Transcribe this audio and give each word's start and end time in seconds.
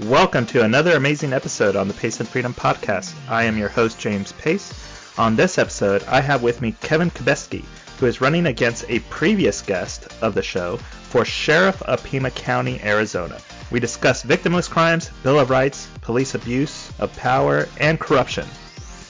Welcome 0.00 0.44
to 0.46 0.64
another 0.64 0.96
amazing 0.96 1.32
episode 1.32 1.76
on 1.76 1.86
the 1.86 1.94
Pace 1.94 2.18
and 2.18 2.28
Freedom 2.28 2.52
podcast. 2.52 3.14
I 3.28 3.44
am 3.44 3.56
your 3.56 3.68
host, 3.68 3.96
James 3.96 4.32
Pace. 4.32 4.74
On 5.16 5.36
this 5.36 5.56
episode, 5.56 6.02
I 6.08 6.20
have 6.20 6.42
with 6.42 6.60
me 6.60 6.74
Kevin 6.80 7.12
Kubitskey, 7.12 7.64
who 8.00 8.06
is 8.06 8.20
running 8.20 8.46
against 8.46 8.86
a 8.88 8.98
previous 9.08 9.62
guest 9.62 10.08
of 10.20 10.34
the 10.34 10.42
show 10.42 10.78
for 10.78 11.24
Sheriff 11.24 11.80
of 11.82 12.02
Pima 12.02 12.32
County, 12.32 12.80
Arizona. 12.82 13.38
We 13.70 13.78
discuss 13.78 14.24
victimless 14.24 14.68
crimes, 14.68 15.10
Bill 15.22 15.38
of 15.38 15.50
Rights, 15.50 15.86
police 16.00 16.34
abuse 16.34 16.90
of 16.98 17.16
power, 17.16 17.68
and 17.78 18.00
corruption. 18.00 18.48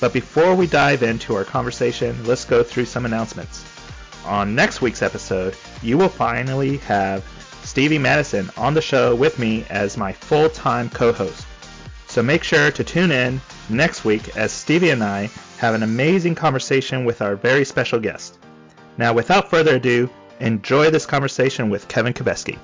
But 0.03 0.13
before 0.13 0.55
we 0.55 0.67
dive 0.67 1.03
into 1.03 1.35
our 1.35 1.45
conversation, 1.45 2.23
let's 2.27 2.45
go 2.45 2.63
through 2.63 2.85
some 2.85 3.07
announcements. 3.07 3.65
On 4.27 4.55
next 4.55 4.83
week's 4.83 5.01
episode, 5.01 5.57
you 5.83 5.97
will 5.97 6.11
finally 6.11 6.77
have 6.79 7.25
Stevie 7.65 7.99
Madison 7.99 8.51
on 8.57 8.75
the 8.75 8.83
show 8.83 9.15
with 9.15 9.39
me 9.39 9.65
as 9.71 9.97
my 9.97 10.13
full 10.13 10.49
time 10.51 10.91
co 10.91 11.13
host. 11.13 11.47
So 12.07 12.23
make 12.23 12.45
sure 12.45 12.71
to 12.71 12.85
tune 12.85 13.11
in 13.11 13.41
next 13.69 14.05
week 14.05 14.37
as 14.37 14.53
Stevie 14.53 14.91
and 14.91 15.03
I 15.03 15.31
have 15.59 15.75
an 15.75 15.83
amazing 15.83 16.35
conversation 16.35 17.05
with 17.05 17.23
our 17.23 17.35
very 17.35 17.65
special 17.65 17.99
guest. 17.99 18.39
Now, 18.99 19.13
without 19.13 19.51
further 19.51 19.77
ado, 19.77 20.09
enjoy 20.41 20.91
this 20.91 21.07
conversation 21.07 21.71
with 21.71 21.89
Kevin 21.89 22.13
Kubitskey. 22.13 22.59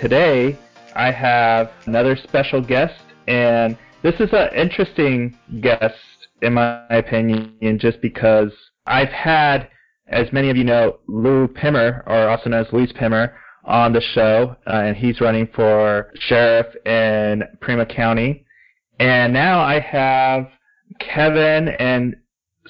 Today, 0.00 0.58
I 0.96 1.12
have 1.12 1.70
another 1.86 2.16
special 2.16 2.60
guest, 2.60 2.94
and 3.28 3.76
this 4.02 4.14
is 4.18 4.30
an 4.32 4.48
interesting 4.54 5.38
guest, 5.60 5.94
in 6.42 6.54
my 6.54 6.82
opinion, 6.88 7.78
just 7.78 8.00
because 8.00 8.50
I've 8.86 9.10
had, 9.10 9.68
as 10.08 10.32
many 10.32 10.50
of 10.50 10.56
you 10.56 10.64
know, 10.64 10.98
Lou 11.06 11.46
Pimmer, 11.46 12.02
or 12.06 12.28
also 12.28 12.48
known 12.48 12.64
as 12.64 12.72
Luis 12.72 12.90
Pimmer, 12.92 13.36
on 13.70 13.92
the 13.92 14.00
show, 14.00 14.56
uh, 14.66 14.70
and 14.70 14.96
he's 14.96 15.20
running 15.20 15.48
for 15.54 16.12
sheriff 16.14 16.66
in 16.84 17.44
Pima 17.60 17.86
County. 17.86 18.44
And 18.98 19.32
now 19.32 19.60
I 19.60 19.78
have 19.78 20.50
Kevin, 20.98 21.68
and 21.68 22.16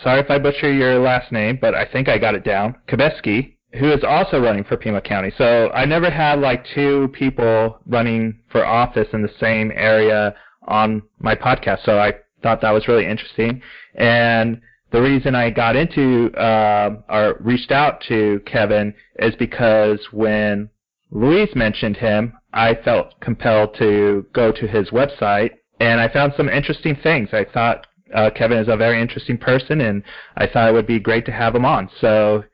sorry 0.03 0.21
if 0.21 0.31
I 0.31 0.39
butcher 0.39 0.71
your 0.71 0.99
last 0.99 1.33
name, 1.33 1.59
but 1.61 1.75
I 1.75 1.87
think 1.91 2.09
I 2.09 2.19
got 2.19 2.35
it 2.35 2.45
down, 2.45 2.77
Kubitskey, 2.87 3.57
who 3.79 3.91
is 3.91 4.05
also 4.05 4.41
running 4.41 4.63
for 4.63 4.77
Pima 4.77 5.01
County. 5.01 5.33
So 5.39 5.71
I 5.71 5.87
never 5.87 6.11
had 6.11 6.39
like 6.41 6.67
two 6.75 7.09
people 7.15 7.79
running 7.87 8.39
for 8.53 8.65
office 8.65 9.09
in 9.15 9.23
the 9.23 9.33
same 9.41 9.73
area 9.75 10.35
on 10.69 11.03
my 11.19 11.35
podcast. 11.35 11.83
So 11.85 11.99
I 11.99 12.13
thought 12.43 12.61
that 12.61 12.73
was 12.73 12.89
really 12.89 13.07
interesting. 13.07 13.63
And 13.95 14.61
the 14.93 15.01
reason 15.01 15.35
I 15.35 15.49
got 15.51 15.77
into 15.77 16.31
uh, 16.37 16.97
or 17.09 17.39
reached 17.41 17.71
out 17.71 18.03
to 18.09 18.41
Kevin 18.45 18.93
is 19.19 19.35
because 19.37 20.01
when 20.13 20.69
Luis 21.11 21.49
mentioned 21.55 21.97
him, 21.97 22.33
I 22.53 22.75
felt 22.75 23.21
compelled 23.21 23.77
to 23.79 24.27
go 24.33 24.53
to 24.53 24.67
his 24.67 24.91
website 24.91 25.51
and 25.81 26.01
I 26.01 26.09
found 26.09 26.35
some 26.37 26.49
interesting 26.49 26.97
things. 27.03 27.31
I 27.33 27.45
thought 27.45 27.87
uh, 28.15 28.31
Kevin 28.31 28.59
is 28.59 28.69
a 28.69 28.77
very 28.77 29.01
interesting 29.01 29.39
person 29.39 29.81
and 29.81 30.03
I 30.37 30.47
thought 30.47 30.69
it 30.69 30.73
would 30.73 30.87
be 30.87 31.01
great 31.01 31.27
to 31.27 31.33
have 31.33 31.55
him 31.55 31.65
on. 31.65 31.89
So 32.01 32.45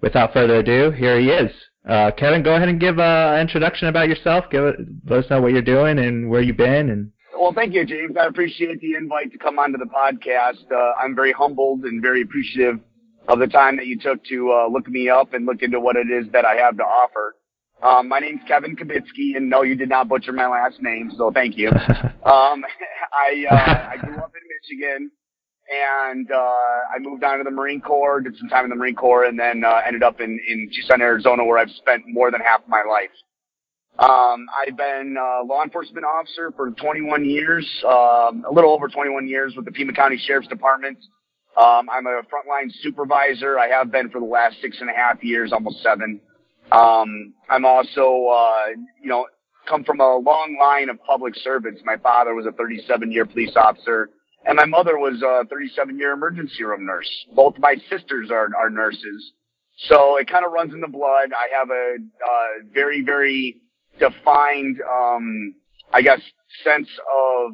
without 0.00 0.32
further 0.32 0.56
ado, 0.56 0.90
here 0.90 1.18
he 1.18 1.30
is. 1.30 1.50
Uh, 1.88 2.10
Kevin, 2.16 2.42
go 2.42 2.54
ahead 2.54 2.68
and 2.68 2.80
give 2.80 2.98
an 2.98 3.40
introduction 3.40 3.88
about 3.88 4.08
yourself. 4.08 4.44
Give 4.50 4.64
it, 4.64 4.76
let 5.06 5.24
us 5.24 5.30
know 5.30 5.40
what 5.40 5.52
you're 5.52 5.62
doing 5.62 5.98
and 5.98 6.28
where 6.28 6.40
you've 6.40 6.56
been. 6.56 6.90
And 6.90 7.10
well, 7.38 7.52
thank 7.52 7.74
you, 7.74 7.84
James. 7.84 8.16
I 8.20 8.26
appreciate 8.26 8.80
the 8.80 8.94
invite 8.94 9.32
to 9.32 9.38
come 9.38 9.58
onto 9.58 9.78
the 9.78 9.86
podcast. 9.86 10.70
Uh, 10.70 10.92
I'm 11.02 11.14
very 11.16 11.32
humbled 11.32 11.84
and 11.84 12.00
very 12.00 12.22
appreciative 12.22 12.78
of 13.28 13.38
the 13.38 13.46
time 13.46 13.76
that 13.76 13.86
you 13.86 13.98
took 13.98 14.24
to 14.26 14.52
uh, 14.52 14.68
look 14.68 14.88
me 14.88 15.08
up 15.08 15.34
and 15.34 15.46
look 15.46 15.62
into 15.62 15.80
what 15.80 15.96
it 15.96 16.08
is 16.08 16.30
that 16.32 16.44
I 16.44 16.54
have 16.54 16.76
to 16.76 16.84
offer. 16.84 17.34
Um, 17.82 18.08
my 18.08 18.20
name's 18.20 18.42
Kevin 18.46 18.76
Kubitskey, 18.76 19.36
and 19.36 19.50
no, 19.50 19.62
you 19.62 19.74
did 19.74 19.88
not 19.88 20.08
butcher 20.08 20.32
my 20.32 20.46
last 20.46 20.80
name, 20.80 21.10
so 21.16 21.32
thank 21.32 21.58
you. 21.58 21.68
um, 21.70 21.74
I 22.24 23.44
uh, 23.50 23.90
I 23.90 23.96
grew 24.00 24.16
up 24.18 24.32
in 24.36 24.78
Michigan, 24.78 25.10
and 25.68 26.30
uh, 26.30 26.36
I 26.36 26.98
moved 27.00 27.24
on 27.24 27.38
to 27.38 27.44
the 27.44 27.50
Marine 27.50 27.80
Corps, 27.80 28.20
did 28.20 28.36
some 28.38 28.48
time 28.48 28.64
in 28.64 28.70
the 28.70 28.76
Marine 28.76 28.94
Corps, 28.94 29.24
and 29.24 29.38
then 29.38 29.64
uh, 29.64 29.80
ended 29.84 30.04
up 30.04 30.20
in 30.20 30.38
in 30.48 30.70
Tucson, 30.74 31.00
Arizona, 31.00 31.44
where 31.44 31.58
I've 31.58 31.70
spent 31.70 32.04
more 32.06 32.30
than 32.30 32.40
half 32.40 32.62
of 32.62 32.68
my 32.68 32.84
life. 32.88 33.10
Um, 33.98 34.46
I've 34.56 34.76
been 34.76 35.16
a 35.18 35.44
law 35.44 35.62
enforcement 35.62 36.06
officer 36.06 36.52
for 36.56 36.70
21 36.70 37.24
years, 37.24 37.68
um, 37.84 38.44
a 38.48 38.52
little 38.52 38.72
over 38.72 38.88
21 38.88 39.28
years 39.28 39.54
with 39.54 39.66
the 39.66 39.72
Pima 39.72 39.92
County 39.92 40.18
Sheriff's 40.24 40.48
Department. 40.48 40.96
Um, 41.58 41.90
I'm 41.92 42.06
a 42.06 42.22
frontline 42.22 42.72
supervisor. 42.80 43.58
I 43.58 43.66
have 43.68 43.92
been 43.92 44.08
for 44.08 44.20
the 44.20 44.26
last 44.26 44.56
six 44.62 44.80
and 44.80 44.88
a 44.88 44.94
half 44.94 45.22
years, 45.22 45.52
almost 45.52 45.82
seven. 45.82 46.20
Um, 46.72 47.34
I'm 47.50 47.64
also, 47.64 48.26
uh, 48.26 48.66
you 49.00 49.08
know, 49.08 49.26
come 49.68 49.84
from 49.84 50.00
a 50.00 50.16
long 50.16 50.56
line 50.60 50.88
of 50.88 51.02
public 51.04 51.34
servants. 51.36 51.80
My 51.84 51.96
father 51.96 52.34
was 52.34 52.46
a 52.46 52.52
37 52.52 53.12
year 53.12 53.26
police 53.26 53.52
officer 53.56 54.10
and 54.44 54.56
my 54.56 54.64
mother 54.64 54.98
was 54.98 55.22
a 55.22 55.46
37 55.48 55.98
year 55.98 56.12
emergency 56.12 56.64
room 56.64 56.86
nurse. 56.86 57.08
Both 57.34 57.58
my 57.58 57.76
sisters 57.90 58.30
are, 58.30 58.48
are 58.58 58.70
nurses. 58.70 59.32
So 59.88 60.16
it 60.16 60.28
kind 60.28 60.44
of 60.44 60.52
runs 60.52 60.74
in 60.74 60.80
the 60.80 60.88
blood. 60.88 61.30
I 61.32 61.58
have 61.58 61.70
a, 61.70 61.96
uh, 61.96 62.64
very, 62.72 63.02
very 63.04 63.60
defined, 63.98 64.78
um, 64.80 65.54
I 65.92 66.02
guess, 66.02 66.20
sense 66.64 66.88
of, 67.14 67.52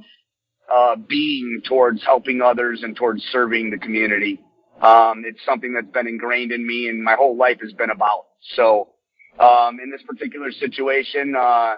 uh, 0.72 0.96
being 1.08 1.62
towards 1.66 2.02
helping 2.04 2.42
others 2.42 2.82
and 2.82 2.94
towards 2.96 3.22
serving 3.32 3.70
the 3.70 3.78
community. 3.78 4.40
Um, 4.82 5.24
it's 5.26 5.44
something 5.44 5.74
that's 5.74 5.92
been 5.92 6.06
ingrained 6.06 6.52
in 6.52 6.66
me 6.66 6.88
and 6.88 7.02
my 7.02 7.14
whole 7.14 7.36
life 7.36 7.58
has 7.62 7.72
been 7.72 7.90
about. 7.90 8.26
So, 8.54 8.88
um, 9.38 9.78
in 9.82 9.90
this 9.90 10.02
particular 10.02 10.50
situation, 10.52 11.34
uh, 11.38 11.76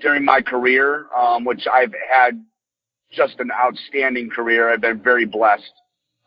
during 0.00 0.24
my 0.24 0.40
career, 0.40 1.06
um, 1.16 1.44
which 1.44 1.66
I've 1.72 1.92
had 2.10 2.42
just 3.10 3.38
an 3.40 3.50
outstanding 3.52 4.30
career. 4.30 4.72
I've 4.72 4.80
been 4.80 5.02
very 5.02 5.26
blessed. 5.26 5.72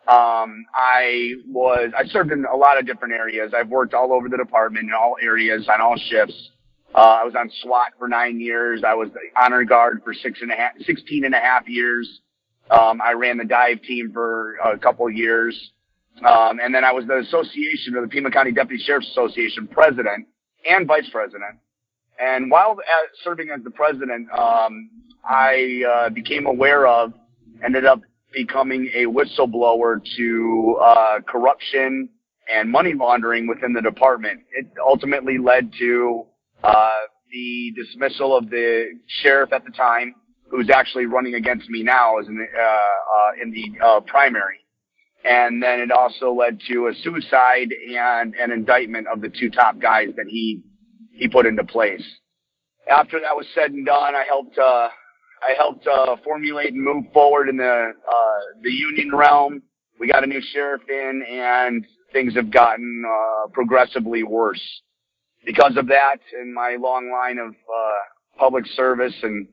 Um, 0.07 0.65
I 0.75 1.33
was, 1.47 1.91
I 1.97 2.05
served 2.05 2.31
in 2.31 2.45
a 2.45 2.55
lot 2.55 2.77
of 2.77 2.85
different 2.85 3.15
areas. 3.15 3.53
I've 3.57 3.69
worked 3.69 3.95
all 3.95 4.13
over 4.13 4.29
the 4.29 4.37
department 4.37 4.85
in 4.85 4.93
all 4.93 5.15
areas 5.21 5.67
on 5.67 5.81
all 5.81 5.95
shifts. 5.97 6.51
Uh, 6.93 7.19
I 7.21 7.23
was 7.23 7.33
on 7.35 7.49
SWAT 7.63 7.93
for 7.97 8.07
nine 8.07 8.39
years. 8.39 8.83
I 8.87 8.93
was 8.93 9.09
the 9.13 9.19
honor 9.41 9.63
guard 9.63 10.01
for 10.03 10.13
six 10.13 10.41
and 10.41 10.51
a 10.51 10.55
half, 10.55 10.73
16 10.85 11.25
and 11.25 11.33
a 11.33 11.39
half 11.39 11.67
years. 11.67 12.21
Um, 12.69 13.01
I 13.03 13.13
ran 13.13 13.37
the 13.37 13.45
dive 13.45 13.81
team 13.81 14.11
for 14.13 14.55
a 14.57 14.77
couple 14.77 15.07
of 15.07 15.13
years. 15.13 15.71
Um, 16.23 16.59
and 16.63 16.73
then 16.73 16.85
I 16.85 16.91
was 16.93 17.05
the 17.07 17.17
association 17.17 17.95
of 17.95 18.03
the 18.03 18.07
Pima 18.07 18.31
County 18.31 18.51
Deputy 18.51 18.81
Sheriff's 18.81 19.09
Association 19.09 19.67
president 19.67 20.27
and 20.69 20.87
vice 20.87 21.09
president. 21.11 21.59
And 22.19 22.49
while 22.49 22.77
serving 23.23 23.49
as 23.49 23.63
the 23.63 23.71
president, 23.71 24.27
um, 24.31 24.89
I 25.27 25.83
uh, 25.89 26.09
became 26.09 26.45
aware 26.45 26.87
of, 26.87 27.13
ended 27.63 27.85
up 27.85 28.01
becoming 28.33 28.89
a 28.93 29.05
whistleblower 29.05 30.01
to 30.17 30.77
uh, 30.81 31.19
corruption 31.27 32.09
and 32.53 32.69
money 32.69 32.93
laundering 32.93 33.47
within 33.47 33.73
the 33.73 33.81
department. 33.81 34.41
It 34.51 34.67
ultimately 34.85 35.37
led 35.37 35.71
to 35.79 36.25
uh, 36.63 36.91
the 37.31 37.73
dismissal 37.75 38.35
of 38.35 38.49
the 38.49 38.91
sheriff 39.07 39.51
at 39.51 39.65
the 39.65 39.71
time, 39.71 40.15
who's 40.47 40.69
actually 40.69 41.05
running 41.05 41.35
against 41.35 41.69
me 41.69 41.83
now 41.83 42.17
as 42.17 42.27
in 42.27 42.37
the, 42.37 42.45
uh, 42.57 42.63
uh, 42.63 43.41
in 43.41 43.51
the 43.51 43.85
uh, 43.85 43.99
primary. 44.01 44.64
And 45.25 45.61
then 45.61 45.79
it 45.79 45.91
also 45.91 46.33
led 46.33 46.59
to 46.67 46.87
a 46.87 46.93
suicide 47.03 47.69
and 47.97 48.35
an 48.35 48.51
indictment 48.51 49.07
of 49.07 49.21
the 49.21 49.29
two 49.29 49.49
top 49.49 49.79
guys 49.79 50.09
that 50.17 50.27
he 50.27 50.61
he 51.11 51.27
put 51.27 51.45
into 51.45 51.63
place. 51.63 52.03
After 52.89 53.19
that 53.19 53.35
was 53.35 53.47
said 53.55 53.71
and 53.71 53.85
done, 53.85 54.15
I 54.15 54.23
helped 54.27 54.57
uh, 54.57 54.89
I 55.41 55.53
helped 55.57 55.87
uh, 55.87 56.15
formulate 56.23 56.73
and 56.73 56.83
move 56.83 57.05
forward 57.13 57.49
in 57.49 57.57
the 57.57 57.91
uh, 58.07 58.39
the 58.61 58.71
union 58.71 59.15
realm. 59.15 59.63
We 59.99 60.07
got 60.07 60.23
a 60.23 60.27
new 60.27 60.41
sheriff 60.53 60.81
in, 60.89 61.23
and 61.27 61.85
things 62.13 62.35
have 62.35 62.51
gotten 62.51 63.03
uh, 63.07 63.47
progressively 63.47 64.23
worse 64.23 64.61
because 65.45 65.77
of 65.77 65.87
that. 65.87 66.17
And 66.39 66.53
my 66.53 66.77
long 66.79 67.11
line 67.11 67.39
of 67.39 67.51
uh, 67.51 68.37
public 68.37 68.65
service 68.67 69.15
and 69.23 69.47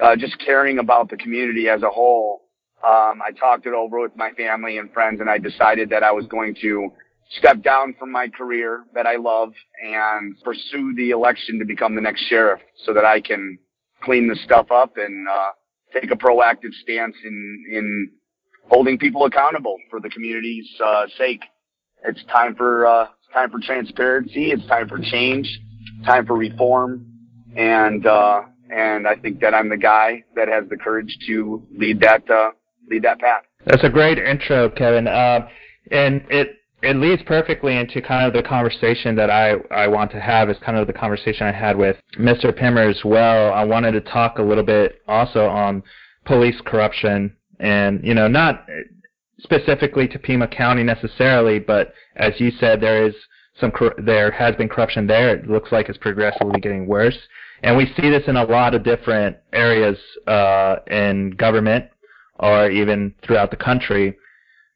uh, 0.00 0.16
just 0.16 0.38
caring 0.44 0.78
about 0.78 1.08
the 1.08 1.16
community 1.16 1.68
as 1.68 1.82
a 1.82 1.88
whole, 1.88 2.42
um, 2.84 3.20
I 3.22 3.30
talked 3.38 3.66
it 3.66 3.74
over 3.74 4.00
with 4.00 4.16
my 4.16 4.30
family 4.32 4.78
and 4.78 4.92
friends, 4.92 5.20
and 5.20 5.30
I 5.30 5.38
decided 5.38 5.90
that 5.90 6.02
I 6.02 6.12
was 6.12 6.26
going 6.26 6.54
to 6.62 6.90
step 7.30 7.62
down 7.62 7.94
from 7.98 8.12
my 8.12 8.28
career 8.28 8.84
that 8.94 9.06
I 9.06 9.16
love 9.16 9.52
and 9.82 10.36
pursue 10.44 10.94
the 10.96 11.10
election 11.10 11.58
to 11.58 11.64
become 11.64 11.94
the 11.94 12.00
next 12.00 12.22
sheriff 12.28 12.60
so 12.84 12.94
that 12.94 13.04
I 13.04 13.20
can 13.20 13.58
clean 14.02 14.28
the 14.28 14.36
stuff 14.44 14.70
up 14.70 14.96
and 14.96 15.26
uh, 15.28 15.50
take 15.92 16.10
a 16.10 16.16
proactive 16.16 16.72
stance 16.82 17.16
in 17.24 17.64
in 17.72 18.10
holding 18.68 18.98
people 18.98 19.24
accountable 19.24 19.76
for 19.90 20.00
the 20.00 20.08
community's 20.08 20.68
uh, 20.84 21.06
sake. 21.18 21.42
It's 22.04 22.22
time 22.24 22.54
for 22.54 22.86
uh, 22.86 23.04
it's 23.04 23.32
time 23.32 23.50
for 23.50 23.58
transparency. 23.58 24.52
It's 24.52 24.66
time 24.66 24.88
for 24.88 24.98
change. 24.98 25.48
Time 26.04 26.26
for 26.26 26.36
reform, 26.36 27.06
and 27.56 28.06
uh, 28.06 28.42
and 28.70 29.08
I 29.08 29.16
think 29.16 29.40
that 29.40 29.54
I'm 29.54 29.68
the 29.68 29.76
guy 29.76 30.24
that 30.34 30.48
has 30.48 30.68
the 30.68 30.76
courage 30.76 31.16
to 31.26 31.66
lead 31.76 32.00
that 32.00 32.28
uh, 32.30 32.50
lead 32.88 33.02
that 33.02 33.18
path. 33.18 33.42
That's 33.64 33.84
a 33.84 33.90
great 33.90 34.18
intro, 34.18 34.70
Kevin. 34.70 35.08
Uh, 35.08 35.48
and 35.90 36.24
it 36.30 36.56
it 36.82 36.96
leads 36.96 37.22
perfectly 37.22 37.76
into 37.76 38.02
kind 38.02 38.26
of 38.26 38.32
the 38.32 38.46
conversation 38.46 39.16
that 39.16 39.30
I, 39.30 39.54
I 39.70 39.88
want 39.88 40.10
to 40.12 40.20
have 40.20 40.50
is 40.50 40.56
kind 40.64 40.76
of 40.76 40.86
the 40.86 40.92
conversation 40.92 41.46
I 41.46 41.52
had 41.52 41.76
with 41.76 41.96
Mr. 42.18 42.54
Pimmer 42.54 42.82
as 42.82 43.00
well. 43.04 43.52
I 43.52 43.64
wanted 43.64 43.92
to 43.92 44.00
talk 44.02 44.38
a 44.38 44.42
little 44.42 44.62
bit 44.64 45.00
also 45.08 45.46
on 45.46 45.82
police 46.26 46.60
corruption 46.64 47.34
and, 47.58 48.04
you 48.04 48.14
know, 48.14 48.28
not 48.28 48.66
specifically 49.38 50.06
to 50.08 50.18
Pima 50.18 50.46
County 50.46 50.82
necessarily, 50.82 51.58
but 51.58 51.94
as 52.16 52.34
you 52.38 52.50
said, 52.50 52.80
there 52.80 53.06
is 53.06 53.14
some, 53.58 53.72
there 53.98 54.30
has 54.30 54.54
been 54.56 54.68
corruption 54.68 55.06
there. 55.06 55.34
It 55.34 55.48
looks 55.48 55.72
like 55.72 55.88
it's 55.88 55.98
progressively 55.98 56.60
getting 56.60 56.86
worse. 56.86 57.18
And 57.62 57.74
we 57.76 57.86
see 57.96 58.10
this 58.10 58.24
in 58.26 58.36
a 58.36 58.44
lot 58.44 58.74
of 58.74 58.84
different 58.84 59.38
areas, 59.52 59.96
uh, 60.26 60.76
in 60.88 61.30
government 61.30 61.86
or 62.38 62.70
even 62.70 63.14
throughout 63.22 63.50
the 63.50 63.56
country 63.56 64.16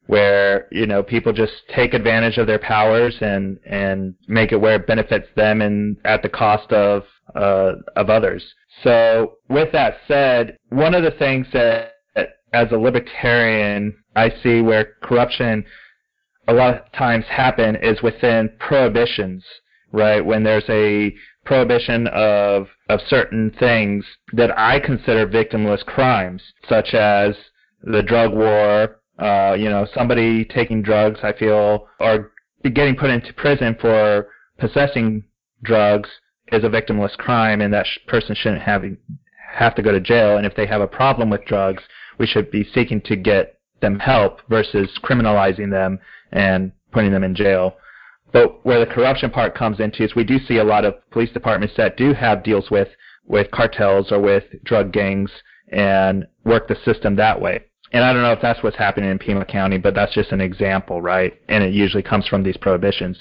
where 0.07 0.67
you 0.73 0.87
know 0.87 1.03
people 1.03 1.33
just 1.33 1.53
take 1.75 1.95
advantage 1.95 2.37
of 2.37 2.47
their 2.47 2.59
powers 2.59 3.17
and 3.21 3.59
and 3.65 4.15
make 4.27 4.51
it 4.51 4.61
where 4.61 4.75
it 4.75 4.87
benefits 4.87 5.29
them 5.37 5.61
and 5.63 5.97
at 6.05 6.21
the 6.23 6.29
cost 6.29 6.73
of 6.73 7.05
uh, 7.37 7.73
of 7.95 8.11
others. 8.11 8.43
So 8.83 9.37
with 9.49 9.71
that 9.73 9.99
said, 10.09 10.57
one 10.71 10.95
of 10.95 11.05
the 11.05 11.13
things 11.13 11.47
that 11.53 11.93
as 12.53 12.73
a 12.73 12.77
libertarian 12.77 13.95
I 14.17 14.33
see 14.43 14.61
where 14.61 14.95
corruption 15.03 15.65
a 16.49 16.53
lot 16.53 16.75
of 16.75 16.93
times 16.93 17.25
happen 17.27 17.77
is 17.77 18.03
within 18.03 18.51
prohibitions, 18.59 19.45
right? 19.93 20.25
When 20.25 20.43
there's 20.43 20.69
a 20.69 21.15
prohibition 21.45 22.09
of 22.09 22.67
of 22.89 23.01
certain 23.07 23.53
things 23.61 24.05
that 24.33 24.59
I 24.59 24.81
consider 24.81 25.27
victimless 25.27 25.85
crimes, 25.85 26.43
such 26.69 26.95
as 26.95 27.37
the 27.83 28.03
drug 28.03 28.33
war, 28.33 29.01
uh, 29.19 29.55
you 29.59 29.69
know, 29.69 29.87
somebody 29.95 30.45
taking 30.45 30.83
drugs, 30.83 31.21
I 31.23 31.33
feel, 31.33 31.89
or 31.99 32.33
getting 32.63 32.97
put 32.97 33.11
into 33.11 33.33
prison 33.35 33.77
for 33.81 34.29
possessing 34.59 35.25
drugs 35.63 36.09
is 36.53 36.65
a 36.65 36.69
victimless 36.69 37.17
crime, 37.17 37.61
and 37.61 37.73
that 37.73 37.87
sh- 37.87 37.99
person 38.07 38.35
shouldn't 38.35 38.63
have 38.63 38.85
have 39.53 39.75
to 39.75 39.83
go 39.83 39.93
to 39.93 40.01
jail. 40.01 40.37
And 40.37 40.47
if 40.47 40.55
they 40.55 40.67
have 40.67 40.81
a 40.81 40.87
problem 40.87 41.31
with 41.31 41.45
drugs, 41.45 41.83
we 42.19 42.27
should 42.27 42.51
be 42.51 42.65
seeking 42.75 43.01
to 43.03 43.17
get 43.17 43.59
them 43.81 43.99
help 43.99 44.41
versus 44.49 44.91
criminalizing 45.03 45.71
them 45.71 45.99
and 46.33 46.73
putting 46.93 47.13
them 47.13 47.25
in 47.25 47.35
jail. 47.35 47.77
But 48.33 48.65
where 48.65 48.79
the 48.79 48.93
corruption 48.93 49.31
part 49.31 49.55
comes 49.57 49.81
into 49.81 50.05
is 50.05 50.15
we 50.15 50.25
do 50.25 50.39
see 50.39 50.59
a 50.59 50.65
lot 50.65 50.85
of 50.85 50.95
police 51.11 51.33
departments 51.33 51.75
that 51.77 51.97
do 51.97 52.13
have 52.13 52.45
deals 52.45 52.71
with 52.71 52.89
with 53.27 53.51
cartels 53.51 54.11
or 54.11 54.21
with 54.21 54.45
drug 54.65 54.93
gangs 54.93 55.31
and 55.73 56.27
work 56.45 56.69
the 56.69 56.77
system 56.85 57.17
that 57.17 57.41
way. 57.41 57.65
And 57.93 58.05
I 58.05 58.13
don't 58.13 58.23
know 58.23 58.33
if 58.33 58.41
that's 58.41 58.63
what's 58.63 58.77
happening 58.77 59.11
in 59.11 59.19
Pima 59.19 59.45
County, 59.45 59.79
but 59.79 59.95
that's 59.95 60.15
just 60.15 60.31
an 60.33 60.41
example, 60.41 61.03
right? 61.03 61.35
And 61.49 61.65
it 61.65 61.75
usually 61.75 62.03
comes 62.03 62.27
from 62.27 62.43
these 62.43 62.57
prohibitions. 62.57 63.19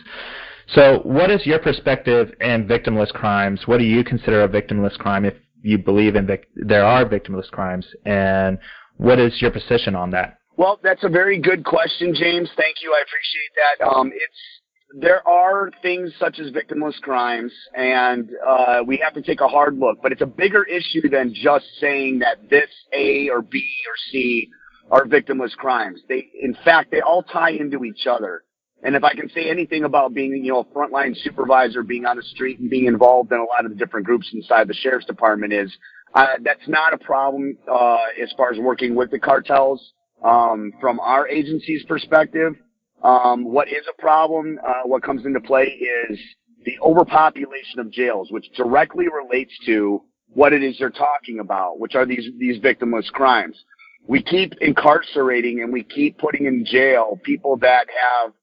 So, 0.74 1.00
what 1.04 1.32
is 1.32 1.46
your 1.46 1.58
perspective 1.58 2.32
in 2.42 2.68
victimless 2.68 3.12
crimes? 3.12 3.62
What 3.66 3.80
do 3.80 3.86
you 3.86 4.04
consider 4.04 4.44
a 4.44 4.48
victimless 4.48 4.96
crime 5.00 5.26
if 5.26 5.34
you 5.64 5.80
believe 5.80 6.16
in 6.16 6.28
vic- 6.28 6.48
there 6.56 6.86
are 6.86 7.06
victimless 7.06 7.50
crimes? 7.50 7.88
And 8.06 8.60
what 8.98 9.18
is 9.18 9.42
your 9.42 9.50
position 9.50 9.96
on 9.96 10.12
that? 10.12 10.38
Well, 10.58 10.80
that's 10.84 11.04
a 11.04 11.10
very 11.10 11.40
good 11.40 11.66
question, 11.66 12.14
James. 12.14 12.50
Thank 12.56 12.84
you. 12.84 12.94
I 12.94 13.02
appreciate 13.02 13.52
that. 13.56 13.88
Um, 13.88 14.12
it's 14.14 14.60
there 14.96 15.28
are 15.28 15.72
things 15.82 16.12
such 16.20 16.40
as 16.40 16.52
victimless 16.52 17.00
crimes, 17.02 17.52
and 17.76 18.30
uh, 18.48 18.82
we 18.86 18.98
have 18.98 19.14
to 19.14 19.22
take 19.22 19.42
a 19.42 19.48
hard 19.48 19.78
look. 19.78 20.02
But 20.02 20.12
it's 20.12 20.22
a 20.22 20.28
bigger 20.28 20.64
issue 20.64 21.10
than 21.10 21.34
just 21.34 21.66
saying 21.80 22.20
that 22.20 22.50
this 22.50 22.70
A 22.94 23.30
or 23.30 23.42
B 23.42 23.60
or 23.60 23.96
C 24.12 24.50
are 24.92 25.06
victimless 25.06 25.52
crimes. 25.56 26.02
They, 26.08 26.30
in 26.42 26.56
fact, 26.66 26.92
they 26.92 27.02
all 27.02 27.24
tie 27.24 27.52
into 27.52 27.84
each 27.84 28.08
other. 28.08 28.44
And 28.82 28.96
if 28.96 29.04
I 29.04 29.14
can 29.14 29.30
say 29.30 29.50
anything 29.50 29.84
about 29.84 30.14
being, 30.14 30.32
you 30.44 30.54
know, 30.54 30.60
a 30.60 30.66
frontline 30.66 31.16
supervisor, 31.16 31.84
being 31.84 32.06
on 32.06 32.16
the 32.16 32.24
street 32.24 32.60
and 32.60 32.70
being 32.70 32.86
involved 32.86 33.32
in 33.32 33.40
a 33.40 33.44
lot 33.44 33.66
of 33.66 33.72
the 33.72 33.78
different 33.78 34.06
groups 34.06 34.30
inside 34.34 34.68
the 34.68 34.74
sheriff's 34.74 35.06
department 35.06 35.52
is, 35.52 35.72
uh, 36.16 36.28
that's 36.44 36.68
not 36.68 36.94
a 36.94 36.98
problem, 36.98 37.58
uh, 37.70 37.98
as 38.22 38.34
far 38.38 38.52
as 38.52 38.58
working 38.58 38.96
with 38.96 39.12
the 39.12 39.20
cartels, 39.20 39.94
um, 40.24 40.72
from 40.80 41.00
our 41.02 41.28
agency's 41.28 41.84
perspective. 41.84 42.54
Um, 43.04 43.46
what 43.46 43.68
is 43.68 43.86
a 43.88 44.02
problem, 44.02 44.60
uh, 44.66 44.82
what 44.86 45.04
comes 45.04 45.26
into 45.26 45.40
play 45.42 45.66
is 45.66 46.20
the 46.66 46.78
overpopulation 46.82 47.80
of 47.80 47.92
jails, 47.92 48.30
which 48.32 48.50
directly 48.56 49.06
relates 49.08 49.54
to 49.66 50.02
what 50.28 50.54
it 50.54 50.64
is 50.64 50.78
they're 50.80 50.90
talking 50.90 51.40
about, 51.40 51.80
which 51.80 51.96
are 51.96 52.06
these, 52.06 52.30
these 52.38 52.60
victimless 52.60 53.08
crimes 53.12 53.56
we 54.08 54.24
keep 54.24 54.54
incarcerating 54.62 55.62
and 55.62 55.72
we 55.72 55.84
keep 55.84 56.18
putting 56.18 56.46
in 56.46 56.66
jail 56.66 57.20
people 57.24 57.58
that 57.58 57.88
have, 57.90 58.34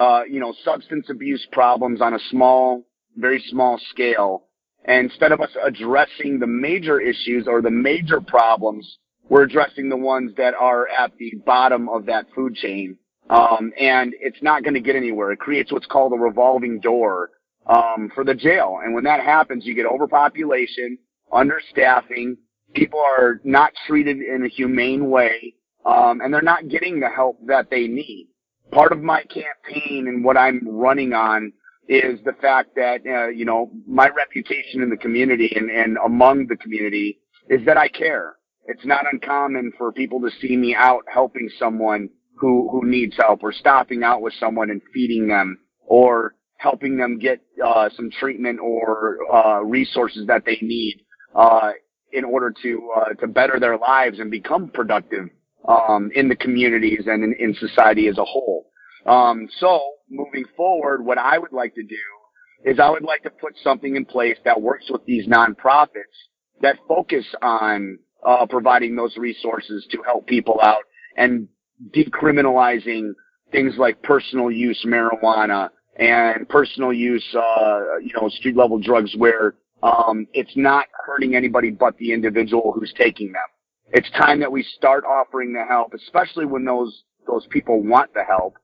uh, 0.00 0.22
you 0.24 0.40
know, 0.40 0.54
substance 0.64 1.06
abuse 1.10 1.46
problems 1.50 2.00
on 2.00 2.14
a 2.14 2.18
small, 2.30 2.84
very 3.16 3.42
small 3.48 3.80
scale. 3.90 4.44
And 4.84 5.10
instead 5.10 5.32
of 5.32 5.40
us 5.40 5.50
addressing 5.62 6.38
the 6.38 6.46
major 6.46 7.00
issues 7.00 7.46
or 7.46 7.60
the 7.60 7.70
major 7.70 8.20
problems, 8.20 8.98
we're 9.28 9.42
addressing 9.42 9.88
the 9.88 9.96
ones 9.96 10.32
that 10.36 10.54
are 10.54 10.88
at 10.88 11.12
the 11.18 11.32
bottom 11.44 11.88
of 11.88 12.06
that 12.06 12.26
food 12.34 12.54
chain. 12.54 12.96
Um, 13.28 13.72
and 13.78 14.12
it's 14.20 14.42
not 14.42 14.64
going 14.64 14.74
to 14.74 14.80
get 14.80 14.96
anywhere. 14.96 15.30
It 15.30 15.38
creates 15.38 15.70
what's 15.70 15.86
called 15.86 16.12
a 16.12 16.16
revolving 16.16 16.80
door 16.80 17.30
um, 17.66 18.10
for 18.14 18.24
the 18.24 18.34
jail. 18.34 18.78
And 18.82 18.94
when 18.94 19.04
that 19.04 19.20
happens, 19.20 19.64
you 19.64 19.74
get 19.74 19.86
overpopulation, 19.86 20.98
understaffing, 21.32 22.36
people 22.74 23.00
are 23.00 23.40
not 23.44 23.72
treated 23.86 24.18
in 24.18 24.44
a 24.44 24.48
humane 24.48 25.10
way, 25.10 25.54
um, 25.84 26.20
and 26.20 26.32
they're 26.32 26.42
not 26.42 26.68
getting 26.68 27.00
the 27.00 27.08
help 27.08 27.38
that 27.46 27.70
they 27.70 27.86
need. 27.86 28.28
Part 28.70 28.92
of 28.92 29.02
my 29.02 29.22
campaign 29.22 30.06
and 30.08 30.24
what 30.24 30.36
I'm 30.36 30.60
running 30.64 31.12
on 31.12 31.52
is 31.88 32.20
the 32.24 32.34
fact 32.40 32.76
that, 32.76 33.00
uh, 33.04 33.28
you 33.28 33.44
know, 33.44 33.70
my 33.86 34.08
reputation 34.08 34.82
in 34.82 34.90
the 34.90 34.96
community 34.96 35.52
and, 35.56 35.70
and 35.70 35.96
among 36.04 36.46
the 36.46 36.56
community 36.56 37.18
is 37.48 37.64
that 37.66 37.76
I 37.76 37.88
care. 37.88 38.36
It's 38.66 38.84
not 38.86 39.06
uncommon 39.12 39.72
for 39.76 39.90
people 39.90 40.20
to 40.20 40.30
see 40.40 40.56
me 40.56 40.74
out 40.76 41.02
helping 41.12 41.50
someone 41.58 42.08
who, 42.36 42.68
who 42.70 42.88
needs 42.88 43.16
help 43.16 43.42
or 43.42 43.52
stopping 43.52 44.04
out 44.04 44.22
with 44.22 44.34
someone 44.38 44.70
and 44.70 44.80
feeding 44.94 45.26
them 45.26 45.58
or 45.84 46.36
helping 46.58 46.96
them 46.96 47.18
get, 47.18 47.40
uh, 47.64 47.88
some 47.96 48.10
treatment 48.20 48.60
or, 48.60 49.18
uh, 49.34 49.60
resources 49.60 50.28
that 50.28 50.44
they 50.44 50.58
need. 50.62 51.02
Uh, 51.34 51.72
in 52.12 52.24
order 52.24 52.52
to 52.62 52.90
uh, 52.96 53.14
to 53.20 53.26
better 53.26 53.58
their 53.60 53.78
lives 53.78 54.18
and 54.18 54.30
become 54.30 54.68
productive 54.68 55.28
um, 55.68 56.10
in 56.14 56.28
the 56.28 56.36
communities 56.36 57.02
and 57.06 57.24
in, 57.24 57.34
in 57.38 57.54
society 57.54 58.08
as 58.08 58.18
a 58.18 58.24
whole. 58.24 58.66
Um, 59.06 59.48
so 59.58 59.80
moving 60.10 60.44
forward, 60.56 61.04
what 61.04 61.18
I 61.18 61.38
would 61.38 61.52
like 61.52 61.74
to 61.74 61.82
do 61.82 61.96
is 62.64 62.78
I 62.78 62.90
would 62.90 63.04
like 63.04 63.22
to 63.22 63.30
put 63.30 63.54
something 63.62 63.96
in 63.96 64.04
place 64.04 64.36
that 64.44 64.60
works 64.60 64.86
with 64.90 65.04
these 65.06 65.26
nonprofits 65.26 66.28
that 66.60 66.76
focus 66.86 67.24
on 67.40 67.98
uh, 68.26 68.46
providing 68.46 68.96
those 68.96 69.16
resources 69.16 69.86
to 69.90 70.02
help 70.02 70.26
people 70.26 70.60
out 70.62 70.82
and 71.16 71.48
decriminalizing 71.96 73.12
things 73.50 73.74
like 73.78 74.02
personal 74.02 74.50
use 74.50 74.84
marijuana 74.86 75.70
and 75.96 76.48
personal 76.48 76.92
use, 76.92 77.24
uh, 77.34 77.98
you 78.02 78.12
know, 78.20 78.28
street 78.28 78.56
level 78.56 78.78
drugs 78.78 79.14
where 79.16 79.54
um, 79.82 80.26
it's 80.32 80.56
not 80.56 80.86
hurting 81.06 81.34
anybody 81.34 81.70
but 81.70 81.96
the 81.98 82.12
individual 82.12 82.72
who's 82.74 82.92
taking 82.96 83.32
them. 83.32 83.42
It's 83.92 84.10
time 84.10 84.40
that 84.40 84.52
we 84.52 84.62
start 84.62 85.04
offering 85.04 85.52
the 85.52 85.64
help, 85.68 85.94
especially 85.94 86.46
when 86.46 86.64
those 86.64 87.02
those 87.26 87.46
people 87.50 87.82
want 87.82 88.14
the 88.14 88.24
help. 88.24 88.54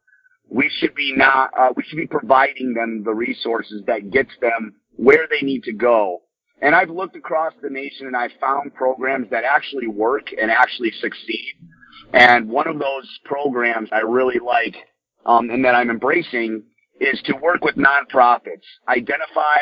We 0.48 0.70
should 0.78 0.94
be 0.94 1.14
not 1.16 1.50
uh, 1.58 1.72
we 1.76 1.82
should 1.84 1.96
be 1.96 2.06
providing 2.06 2.74
them 2.74 3.02
the 3.04 3.14
resources 3.14 3.82
that 3.86 4.10
gets 4.10 4.30
them 4.40 4.74
where 4.96 5.26
they 5.28 5.44
need 5.44 5.64
to 5.64 5.72
go. 5.72 6.22
And 6.62 6.74
I've 6.74 6.90
looked 6.90 7.16
across 7.16 7.52
the 7.62 7.68
nation 7.68 8.06
and 8.06 8.16
I've 8.16 8.30
found 8.40 8.74
programs 8.74 9.28
that 9.30 9.44
actually 9.44 9.88
work 9.88 10.28
and 10.40 10.50
actually 10.50 10.90
succeed. 11.00 11.54
And 12.12 12.48
one 12.48 12.66
of 12.66 12.78
those 12.78 13.18
programs 13.24 13.90
I 13.92 14.00
really 14.00 14.38
like 14.38 14.76
um, 15.26 15.50
and 15.50 15.64
that 15.64 15.74
I'm 15.74 15.90
embracing 15.90 16.62
is 17.00 17.20
to 17.24 17.34
work 17.34 17.62
with 17.62 17.74
nonprofits, 17.74 18.64
identify 18.88 19.58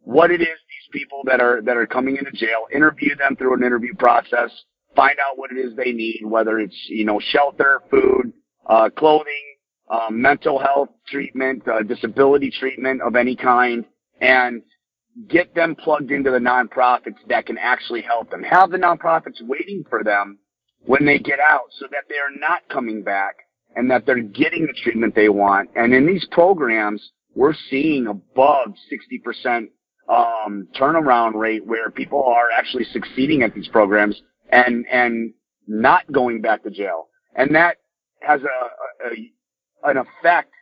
what 0.00 0.30
it 0.30 0.42
is 0.42 0.58
people 0.94 1.20
that 1.26 1.40
are 1.40 1.60
that 1.62 1.76
are 1.76 1.86
coming 1.86 2.16
into 2.16 2.30
jail, 2.32 2.66
interview 2.74 3.14
them 3.16 3.36
through 3.36 3.54
an 3.54 3.64
interview 3.64 3.94
process, 3.94 4.50
find 4.96 5.16
out 5.18 5.36
what 5.36 5.50
it 5.50 5.58
is 5.58 5.76
they 5.76 5.92
need, 5.92 6.20
whether 6.24 6.58
it's 6.58 6.76
you 6.88 7.04
know 7.04 7.20
shelter, 7.20 7.82
food, 7.90 8.32
uh, 8.66 8.88
clothing, 8.96 9.44
um, 9.90 10.22
mental 10.22 10.58
health 10.58 10.88
treatment, 11.08 11.66
uh, 11.68 11.82
disability 11.82 12.50
treatment 12.50 13.02
of 13.02 13.16
any 13.16 13.36
kind, 13.36 13.84
and 14.20 14.62
get 15.28 15.54
them 15.54 15.74
plugged 15.74 16.10
into 16.10 16.30
the 16.30 16.38
nonprofits 16.38 17.18
that 17.28 17.46
can 17.46 17.58
actually 17.58 18.02
help 18.02 18.30
them. 18.30 18.42
Have 18.42 18.70
the 18.70 18.78
nonprofits 18.78 19.42
waiting 19.42 19.84
for 19.90 20.02
them 20.02 20.38
when 20.86 21.04
they 21.04 21.18
get 21.18 21.38
out 21.40 21.66
so 21.78 21.86
that 21.90 22.04
they're 22.08 22.38
not 22.38 22.62
coming 22.68 23.02
back 23.02 23.34
and 23.76 23.90
that 23.90 24.06
they're 24.06 24.22
getting 24.22 24.66
the 24.66 24.74
treatment 24.82 25.14
they 25.14 25.28
want. 25.28 25.70
And 25.74 25.92
in 25.92 26.06
these 26.06 26.26
programs, 26.30 27.10
we're 27.34 27.54
seeing 27.70 28.06
above 28.06 28.74
60% 28.92 29.68
um, 30.08 30.68
turnaround 30.78 31.34
rate 31.34 31.66
where 31.66 31.90
people 31.90 32.22
are 32.24 32.50
actually 32.50 32.84
succeeding 32.84 33.42
at 33.42 33.54
these 33.54 33.68
programs 33.68 34.20
and 34.50 34.84
and 34.90 35.32
not 35.66 36.10
going 36.12 36.40
back 36.40 36.62
to 36.62 36.70
jail, 36.70 37.08
and 37.34 37.54
that 37.54 37.78
has 38.20 38.40
a, 38.42 39.08
a 39.08 39.90
an 39.90 39.96
effect 39.96 40.52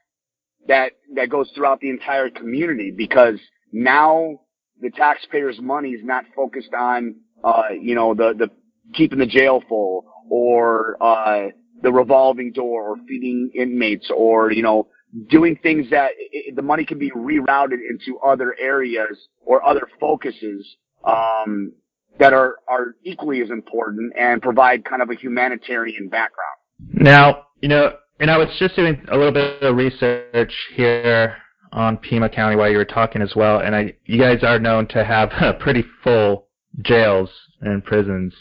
that 0.68 0.92
that 1.16 1.28
goes 1.28 1.50
throughout 1.54 1.80
the 1.80 1.90
entire 1.90 2.30
community 2.30 2.92
because 2.96 3.38
now 3.72 4.40
the 4.80 4.90
taxpayers' 4.90 5.60
money 5.60 5.90
is 5.90 6.04
not 6.04 6.24
focused 6.34 6.72
on 6.78 7.16
uh, 7.42 7.70
you 7.80 7.94
know 7.94 8.14
the 8.14 8.34
the 8.38 8.48
keeping 8.94 9.18
the 9.18 9.26
jail 9.26 9.62
full 9.68 10.04
or 10.30 10.96
uh, 11.00 11.48
the 11.82 11.92
revolving 11.92 12.52
door 12.52 12.90
or 12.90 12.96
feeding 13.08 13.50
inmates 13.54 14.10
or 14.14 14.52
you 14.52 14.62
know 14.62 14.88
doing 15.28 15.58
things 15.62 15.90
that 15.90 16.12
it, 16.18 16.56
the 16.56 16.62
money 16.62 16.84
can 16.84 16.98
be 16.98 17.10
rerouted 17.10 17.78
into 17.88 18.18
other 18.18 18.54
areas 18.58 19.28
or 19.44 19.64
other 19.64 19.88
focuses 20.00 20.76
um, 21.04 21.72
that 22.18 22.32
are 22.32 22.56
are 22.68 22.94
equally 23.04 23.40
as 23.40 23.50
important 23.50 24.12
and 24.18 24.40
provide 24.42 24.84
kind 24.84 25.02
of 25.02 25.10
a 25.10 25.14
humanitarian 25.14 26.08
background. 26.08 26.56
Now, 26.94 27.46
you 27.60 27.68
know, 27.68 27.92
and 28.20 28.30
I 28.30 28.38
was 28.38 28.48
just 28.58 28.76
doing 28.76 29.04
a 29.10 29.16
little 29.16 29.32
bit 29.32 29.62
of 29.62 29.76
research 29.76 30.52
here 30.74 31.36
on 31.72 31.96
Pima 31.96 32.28
County 32.28 32.56
while 32.56 32.70
you 32.70 32.76
were 32.76 32.84
talking 32.84 33.22
as 33.22 33.32
well, 33.34 33.60
and 33.60 33.74
I, 33.74 33.94
you 34.04 34.18
guys 34.18 34.42
are 34.42 34.58
known 34.58 34.86
to 34.88 35.04
have 35.04 35.58
pretty 35.60 35.84
full 36.04 36.46
jails 36.82 37.30
and 37.60 37.84
prisons 37.84 38.34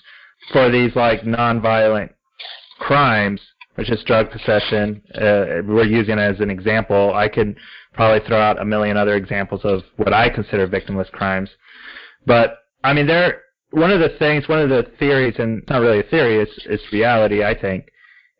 for 0.51 0.70
these 0.70 0.96
like 0.96 1.22
nonviolent 1.22 2.10
crimes, 2.80 3.42
which 3.82 3.90
is 3.90 4.04
drug 4.04 4.30
possession. 4.30 5.02
Uh, 5.16 5.66
we're 5.66 5.86
using 5.86 6.20
it 6.20 6.22
as 6.22 6.40
an 6.40 6.52
example. 6.52 7.16
I 7.16 7.28
could 7.28 7.58
probably 7.94 8.26
throw 8.28 8.40
out 8.40 8.62
a 8.62 8.66
million 8.66 8.96
other 8.96 9.16
examples 9.16 9.62
of 9.64 9.82
what 9.96 10.14
I 10.14 10.30
consider 10.30 10.68
victimless 10.68 11.10
crimes, 11.12 11.50
but 12.28 12.60
I 12.84 12.94
mean, 12.94 13.08
there. 13.08 13.42
One 13.72 13.90
of 13.90 14.02
the 14.02 14.10
things, 14.20 14.48
one 14.50 14.60
of 14.60 14.70
the 14.70 14.92
theories, 15.00 15.36
and 15.40 15.60
it's 15.60 15.70
not 15.70 15.80
really 15.80 16.02
a 16.02 16.04
theory, 16.04 16.40
it's, 16.40 16.52
it's 16.66 16.84
reality, 16.92 17.42
I 17.42 17.58
think, 17.58 17.88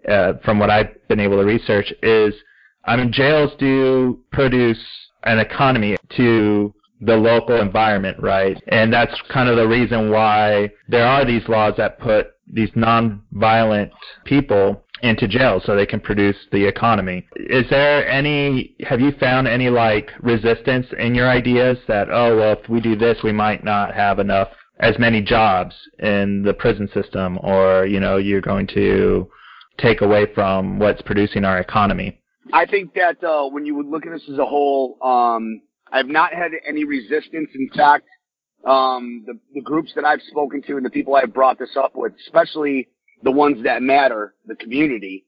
uh, 0.08 0.34
from 0.44 0.60
what 0.60 0.70
I've 0.70 1.08
been 1.08 1.22
able 1.22 1.38
to 1.38 1.46
research, 1.46 1.92
is 2.04 2.36
I 2.84 2.98
mean, 2.98 3.12
jails 3.12 3.52
do 3.58 4.20
produce 4.32 4.84
an 5.24 5.40
economy 5.40 5.96
to 6.18 6.74
the 7.00 7.16
local 7.16 7.62
environment, 7.62 8.18
right? 8.20 8.62
And 8.68 8.94
that's 8.94 9.16
kind 9.30 9.50
of 9.50 9.56
the 9.56 9.68
reason 9.68 10.12
why 10.12 10.70
there 10.88 11.08
are 11.08 11.26
these 11.26 11.48
laws 11.48 11.74
that 11.78 12.00
put 12.00 12.34
these 12.52 12.70
non-violent 12.76 13.92
people 14.26 14.84
into 15.02 15.28
jail 15.28 15.62
so 15.66 15.76
they 15.76 15.86
can 15.86 16.00
produce 16.00 16.36
the 16.52 16.66
economy. 16.66 17.28
Is 17.36 17.66
there 17.70 18.08
any, 18.10 18.76
have 18.82 19.02
you 19.02 19.12
found 19.20 19.48
any 19.48 19.70
like 19.70 20.12
resistance 20.22 20.88
in 20.98 21.16
your 21.16 21.30
ideas 21.30 21.78
that, 21.88 22.10
oh, 22.10 22.38
well, 22.38 22.54
if 22.54 22.70
we 22.70 22.80
do 22.80 22.96
this, 22.96 23.18
we 23.24 23.32
might 23.32 23.64
not 23.64 23.94
have 23.94 24.20
enough, 24.20 24.50
as 24.80 24.98
many 24.98 25.22
jobs 25.22 25.76
in 26.00 26.42
the 26.44 26.54
prison 26.54 26.90
system 26.94 27.38
or, 27.44 27.86
you 27.86 28.00
know, 28.00 28.18
you're 28.18 28.42
going 28.42 28.68
to 28.68 29.30
take 29.78 30.02
away 30.02 30.26
from 30.34 30.80
what's 30.80 31.02
producing 31.04 31.46
our 31.46 31.60
economy? 31.60 32.20
I 32.54 32.66
think 32.66 32.94
that 32.96 33.24
uh, 33.24 33.48
when 33.48 33.66
you 33.66 33.76
would 33.76 33.86
look 33.86 34.06
at 34.06 34.12
this 34.12 34.24
as 34.32 34.38
a 34.38 34.46
whole, 34.46 34.98
um, 35.04 35.62
I've 35.92 36.08
not 36.08 36.34
had 36.34 36.52
any 36.68 36.84
resistance. 36.84 37.50
In 37.54 37.70
fact, 37.76 38.08
um, 38.68 39.24
the, 39.26 39.40
the 39.54 39.62
groups 39.62 39.92
that 39.96 40.06
I've 40.06 40.22
spoken 40.30 40.62
to 40.64 40.78
and 40.78 40.86
the 40.86 40.90
people 40.90 41.16
I've 41.16 41.34
brought 41.34 41.60
this 41.60 41.76
up 41.78 41.94
with, 41.96 42.14
especially 42.26 42.88
the 43.24 43.32
ones 43.32 43.64
that 43.64 43.82
matter, 43.82 44.34
the 44.46 44.56
community, 44.56 45.26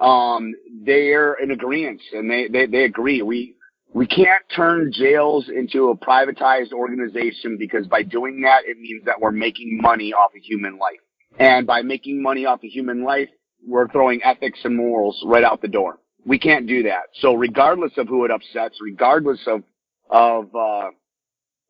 um, 0.00 0.54
they're 0.84 1.34
in 1.34 1.50
agreement 1.50 2.00
and 2.12 2.30
they, 2.30 2.48
they, 2.48 2.66
they 2.66 2.84
agree. 2.84 3.22
We, 3.22 3.56
we 3.94 4.06
can't 4.06 4.42
turn 4.54 4.90
jails 4.92 5.48
into 5.48 5.90
a 5.90 5.96
privatized 5.96 6.72
organization 6.72 7.56
because 7.58 7.86
by 7.86 8.02
doing 8.02 8.40
that, 8.42 8.64
it 8.66 8.78
means 8.78 9.04
that 9.04 9.20
we're 9.20 9.32
making 9.32 9.78
money 9.82 10.12
off 10.12 10.34
of 10.34 10.42
human 10.42 10.78
life. 10.78 11.00
And 11.38 11.66
by 11.66 11.82
making 11.82 12.22
money 12.22 12.46
off 12.46 12.62
of 12.62 12.70
human 12.70 13.04
life, 13.04 13.28
we're 13.66 13.88
throwing 13.88 14.22
ethics 14.24 14.60
and 14.64 14.76
morals 14.76 15.22
right 15.26 15.44
out 15.44 15.62
the 15.62 15.68
door. 15.68 15.98
We 16.24 16.38
can't 16.38 16.66
do 16.66 16.84
that. 16.84 17.04
So 17.20 17.34
regardless 17.34 17.92
of 17.96 18.08
who 18.08 18.24
it 18.24 18.30
upsets, 18.30 18.78
regardless 18.80 19.40
of 19.46 19.62
of 20.10 20.54
uh, 20.54 20.90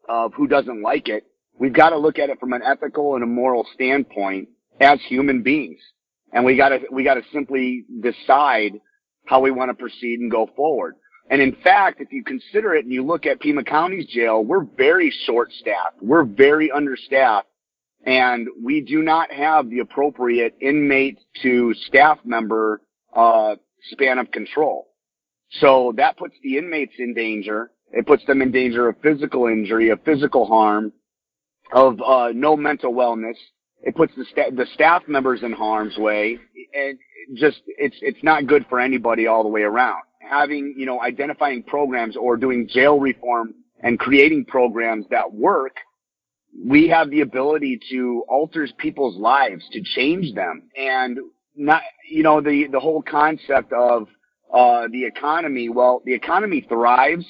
of 0.09 0.35
who 0.35 0.47
doesn't 0.47 0.83
like 0.83 1.09
it, 1.09 1.25
we've 1.59 1.73
got 1.73 1.91
to 1.91 1.99
look 1.99 2.19
at 2.19 2.29
it 2.29 2.41
from 2.41 2.53
an 2.53 2.63
ethical 2.63 3.15
and 3.15 3.23
a 3.23 3.27
moral 3.27 3.67
standpoint 3.75 4.49
as 4.81 5.01
human 5.09 5.43
beings, 5.43 5.81
and 6.33 6.45
we 6.45 6.57
got 6.57 6.71
to 6.71 6.81
we 6.91 7.05
got 7.05 7.15
to 7.15 7.23
simply 7.33 7.85
decide 8.01 8.73
how 9.27 9.41
we 9.41 9.51
want 9.51 9.71
to 9.71 9.75
proceed 9.75 10.21
and 10.21 10.31
go 10.31 10.49
forward. 10.57 10.95
And 11.31 11.41
in 11.41 11.57
fact, 11.63 12.01
if 12.01 12.13
you 12.13 12.25
consider 12.25 12.75
it 12.75 12.85
and 12.85 12.93
you 12.93 13.05
look 13.05 13.27
at 13.27 13.41
Pima 13.41 13.63
County's 13.63 14.07
jail, 14.07 14.45
we're 14.45 14.65
very 14.65 15.13
short 15.25 15.53
staffed. 15.53 16.03
We're 16.03 16.25
very 16.25 16.71
understaffed 16.71 17.47
and 18.05 18.49
we 18.63 18.81
do 18.81 19.03
not 19.03 19.31
have 19.33 19.71
the 19.71 19.79
appropriate 19.81 20.57
inmate 20.61 21.19
to 21.43 21.75
staff 21.87 22.19
member 22.25 22.81
uh, 23.15 23.57
span 23.91 24.19
of 24.19 24.31
control. 24.31 24.89
So 25.61 25.93
that 25.97 26.17
puts 26.17 26.35
the 26.43 26.59
inmates 26.59 26.95
in 26.99 27.15
danger. 27.15 27.71
It 27.93 28.07
puts 28.07 28.25
them 28.27 28.43
in 28.43 28.51
danger 28.51 28.89
of 28.89 28.97
physical 29.03 29.47
injury, 29.47 29.91
of 29.91 30.03
physical 30.03 30.47
harm, 30.47 30.93
of 31.73 32.01
uh, 32.01 32.31
no 32.35 32.57
mental 32.57 32.93
wellness. 32.93 33.37
It 33.83 33.97
puts 33.97 34.15
the, 34.17 34.25
sta- 34.31 34.51
the 34.55 34.67
staff 34.75 35.03
members 35.09 35.43
in 35.43 35.53
harm's 35.53 35.97
way, 35.99 36.39
and 36.75 36.99
just 37.35 37.63
it's 37.67 37.97
it's 38.01 38.23
not 38.23 38.47
good 38.47 38.67
for 38.69 38.81
anybody 38.81 39.27
all 39.27 39.43
the 39.43 39.49
way 39.49 39.63
around. 39.63 40.03
Having 40.21 40.75
you 40.77 40.87
know 40.87 41.01
identifying 41.03 41.63
programs 41.63 42.17
or 42.17 42.37
doing 42.37 42.69
jail 42.69 42.99
reform 42.99 43.55
and 43.81 43.99
creating 43.99 44.45
programs 44.45 45.07
that 45.11 45.33
work, 45.33 45.77
we 46.65 46.89
have 46.89 47.11
the 47.11 47.21
ability 47.23 47.81
to 47.91 48.25
alter 48.29 48.69
people's 48.79 49.17
lives, 49.17 49.65
to 49.73 49.83
change 49.83 50.35
them, 50.35 50.69
and 50.77 51.19
not, 51.57 51.83
you 52.09 52.23
know, 52.23 52.41
the, 52.41 52.67
the 52.71 52.81
whole 52.81 53.03
concept 53.03 53.73
of, 53.73 54.09
uh, 54.53 54.87
the 54.91 55.05
economy. 55.05 55.69
Well, 55.69 56.03
the 56.05 56.15
economy 56.15 56.65
thrives 56.69 57.27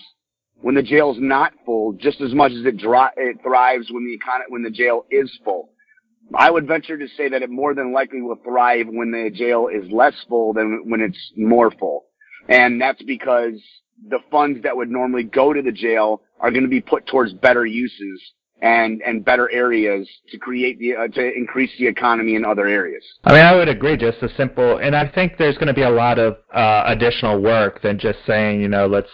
when 0.61 0.75
the 0.75 0.83
jail's 0.83 1.19
not 1.21 1.53
full 1.65 1.93
just 1.93 2.21
as 2.21 2.35
much 2.35 2.53
as 2.53 2.65
it, 2.65 2.77
dri- 2.77 3.15
it 3.17 3.39
thrives 3.43 3.91
when 3.91 4.05
the 4.05 4.19
econ- 4.19 4.49
when 4.49 4.63
the 4.63 4.71
jail 4.71 5.07
is 5.11 5.31
full. 5.45 5.71
I 6.35 6.51
would 6.51 6.67
venture 6.67 6.97
to 6.97 7.09
say 7.17 7.29
that 7.29 7.43
it 7.43 7.51
more 7.51 7.75
than 7.75 7.93
likely 7.93 8.23
will 8.23 8.41
thrive 8.45 8.87
when 8.89 9.11
the 9.11 9.31
jail 9.31 9.69
is 9.69 9.91
less 9.91 10.15
full 10.29 10.53
than 10.53 10.85
when 10.87 11.01
it's 11.01 11.33
more 11.37 11.71
full. 11.71 12.07
And 12.49 12.81
that's 12.81 13.03
because 13.03 13.55
the 14.09 14.19
funds 14.31 14.63
that 14.63 14.77
would 14.77 14.91
normally 14.91 15.25
go 15.25 15.53
to 15.53 15.63
the 15.63 15.73
jail 15.73 16.23
are 16.41 16.51
going 16.51 16.65
to 16.65 16.69
be 16.69 16.81
put 16.81 17.07
towards 17.07 17.33
better 17.33 17.65
uses 17.65 18.21
and 18.61 19.03
and 19.03 19.25
better 19.25 19.51
areas 19.51 20.09
to 20.31 20.39
create 20.39 20.79
the 20.79 20.95
uh, 20.95 21.09
to 21.09 21.33
increase 21.35 21.71
the 21.79 21.87
economy 21.87 22.37
in 22.37 22.45
other 22.45 22.67
areas. 22.67 23.05
I 23.25 23.33
mean, 23.33 23.45
I 23.45 23.55
would 23.57 23.69
agree. 23.69 23.97
Just 23.97 24.23
a 24.23 24.29
simple, 24.37 24.79
and 24.79 24.97
I 24.97 25.09
think 25.09 25.37
there's 25.37 25.57
going 25.57 25.67
to 25.67 25.75
be 25.75 25.83
a 25.83 25.91
lot 25.91 26.19
of 26.19 26.37
uh, 26.55 26.85
additional 26.87 27.43
work 27.43 27.83
than 27.83 27.99
just 27.99 28.21
saying, 28.27 28.61
you 28.61 28.69
know, 28.69 28.87
let's 28.87 29.11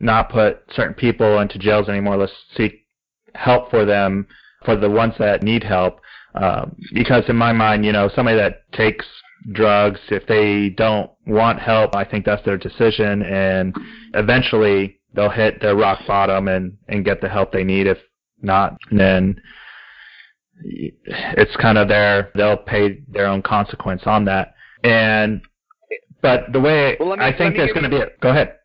not 0.00 0.30
put 0.30 0.62
certain 0.74 0.94
people 0.94 1.38
into 1.38 1.58
jails 1.58 1.88
anymore. 1.88 2.16
Let's 2.16 2.32
seek 2.56 2.84
help 3.34 3.70
for 3.70 3.84
them, 3.84 4.26
for 4.64 4.76
the 4.76 4.90
ones 4.90 5.14
that 5.18 5.42
need 5.42 5.62
help. 5.62 6.00
Um, 6.34 6.76
because 6.92 7.24
in 7.28 7.36
my 7.36 7.52
mind, 7.52 7.84
you 7.84 7.92
know, 7.92 8.10
somebody 8.14 8.36
that 8.36 8.70
takes 8.72 9.04
drugs, 9.52 10.00
if 10.10 10.26
they 10.26 10.70
don't 10.70 11.10
want 11.26 11.58
help, 11.58 11.94
I 11.94 12.04
think 12.04 12.24
that's 12.24 12.44
their 12.44 12.58
decision, 12.58 13.22
and 13.22 13.74
eventually 14.14 15.00
they'll 15.14 15.30
hit 15.30 15.60
their 15.60 15.76
rock 15.76 16.00
bottom 16.06 16.48
and 16.48 16.76
and 16.88 17.04
get 17.04 17.20
the 17.20 17.28
help 17.28 17.52
they 17.52 17.64
need 17.64 17.86
if 17.86 17.98
not, 18.42 18.76
then 18.90 19.40
it's 20.62 21.56
kind 21.56 21.78
of 21.78 21.88
their 21.88 22.30
they'll 22.34 22.56
pay 22.56 23.00
their 23.08 23.26
own 23.26 23.42
consequence 23.42 24.02
on 24.06 24.24
that. 24.26 24.54
And 24.84 25.42
but 26.22 26.52
the 26.52 26.60
way 26.60 26.96
well, 27.00 27.16
me, 27.16 27.24
I 27.24 27.36
think 27.36 27.56
there's 27.56 27.72
going 27.72 27.84
to 27.84 27.90
be 27.90 27.96
a, 27.96 28.08
go 28.20 28.30
ahead. 28.30 28.56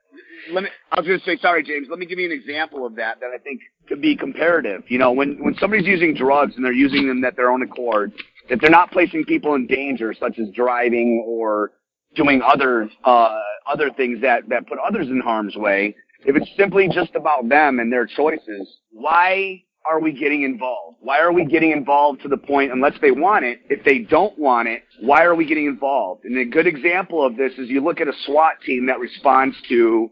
Let 0.52 0.64
me. 0.64 0.70
I 0.92 1.00
was 1.00 1.08
going 1.08 1.20
to 1.20 1.26
say 1.26 1.38
sorry, 1.42 1.64
James. 1.64 1.88
Let 1.90 2.00
me 2.00 2.06
give 2.06 2.20
you 2.20 2.26
an 2.26 2.32
example 2.32 2.86
of 2.86 2.96
that 2.96 3.20
that 3.20 3.32
I 3.34 3.38
think 3.38 3.62
could 3.88 4.02
be 4.02 4.16
comparative. 4.16 4.84
You 4.88 4.98
know, 4.98 5.12
when 5.12 5.44
when 5.44 5.56
somebody's 5.56 5.88
using 5.88 6.14
drugs 6.14 6.56
and 6.56 6.64
they're 6.64 6.74
using 6.74 7.08
them 7.08 7.24
at 7.24 7.36
their 7.36 7.50
own 7.50 7.62
accord, 7.62 8.14
if 8.50 8.60
they're 8.60 8.70
not 8.70 8.92
placing 8.92 9.26
people 9.26 9.56
in 9.56 9.68
danger, 9.68 10.14
such 10.20 10.38
as 10.40 10.50
driving 10.56 11.24
or 11.26 11.72
doing 12.16 12.42
other 12.42 12.90
uh, 13.04 13.40
other 13.68 13.90
things 13.92 14.22
that 14.22 14.48
that 14.50 14.68
put 14.68 14.78
others 14.80 15.08
in 15.08 15.20
harm's 15.20 15.56
way, 15.56 15.96
if 16.26 16.36
it's 16.36 16.50
simply 16.58 16.88
just 16.92 17.16
about 17.16 17.50
them 17.50 17.80
and 17.80 17.92
their 17.92 18.06
choices, 18.06 18.80
why 18.92 19.64
are 19.88 20.00
we 20.00 20.12
getting 20.12 20.44
involved? 20.44 20.98
Why 21.02 21.20
are 21.20 21.32
we 21.32 21.46
getting 21.46 21.72
involved 21.72 22.22
to 22.24 22.28
the 22.28 22.38
point, 22.38 22.72
unless 22.72 22.94
they 23.02 23.12
want 23.12 23.46
it, 23.46 23.60
if 23.70 23.84
they 23.84 24.00
don't 24.00 24.38
want 24.40 24.68
it, 24.68 24.84
why 25.02 25.24
are 25.24 25.36
we 25.36 25.46
getting 25.46 25.68
involved? 25.68 26.26
And 26.26 26.38
a 26.38 26.46
good 26.46 26.66
example 26.66 27.24
of 27.24 27.38
this 27.38 27.54
is 27.58 27.70
you 27.70 27.82
look 27.82 28.02
at 28.02 28.08
a 28.08 28.14
SWAT 28.26 28.56
team 28.66 28.88
that 28.88 29.00
responds 29.00 29.56
to 29.70 30.10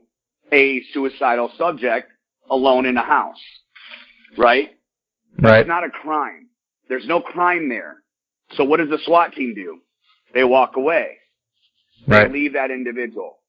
a 0.51 0.81
suicidal 0.93 1.51
subject 1.57 2.09
alone 2.49 2.85
in 2.85 2.97
a 2.97 3.03
house, 3.03 3.41
right? 4.37 4.69
Right. 5.39 5.61
It's 5.61 5.67
not 5.67 5.83
a 5.83 5.89
crime. 5.89 6.49
There's 6.89 7.07
no 7.07 7.21
crime 7.21 7.69
there. 7.69 7.97
So 8.55 8.63
what 8.63 8.77
does 8.77 8.89
the 8.89 8.99
SWAT 9.05 9.33
team 9.33 9.55
do? 9.55 9.79
They 10.33 10.43
walk 10.43 10.75
away. 10.75 11.17
Right. 12.07 12.27
They 12.27 12.33
leave 12.33 12.53
that 12.53 12.71
individual. 12.71 13.39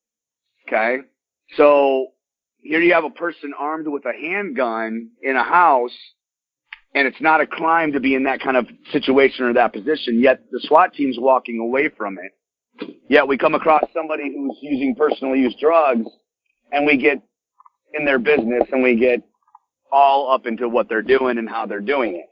Okay? 0.67 0.99
So 1.57 2.09
here 2.63 2.81
you 2.81 2.95
have 2.95 3.05
a 3.05 3.11
person 3.11 3.53
armed 3.59 3.89
with 3.89 4.05
a 4.07 4.13
handgun 4.13 5.11
in 5.23 5.37
a 5.37 5.43
house 5.43 5.93
and 6.95 7.09
it's 7.09 7.21
not 7.21 7.41
a 7.41 7.47
crime 7.47 7.93
to 7.93 8.01
be 8.01 8.15
in 8.15 8.23
that 8.25 8.41
kind 8.41 8.57
of 8.57 8.67
situation 8.93 9.45
or 9.45 9.53
that 9.55 9.73
position, 9.73 10.21
yet 10.21 10.45
the 10.53 10.61
SWAT 10.63 10.95
team's 10.95 11.17
walking 11.19 11.59
away 11.59 11.91
from 11.97 12.19
it. 12.19 12.89
Yet 13.09 13.27
we 13.27 13.37
come 13.37 13.55
across 13.55 13.83
somebody 13.93 14.33
who's 14.33 14.57
using 14.63 14.95
personal 14.95 15.35
use 15.35 15.55
drugs 15.61 16.07
and 16.75 16.85
we 16.85 16.97
get 16.97 17.23
in 17.95 18.05
their 18.05 18.19
business 18.19 18.65
and 18.73 18.83
we 18.83 18.97
get 18.97 19.23
all 19.93 20.31
up 20.33 20.47
into 20.47 20.69
what 20.69 20.89
they're 20.89 21.03
doing 21.03 21.39
and 21.39 21.49
how 21.49 21.65
they're 21.65 21.81
doing 21.81 22.17
it. 22.17 22.27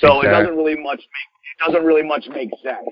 So 0.00 0.20
exactly. 0.20 0.28
it 0.28 0.32
doesn't 0.32 0.56
really 0.56 0.76
much 0.76 0.98
make 0.98 1.34
it 1.58 1.66
doesn't 1.66 1.84
really 1.84 2.02
much 2.02 2.26
make 2.28 2.50
sense. 2.62 2.88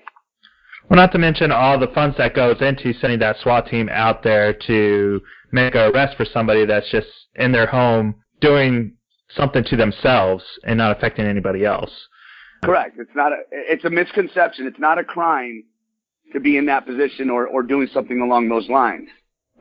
Well, 0.88 0.96
not 0.96 1.12
to 1.12 1.18
mention 1.18 1.52
all 1.52 1.78
the 1.78 1.88
funds 1.88 2.16
that 2.18 2.34
goes 2.34 2.60
into 2.60 2.92
sending 2.94 3.18
that 3.20 3.36
SWAT 3.42 3.66
team 3.66 3.88
out 3.90 4.22
there 4.22 4.52
to 4.66 5.20
make 5.52 5.74
an 5.74 5.92
arrest 5.92 6.16
for 6.16 6.24
somebody 6.24 6.64
that's 6.66 6.90
just 6.90 7.06
in 7.36 7.52
their 7.52 7.66
home 7.66 8.16
doing 8.40 8.92
something 9.34 9.64
to 9.64 9.76
themselves 9.76 10.44
and 10.64 10.78
not 10.78 10.96
affecting 10.96 11.24
anybody 11.24 11.64
else. 11.64 11.90
Correct. 12.64 12.96
It's 12.98 13.14
not 13.14 13.32
a. 13.32 13.38
It's 13.50 13.84
a 13.84 13.90
misconception. 13.90 14.66
It's 14.66 14.78
not 14.78 14.98
a 14.98 15.04
crime 15.04 15.64
to 16.32 16.40
be 16.40 16.56
in 16.56 16.66
that 16.66 16.86
position 16.86 17.28
or 17.28 17.46
or 17.46 17.62
doing 17.62 17.88
something 17.92 18.20
along 18.20 18.48
those 18.48 18.68
lines. 18.68 19.08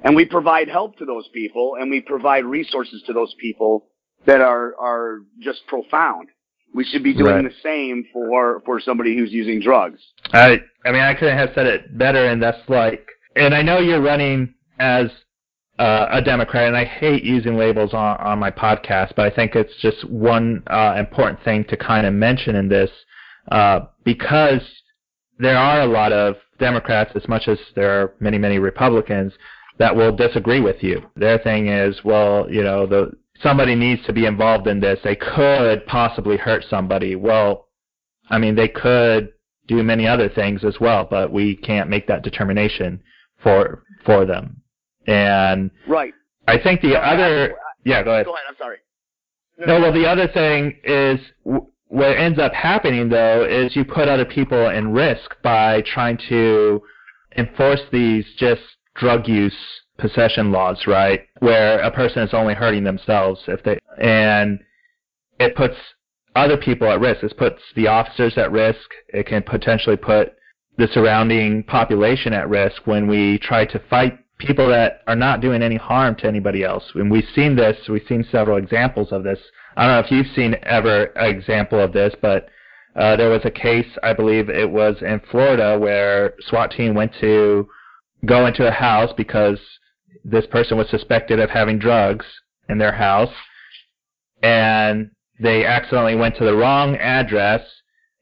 And 0.04 0.16
we 0.16 0.26
provide 0.26 0.68
help 0.68 0.98
to 0.98 1.06
those 1.06 1.28
people, 1.34 1.76
and 1.80 1.92
we 1.92 2.02
provide 2.02 2.46
resources 2.46 3.04
to 3.06 3.14
those 3.14 3.34
people 3.40 3.88
that 4.26 4.42
are 4.42 4.76
are 4.80 5.20
just 5.40 5.66
profound. 5.68 6.30
We 6.74 6.86
should 6.86 7.04
be 7.04 7.14
doing 7.14 7.36
right. 7.36 7.44
the 7.44 7.54
same 7.62 8.06
for 8.14 8.62
for 8.66 8.80
somebody 8.80 9.18
who's 9.18 9.32
using 9.32 9.62
drugs. 9.62 10.00
I 10.34 10.62
I 10.86 10.92
mean 10.92 11.02
I 11.02 11.14
couldn't 11.14 11.38
have 11.38 11.52
said 11.54 11.68
it 11.68 11.98
better, 11.98 12.26
and 12.26 12.42
that's 12.42 12.68
like, 12.68 13.06
and 13.36 13.54
I 13.54 13.62
know 13.62 13.80
you're 13.80 14.02
running 14.02 14.54
as 14.80 15.08
uh, 15.78 16.08
a 16.12 16.22
Democrat, 16.22 16.68
and 16.68 16.78
I 16.78 16.86
hate 16.86 17.24
using 17.24 17.58
labels 17.58 17.94
on 17.94 18.18
on 18.18 18.40
my 18.40 18.52
podcast, 18.52 19.14
but 19.16 19.32
I 19.32 19.36
think 19.36 19.56
it's 19.56 19.76
just 19.82 20.10
one 20.10 20.64
uh, 20.68 20.96
important 20.98 21.44
thing 21.44 21.66
to 21.66 21.78
kind 21.78 22.08
of 22.08 22.14
mention 22.14 22.56
in 22.56 22.70
this 22.70 22.90
uh, 23.52 23.82
because 24.04 24.62
there 25.40 25.58
are 25.58 25.82
a 25.82 25.88
lot 25.88 26.14
of 26.14 26.36
Democrats, 26.60 27.12
as 27.16 27.28
much 27.28 27.48
as 27.48 27.58
there 27.76 28.02
are 28.02 28.14
many 28.20 28.38
many 28.38 28.60
Republicans, 28.60 29.34
that 29.82 29.96
will 29.96 30.16
disagree 30.16 30.62
with 30.62 30.84
you. 30.84 31.02
Their 31.16 31.40
thing 31.40 31.68
is, 31.68 32.00
well, 32.04 32.46
you 32.48 32.62
know, 32.62 32.86
the 32.86 33.14
somebody 33.42 33.74
needs 33.74 34.06
to 34.06 34.14
be 34.14 34.28
involved 34.28 34.68
in 34.68 34.80
this. 34.80 35.00
They 35.04 35.16
could 35.16 35.84
possibly 35.88 36.38
hurt 36.38 36.64
somebody. 36.70 37.16
Well, 37.16 37.66
I 38.30 38.38
mean, 38.38 38.54
they 38.54 38.68
could 38.68 39.34
do 39.68 39.82
many 39.82 40.06
other 40.06 40.30
things 40.30 40.64
as 40.64 40.76
well, 40.80 41.08
but 41.10 41.34
we 41.34 41.56
can't 41.56 41.90
make 41.90 42.06
that 42.06 42.22
determination 42.22 43.02
for 43.42 43.82
for 44.06 44.24
them. 44.24 44.62
And 45.08 45.72
right. 45.88 46.14
I 46.48 46.60
think 46.60 46.82
the 46.82 46.96
other, 46.96 47.56
yeah, 47.84 48.04
go 48.04 48.12
ahead. 48.12 48.28
Go 48.28 48.34
ahead. 48.34 48.46
I'm 48.50 48.56
sorry. 48.60 48.78
No, 49.66 49.82
well, 49.82 49.94
the 49.94 50.06
other 50.06 50.28
thing 50.28 50.78
is 50.84 51.20
what 51.88 52.16
ends 52.16 52.38
up 52.38 52.54
happening 52.54 53.10
though 53.10 53.46
is 53.50 53.76
you 53.76 53.84
put 53.84 54.08
other 54.08 54.26
people 54.26 54.70
in 54.70 54.94
risk 54.94 55.36
by 55.42 55.82
trying 55.82 56.20
to 56.30 56.84
enforce 57.36 57.82
these 57.92 58.26
just 58.38 58.62
drug 58.96 59.28
use 59.28 59.56
possession 59.98 60.52
laws, 60.52 60.84
right? 60.88 61.22
Where 61.40 61.80
a 61.80 61.92
person 61.92 62.24
is 62.24 62.34
only 62.34 62.54
hurting 62.54 62.84
themselves 62.84 63.42
if 63.48 63.64
they, 63.64 63.80
and 64.02 64.60
it 65.40 65.56
puts 65.56 65.76
other 66.36 66.58
people 66.58 66.92
at 66.92 67.00
risk. 67.00 67.24
It 67.24 67.38
puts 67.38 67.62
the 67.76 67.88
officers 67.88 68.38
at 68.38 68.52
risk. 68.52 68.90
It 69.10 69.26
can 69.28 69.44
potentially 69.44 69.98
put 69.98 70.34
the 70.78 70.88
surrounding 70.94 71.64
population 71.64 72.34
at 72.34 72.50
risk 72.50 72.82
when 72.86 73.08
we 73.08 73.38
try 73.40 73.66
to 73.66 73.80
fight 73.90 74.18
people 74.38 74.68
that 74.70 75.02
are 75.08 75.16
not 75.16 75.42
doing 75.42 75.62
any 75.62 75.76
harm 75.76 76.16
to 76.16 76.28
anybody 76.28 76.64
else. 76.64 76.84
And 76.96 77.12
we've 77.12 77.28
seen 77.36 77.56
this, 77.56 77.78
we've 77.88 78.06
seen 78.08 78.26
several 78.32 78.58
examples 78.58 79.12
of 79.12 79.24
this. 79.24 79.40
I 79.78 79.86
don't 79.86 79.94
know 79.94 80.00
if 80.00 80.12
you've 80.12 80.36
seen 80.36 80.56
ever 80.64 81.06
an 81.16 81.36
example 81.36 81.80
of 81.80 81.94
this, 81.94 82.14
but 82.22 82.50
uh, 82.96 83.16
there 83.16 83.30
was 83.30 83.42
a 83.46 83.52
case, 83.52 83.88
I 84.04 84.14
believe 84.14 84.50
it 84.50 84.70
was 84.70 84.96
in 85.02 85.22
Florida, 85.30 85.78
where 85.80 86.34
SWAT 86.48 86.72
team 86.72 86.94
went 86.96 87.14
to 87.22 87.68
go 88.26 88.46
into 88.46 88.68
a 88.68 88.72
house 88.72 89.12
because 89.16 89.60
this 90.24 90.46
person 90.48 90.78
was 90.78 90.90
suspected 90.90 91.40
of 91.40 91.50
having 91.50 91.80
drugs 91.80 92.26
in 92.70 92.78
their 92.78 92.92
house, 92.92 93.34
and 94.44 95.12
they 95.40 95.66
accidentally 95.66 96.16
went 96.16 96.36
to 96.38 96.46
the 96.46 96.56
wrong 96.56 96.96
address 96.98 97.62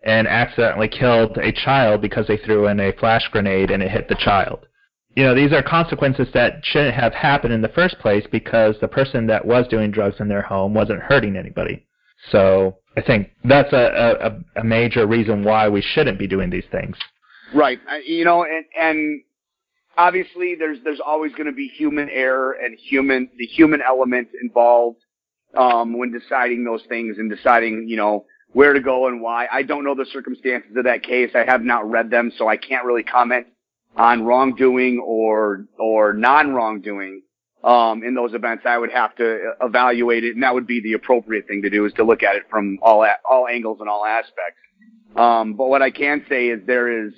and 0.04 0.28
accidentally 0.28 0.88
killed 0.88 1.38
a 1.38 1.52
child 1.52 2.02
because 2.02 2.26
they 2.28 2.38
threw 2.38 2.68
in 2.68 2.80
a 2.80 2.94
flash 2.94 3.28
grenade 3.32 3.70
and 3.70 3.84
it 3.84 3.92
hit 3.92 4.08
the 4.08 4.16
child. 4.16 4.66
You 5.16 5.24
know, 5.26 5.36
these 5.36 5.52
are 5.52 5.62
consequences 5.62 6.28
that 6.34 6.62
shouldn't 6.64 6.96
have 6.96 7.14
happened 7.14 7.54
in 7.54 7.62
the 7.62 7.68
first 7.70 8.00
place 8.00 8.26
because 8.32 8.76
the 8.80 8.88
person 8.88 9.28
that 9.28 9.46
was 9.46 9.68
doing 9.68 9.92
drugs 9.92 10.16
in 10.20 10.30
their 10.30 10.42
home 10.42 10.74
wasn't 10.74 11.02
hurting 11.02 11.36
anybody. 11.36 11.86
So 12.32 12.78
I 12.96 13.02
think 13.02 13.32
that's 13.44 13.74
a, 13.74 14.40
a, 14.56 14.62
a 14.62 14.64
major 14.64 15.06
reason 15.08 15.44
why 15.44 15.68
we 15.68 15.82
shouldn't 15.82 16.20
be 16.20 16.28
doing 16.28 16.50
these 16.50 16.66
things. 16.72 16.96
Right. 17.54 17.80
You 18.06 18.24
know, 18.24 18.44
and, 18.44 18.66
and 18.80 19.22
obviously 20.00 20.56
there's 20.58 20.80
there's 20.84 21.02
always 21.06 21.34
going 21.34 21.46
to 21.46 21.54
be 21.54 21.68
human 21.68 22.10
error 22.10 22.54
and 22.54 22.78
human 22.80 23.30
the 23.38 23.46
human 23.46 23.82
element 23.82 24.30
involved 24.42 24.98
um, 25.58 25.98
when 25.98 26.12
deciding 26.12 26.64
those 26.64 26.84
things 26.88 27.18
and 27.18 27.30
deciding 27.30 27.86
you 27.88 27.98
know 27.98 28.26
where 28.54 28.74
to 28.74 28.80
go 28.80 29.08
and 29.08 29.22
why. 29.22 29.48
I 29.52 29.62
don't 29.62 29.84
know 29.84 29.94
the 29.94 30.08
circumstances 30.12 30.72
of 30.76 30.86
that 30.86 31.04
case. 31.04 31.32
I 31.36 31.44
have 31.44 31.62
not 31.62 31.88
read 31.88 32.10
them, 32.10 32.32
so 32.36 32.48
I 32.48 32.58
can't 32.58 32.86
really 32.86 33.04
comment 33.04 33.48
on 33.96 34.24
wrongdoing 34.24 35.04
or 35.06 35.66
or 35.78 36.14
non 36.14 36.54
wrongdoing 36.54 37.22
um, 37.64 38.02
in 38.04 38.16
those 38.16 38.34
events. 38.34 38.64
I 38.66 38.78
would 38.78 38.92
have 38.92 39.16
to 39.18 39.52
evaluate 39.62 40.24
it, 40.24 40.34
and 40.34 40.44
that 40.44 40.54
would 40.54 40.66
be 40.66 40.82
the 40.82 40.94
appropriate 40.94 41.46
thing 41.48 41.62
to 41.64 41.70
do 41.70 41.86
is 41.86 41.94
to 41.94 42.06
look 42.06 42.24
at 42.24 42.38
it 42.38 42.44
from 42.50 42.80
all 42.82 43.06
all 43.30 43.48
angles 43.48 43.80
and 43.82 43.90
all 43.90 44.06
aspects. 44.06 44.62
Um, 45.16 45.56
but 45.56 45.68
what 45.68 45.82
I 45.82 45.92
can 45.92 46.24
say 46.30 46.48
is 46.48 46.62
there 46.66 47.06
is 47.06 47.14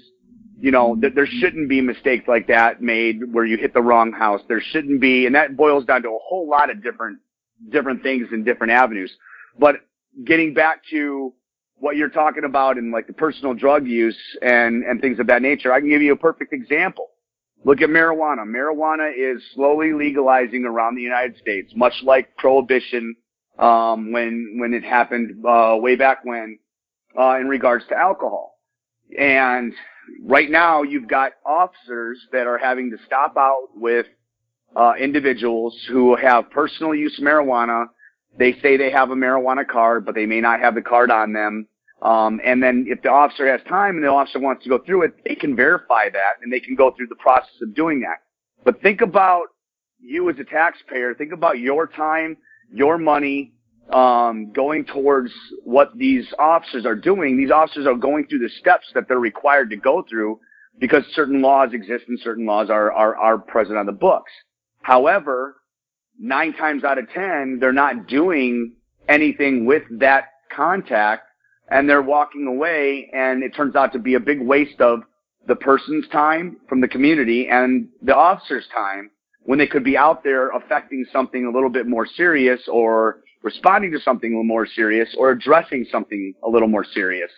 you 0.62 0.70
know, 0.70 0.96
th- 0.96 1.16
there 1.16 1.26
shouldn't 1.26 1.68
be 1.68 1.82
mistakes 1.82 2.28
like 2.28 2.48
that 2.48 2.82
made 2.84 3.34
where 3.34 3.46
you 3.46 3.58
hit 3.58 3.74
the 3.74 3.82
wrong 3.82 4.12
house. 4.12 4.42
There 4.48 4.62
shouldn't 4.62 5.02
be, 5.02 5.26
and 5.26 5.34
that 5.34 5.58
boils 5.58 5.86
down 5.86 6.04
to 6.04 6.10
a 6.10 6.20
whole 6.22 6.48
lot 6.48 6.70
of 6.70 6.84
different, 6.84 7.18
different 7.72 8.04
things 8.04 8.28
and 8.32 8.46
different 8.46 8.72
avenues. 8.72 9.12
But 9.58 9.78
getting 10.24 10.54
back 10.54 10.82
to 10.92 11.34
what 11.78 11.96
you're 11.96 12.10
talking 12.10 12.44
about 12.44 12.78
and 12.78 12.92
like 12.92 13.08
the 13.08 13.14
personal 13.14 13.56
drug 13.56 13.88
use 13.88 14.20
and, 14.44 14.84
and 14.84 15.02
things 15.02 15.20
of 15.20 15.26
that 15.28 15.42
nature, 15.42 15.74
I 15.74 15.80
can 15.80 15.90
give 15.90 16.04
you 16.04 16.14
a 16.14 16.18
perfect 16.18 16.54
example. 16.54 17.08
Look 17.64 17.82
at 17.82 17.90
marijuana. 17.90 18.46
Marijuana 18.46 19.12
is 19.18 19.42
slowly 19.56 19.94
legalizing 19.94 20.66
around 20.66 20.96
the 20.96 21.02
United 21.02 21.38
States, 21.38 21.74
much 21.76 21.94
like 22.04 22.36
prohibition, 22.38 23.16
um, 23.58 24.12
when, 24.12 24.58
when 24.60 24.76
it 24.76 24.84
happened, 24.84 25.44
uh, 25.44 25.76
way 25.78 25.96
back 25.96 26.24
when, 26.24 26.60
uh, 27.20 27.38
in 27.40 27.48
regards 27.48 27.86
to 27.90 27.96
alcohol. 27.96 28.60
And 29.18 29.74
right 30.24 30.50
now 30.50 30.84
you've 30.84 31.08
got 31.08 31.34
officers 31.46 32.20
that 32.32 32.48
are 32.48 32.58
having 32.58 32.92
to 32.92 32.98
stop 33.06 33.36
out 33.38 33.70
with 33.76 34.06
uh, 34.76 34.94
individuals 35.00 35.78
who 35.90 36.16
have 36.16 36.50
personal 36.50 36.96
use 36.96 37.20
marijuana. 37.22 37.86
They 38.38 38.54
say 38.62 38.78
they 38.78 38.92
have 38.92 39.12
a 39.12 39.16
marijuana 39.16 39.68
card, 39.68 40.06
but 40.06 40.16
they 40.16 40.26
may 40.26 40.42
not 40.42 40.60
have 40.60 40.76
the 40.76 40.82
card 40.82 41.12
on 41.12 41.34
them. 41.34 41.68
Um, 42.02 42.42
and 42.44 42.64
then 42.64 42.86
if 42.88 43.02
the 43.04 43.10
officer 43.10 43.46
has 43.48 43.62
time 43.68 43.96
and 43.96 44.04
the 44.04 44.08
officer 44.08 44.40
wants 44.40 44.64
to 44.64 44.70
go 44.70 44.80
through 44.80 45.04
it, 45.04 45.14
they 45.26 45.36
can 45.36 45.56
verify 45.56 46.10
that 46.10 46.42
and 46.42 46.52
they 46.52 46.60
can 46.60 46.76
go 46.76 46.92
through 46.92 47.08
the 47.08 47.16
process 47.16 47.54
of 47.62 47.76
doing 47.76 48.00
that. 48.02 48.24
But 48.64 48.82
think 48.82 49.02
about 49.02 49.48
you 50.00 50.30
as 50.30 50.38
a 50.40 50.44
taxpayer. 50.44 51.14
Think 51.14 51.32
about 51.32 51.60
your 51.60 51.86
time, 51.86 52.38
your 52.74 52.98
money, 52.98 53.54
um, 53.92 54.52
going 54.54 54.86
towards 54.86 55.32
what 55.64 55.96
these 55.98 56.26
officers 56.40 56.86
are 56.86 56.96
doing. 56.96 57.38
These 57.38 57.52
officers 57.52 57.86
are 57.86 57.96
going 57.96 58.28
through 58.28 58.40
the 58.40 58.50
steps 58.60 58.86
that 58.94 59.08
they're 59.08 59.20
required 59.20 59.70
to 59.72 59.78
go 59.78 60.06
through 60.10 60.40
because 60.80 61.04
certain 61.14 61.42
laws 61.42 61.70
exist 61.74 62.06
and 62.08 62.20
certain 62.20 62.46
laws 62.46 62.70
are, 62.70 62.92
are, 62.92 63.16
are 63.16 63.38
present 63.38 63.78
on 63.78 63.86
the 63.86 63.92
books. 63.92 64.32
However, 64.82 65.58
nine 66.18 66.54
times 66.54 66.84
out 66.84 66.98
of 66.98 67.10
ten, 67.10 67.58
they're 67.60 67.74
not 67.74 68.08
doing 68.08 68.76
anything 69.10 69.66
with 69.66 69.84
that 70.00 70.26
contact 70.56 71.24
and 71.70 71.90
they're 71.90 72.02
walking 72.02 72.48
away 72.48 73.10
and 73.14 73.44
it 73.44 73.56
turns 73.56 73.76
out 73.76 73.94
to 73.94 74.00
be 74.00 74.16
a 74.16 74.20
big 74.20 74.42
waste 74.42 74.80
of 74.82 75.02
the 75.48 75.56
person's 75.56 76.08
time 76.10 76.58
from 76.70 76.82
the 76.82 76.88
community 76.88 77.48
and 77.50 77.88
the 78.02 78.16
officer's 78.16 78.68
time 78.74 79.10
when 79.44 79.58
they 79.58 79.66
could 79.68 79.84
be 79.84 79.98
out 79.98 80.24
there 80.24 80.50
affecting 80.50 81.06
something 81.12 81.46
a 81.46 81.52
little 81.52 81.70
bit 81.70 81.88
more 81.88 82.06
serious 82.06 82.62
or 82.68 83.22
responding 83.44 83.92
to 83.92 84.00
something 84.00 84.32
a 84.32 84.36
little 84.36 84.44
more 84.44 84.68
serious 84.68 85.14
or 85.18 85.32
addressing 85.32 85.86
something 85.92 86.34
a 86.44 86.50
little 86.50 86.68
more 86.68 86.86
serious 86.86 87.32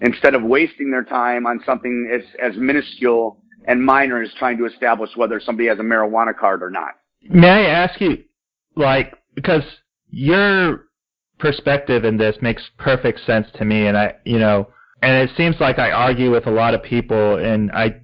instead 0.00 0.34
of 0.34 0.42
wasting 0.42 0.90
their 0.90 1.04
time 1.04 1.46
on 1.46 1.60
something 1.64 2.10
as, 2.14 2.22
as 2.40 2.56
minuscule 2.56 3.38
and 3.66 3.82
minor 3.84 4.22
as 4.22 4.30
trying 4.38 4.56
to 4.58 4.66
establish 4.66 5.10
whether 5.16 5.40
somebody 5.40 5.68
has 5.68 5.78
a 5.78 5.82
marijuana 5.82 6.36
card 6.36 6.62
or 6.62 6.70
not. 6.70 6.90
May 7.28 7.48
I 7.48 7.64
ask 7.64 8.00
you, 8.00 8.24
like, 8.76 9.14
because 9.34 9.62
your 10.10 10.86
perspective 11.38 12.04
in 12.04 12.16
this 12.16 12.36
makes 12.40 12.62
perfect 12.78 13.20
sense 13.26 13.46
to 13.54 13.64
me, 13.64 13.86
and 13.86 13.96
I, 13.96 14.14
you 14.24 14.38
know, 14.38 14.68
and 15.02 15.28
it 15.28 15.36
seems 15.36 15.56
like 15.60 15.78
I 15.78 15.90
argue 15.90 16.30
with 16.30 16.46
a 16.46 16.50
lot 16.50 16.74
of 16.74 16.82
people, 16.82 17.36
and 17.36 17.70
I, 17.72 18.00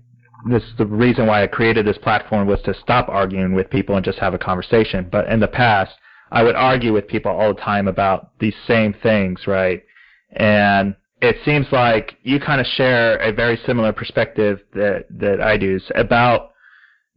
this 0.48 0.62
the 0.78 0.86
reason 0.86 1.26
why 1.26 1.42
I 1.42 1.46
created 1.46 1.86
this 1.86 1.98
platform 1.98 2.46
was 2.46 2.60
to 2.62 2.74
stop 2.74 3.08
arguing 3.08 3.54
with 3.54 3.70
people 3.70 3.96
and 3.96 4.04
just 4.04 4.18
have 4.18 4.34
a 4.34 4.38
conversation. 4.38 5.08
But 5.10 5.28
in 5.28 5.40
the 5.40 5.48
past, 5.48 5.92
I 6.34 6.42
would 6.42 6.56
argue 6.56 6.92
with 6.92 7.06
people 7.06 7.30
all 7.30 7.54
the 7.54 7.60
time 7.60 7.86
about 7.86 8.32
these 8.40 8.56
same 8.66 8.92
things, 8.92 9.46
right? 9.46 9.84
And 10.32 10.96
it 11.22 11.36
seems 11.44 11.66
like 11.70 12.16
you 12.24 12.40
kind 12.40 12.60
of 12.60 12.66
share 12.66 13.18
a 13.18 13.32
very 13.32 13.56
similar 13.64 13.92
perspective 13.92 14.58
that 14.74 15.06
that 15.10 15.40
I 15.40 15.56
do 15.56 15.78
about 15.94 16.50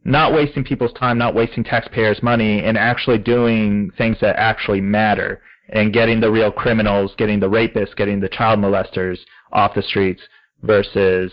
not 0.04 0.32
wasting 0.32 0.62
people's 0.62 0.92
time, 0.92 1.18
not 1.18 1.34
wasting 1.34 1.64
taxpayers' 1.64 2.22
money, 2.22 2.62
and 2.62 2.78
actually 2.78 3.18
doing 3.18 3.90
things 3.98 4.16
that 4.20 4.36
actually 4.36 4.80
matter 4.80 5.42
and 5.70 5.92
getting 5.92 6.20
the 6.20 6.30
real 6.30 6.52
criminals, 6.52 7.12
getting 7.18 7.40
the 7.40 7.50
rapists, 7.50 7.96
getting 7.96 8.20
the 8.20 8.28
child 8.28 8.60
molesters 8.60 9.18
off 9.52 9.74
the 9.74 9.82
streets 9.82 10.22
versus 10.62 11.32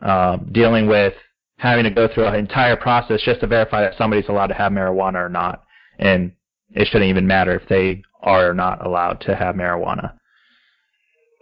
uh, 0.00 0.36
dealing 0.52 0.86
with 0.86 1.14
having 1.58 1.82
to 1.82 1.90
go 1.90 2.06
through 2.06 2.26
an 2.26 2.36
entire 2.36 2.76
process 2.76 3.20
just 3.22 3.40
to 3.40 3.48
verify 3.48 3.80
that 3.80 3.98
somebody's 3.98 4.28
allowed 4.28 4.46
to 4.46 4.54
have 4.54 4.70
marijuana 4.70 5.16
or 5.16 5.28
not. 5.28 5.64
And 5.98 6.32
it 6.72 6.86
shouldn't 6.88 7.10
even 7.10 7.26
matter 7.26 7.54
if 7.54 7.68
they 7.68 8.02
are 8.22 8.54
not 8.54 8.84
allowed 8.84 9.20
to 9.22 9.36
have 9.36 9.54
marijuana. 9.54 10.14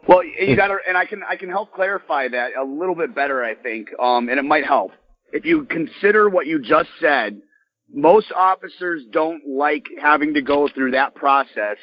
Well, 0.07 0.23
you 0.23 0.55
got 0.55 0.69
to, 0.69 0.79
and 0.87 0.97
I 0.99 1.07
can 1.07 1.23
I 1.23 1.37
can 1.37 1.49
help 1.49 1.73
clarify 1.73 2.29
that 2.29 2.51
a 2.61 2.65
little 2.65 2.95
bit 2.95 3.15
better, 3.15 3.43
I 3.43 3.55
think, 3.55 3.89
um, 3.99 4.29
and 4.29 4.39
it 4.39 4.45
might 4.45 4.67
help 4.67 4.93
if 5.33 5.45
you 5.45 5.65
consider 5.65 6.29
what 6.29 6.47
you 6.47 6.61
just 6.61 6.89
said. 7.01 7.41
Most 7.93 8.33
officers 8.33 9.03
don't 9.13 9.43
like 9.47 9.85
having 10.01 10.35
to 10.35 10.43
go 10.43 10.69
through 10.69 10.93
that 10.93 11.15
process 11.15 11.77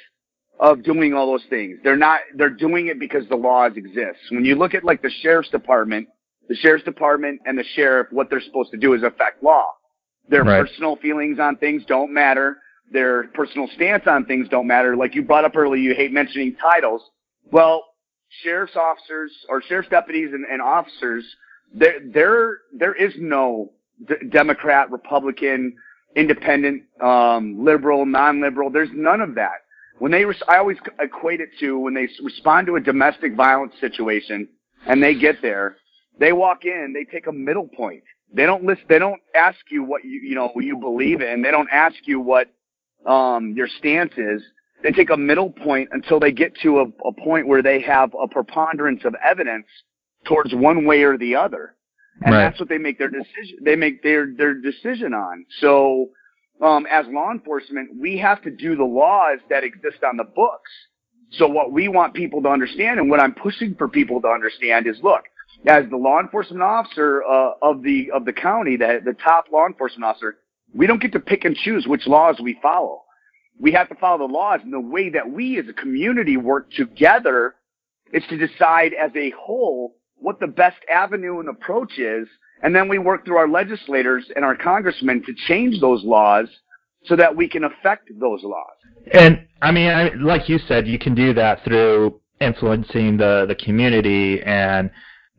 of 0.60 0.84
doing 0.84 1.14
all 1.14 1.28
those 1.28 1.46
things. 1.50 1.78
They're 1.84 1.98
not. 1.98 2.22
They're 2.36 2.50
doing 2.50 2.88
it 2.88 3.00
because 3.00 3.28
the 3.30 3.36
laws 3.36 3.74
exist. 3.76 4.20
When 4.30 4.46
you 4.46 4.56
look 4.56 4.74
at 4.74 4.84
like 4.84 5.02
the 5.02 5.12
sheriff's 5.22 5.50
department, 5.50 6.08
the 6.48 6.56
sheriff's 6.56 6.86
department 6.86 7.42
and 7.46 7.58
the 7.58 7.64
sheriff, 7.76 8.08
what 8.12 8.30
they're 8.30 8.42
supposed 8.42 8.72
to 8.72 8.78
do 8.78 8.94
is 8.94 9.04
affect 9.04 9.44
law. 9.44 9.66
Their 10.30 10.44
right. 10.44 10.62
personal 10.62 10.96
feelings 10.98 11.40
on 11.40 11.58
things 11.58 11.84
don't 11.88 12.14
matter. 12.14 12.58
Their 12.92 13.28
personal 13.30 13.68
stance 13.76 14.04
on 14.06 14.26
things 14.26 14.50
don't 14.50 14.68
matter. 14.68 14.96
Like 14.96 15.16
you 15.16 15.24
brought 15.24 15.46
up 15.46 15.56
earlier, 15.56 15.82
you 15.82 15.96
hate 15.96 16.12
mentioning 16.12 16.56
titles. 16.62 17.02
Well, 17.52 17.86
sheriff's 18.44 18.76
officers 18.76 19.32
or 19.50 19.62
sheriff's 19.62 19.90
deputies 19.90 20.30
and, 20.34 20.46
and 20.46 20.62
officers, 20.62 21.24
there, 21.74 22.00
there, 22.14 22.58
there 22.78 22.94
is 22.94 23.14
no 23.18 23.72
d- 24.08 24.16
Democrat, 24.30 24.92
Republican, 24.92 25.76
independent, 26.16 26.84
um, 27.02 27.64
liberal, 27.64 28.06
non-liberal. 28.06 28.70
There's 28.70 28.90
none 28.94 29.22
of 29.22 29.36
that. 29.36 29.62
When 30.00 30.12
they, 30.12 30.26
res- 30.26 30.42
I 30.48 30.58
always 30.58 30.78
equate 31.00 31.40
it 31.40 31.50
to 31.60 31.80
when 31.80 31.94
they 31.94 32.10
respond 32.24 32.68
to 32.68 32.76
a 32.76 32.82
domestic 32.82 33.36
violence 33.36 33.74
situation 33.80 34.50
and 34.86 35.02
they 35.02 35.16
get 35.16 35.42
there, 35.42 35.78
they 36.20 36.34
walk 36.34 36.66
in, 36.66 36.94
they 36.94 37.10
take 37.10 37.28
a 37.28 37.32
middle 37.32 37.68
point. 37.68 38.04
They 38.34 38.46
don't 38.46 38.64
list, 38.64 38.82
they 38.90 39.00
don't 39.00 39.22
ask 39.36 39.60
you 39.70 39.84
what 39.84 40.04
you, 40.04 40.20
you 40.24 40.36
know, 40.36 40.52
you 40.56 40.78
believe 40.78 41.22
in. 41.22 41.42
They 41.42 41.52
don't 41.52 41.70
ask 41.72 41.96
you 42.06 42.20
what, 42.20 42.48
um, 43.06 43.54
your 43.56 43.68
stance 43.68 44.14
is 44.18 44.42
they 44.84 44.92
take 44.92 45.10
a 45.10 45.18
middle 45.18 45.52
point 45.52 45.90
until 45.92 46.20
they 46.20 46.32
get 46.32 46.56
to 46.64 46.80
a, 46.80 47.08
a 47.08 47.14
point 47.14 47.48
where 47.48 47.62
they 47.62 47.82
have 47.82 48.14
a 48.22 48.28
preponderance 48.28 49.06
of 49.06 49.16
evidence 49.24 49.68
towards 50.26 50.54
one 50.54 50.86
way 50.86 51.04
or 51.04 51.18
the 51.18 51.36
other. 51.36 51.76
And 52.24 52.36
right. 52.36 52.44
that's 52.44 52.60
what 52.60 52.70
they 52.70 52.78
make 52.78 52.98
their 53.00 53.10
decision, 53.10 53.60
they 53.64 53.76
make 53.76 54.04
their, 54.04 54.28
their 54.36 54.54
decision 54.54 55.14
on. 55.14 55.46
So, 55.60 56.10
um, 56.62 56.86
as 56.86 57.06
law 57.10 57.32
enforcement, 57.32 57.90
we 58.00 58.18
have 58.20 58.42
to 58.44 58.52
do 58.52 58.76
the 58.76 58.84
laws 58.84 59.40
that 59.50 59.64
exist 59.64 60.04
on 60.08 60.18
the 60.18 60.24
books. 60.24 60.70
So 61.32 61.48
what 61.48 61.72
we 61.72 61.88
want 61.88 62.14
people 62.14 62.42
to 62.44 62.50
understand 62.50 63.00
and 63.00 63.10
what 63.10 63.20
I'm 63.20 63.34
pushing 63.34 63.74
for 63.76 63.88
people 63.88 64.22
to 64.22 64.28
understand 64.28 64.86
is, 64.86 64.98
look, 65.02 65.24
as 65.66 65.86
the 65.90 65.98
law 65.98 66.20
enforcement 66.20 66.62
officer 66.62 67.24
uh, 67.24 67.54
of 67.62 67.82
the 67.84 68.12
of 68.12 68.26
the 68.26 68.34
county, 68.34 68.76
the 68.78 69.00
the 69.04 69.14
top 69.14 69.46
law 69.52 69.66
enforcement 69.66 70.04
officer, 70.04 70.38
we 70.74 70.88
don't 70.88 71.02
get 71.02 71.12
to 71.14 71.20
pick 71.20 71.46
and 71.46 71.56
choose 71.56 71.86
which 71.88 72.08
laws 72.08 72.40
we 72.42 72.58
follow 72.62 73.02
we 73.62 73.72
have 73.74 73.88
to 73.90 73.96
follow 73.96 74.28
the 74.28 74.34
laws. 74.34 74.60
And 74.64 74.74
the 74.74 74.80
way 74.80 75.10
that 75.10 75.30
we 75.30 75.60
as 75.60 75.66
a 75.70 75.74
community 75.74 76.36
work 76.36 76.72
together 76.72 77.56
is 78.12 78.24
to 78.30 78.38
decide 78.38 78.94
as 78.94 79.12
a 79.16 79.32
whole 79.40 79.96
what 80.16 80.40
the 80.40 80.48
best 80.48 80.78
avenue 80.92 81.40
and 81.40 81.48
approach 81.48 81.98
is. 81.98 82.28
And 82.64 82.76
then 82.76 82.90
we 82.90 82.98
work 82.98 83.26
through 83.26 83.38
our 83.38 83.48
legislators 83.48 84.26
and 84.36 84.44
our 84.44 84.56
congressmen 84.56 85.24
to 85.26 85.34
change 85.48 85.80
those 85.80 86.04
laws 86.04 86.48
so 87.06 87.16
that 87.16 87.36
we 87.36 87.48
can 87.48 87.64
affect 87.64 88.10
those 88.20 88.44
laws. 88.44 88.76
And 89.14 89.48
I 89.62 89.72
mean, 89.72 89.90
I, 89.90 90.10
like 90.16 90.50
you 90.50 90.60
said, 90.68 90.88
you 90.88 91.00
can 91.00 91.16
do 91.16 91.34
that 91.34 91.64
through 91.64 92.20
influencing 92.40 93.18
the, 93.18 93.46
the 93.48 93.56
community 93.56 94.42
and 94.44 94.92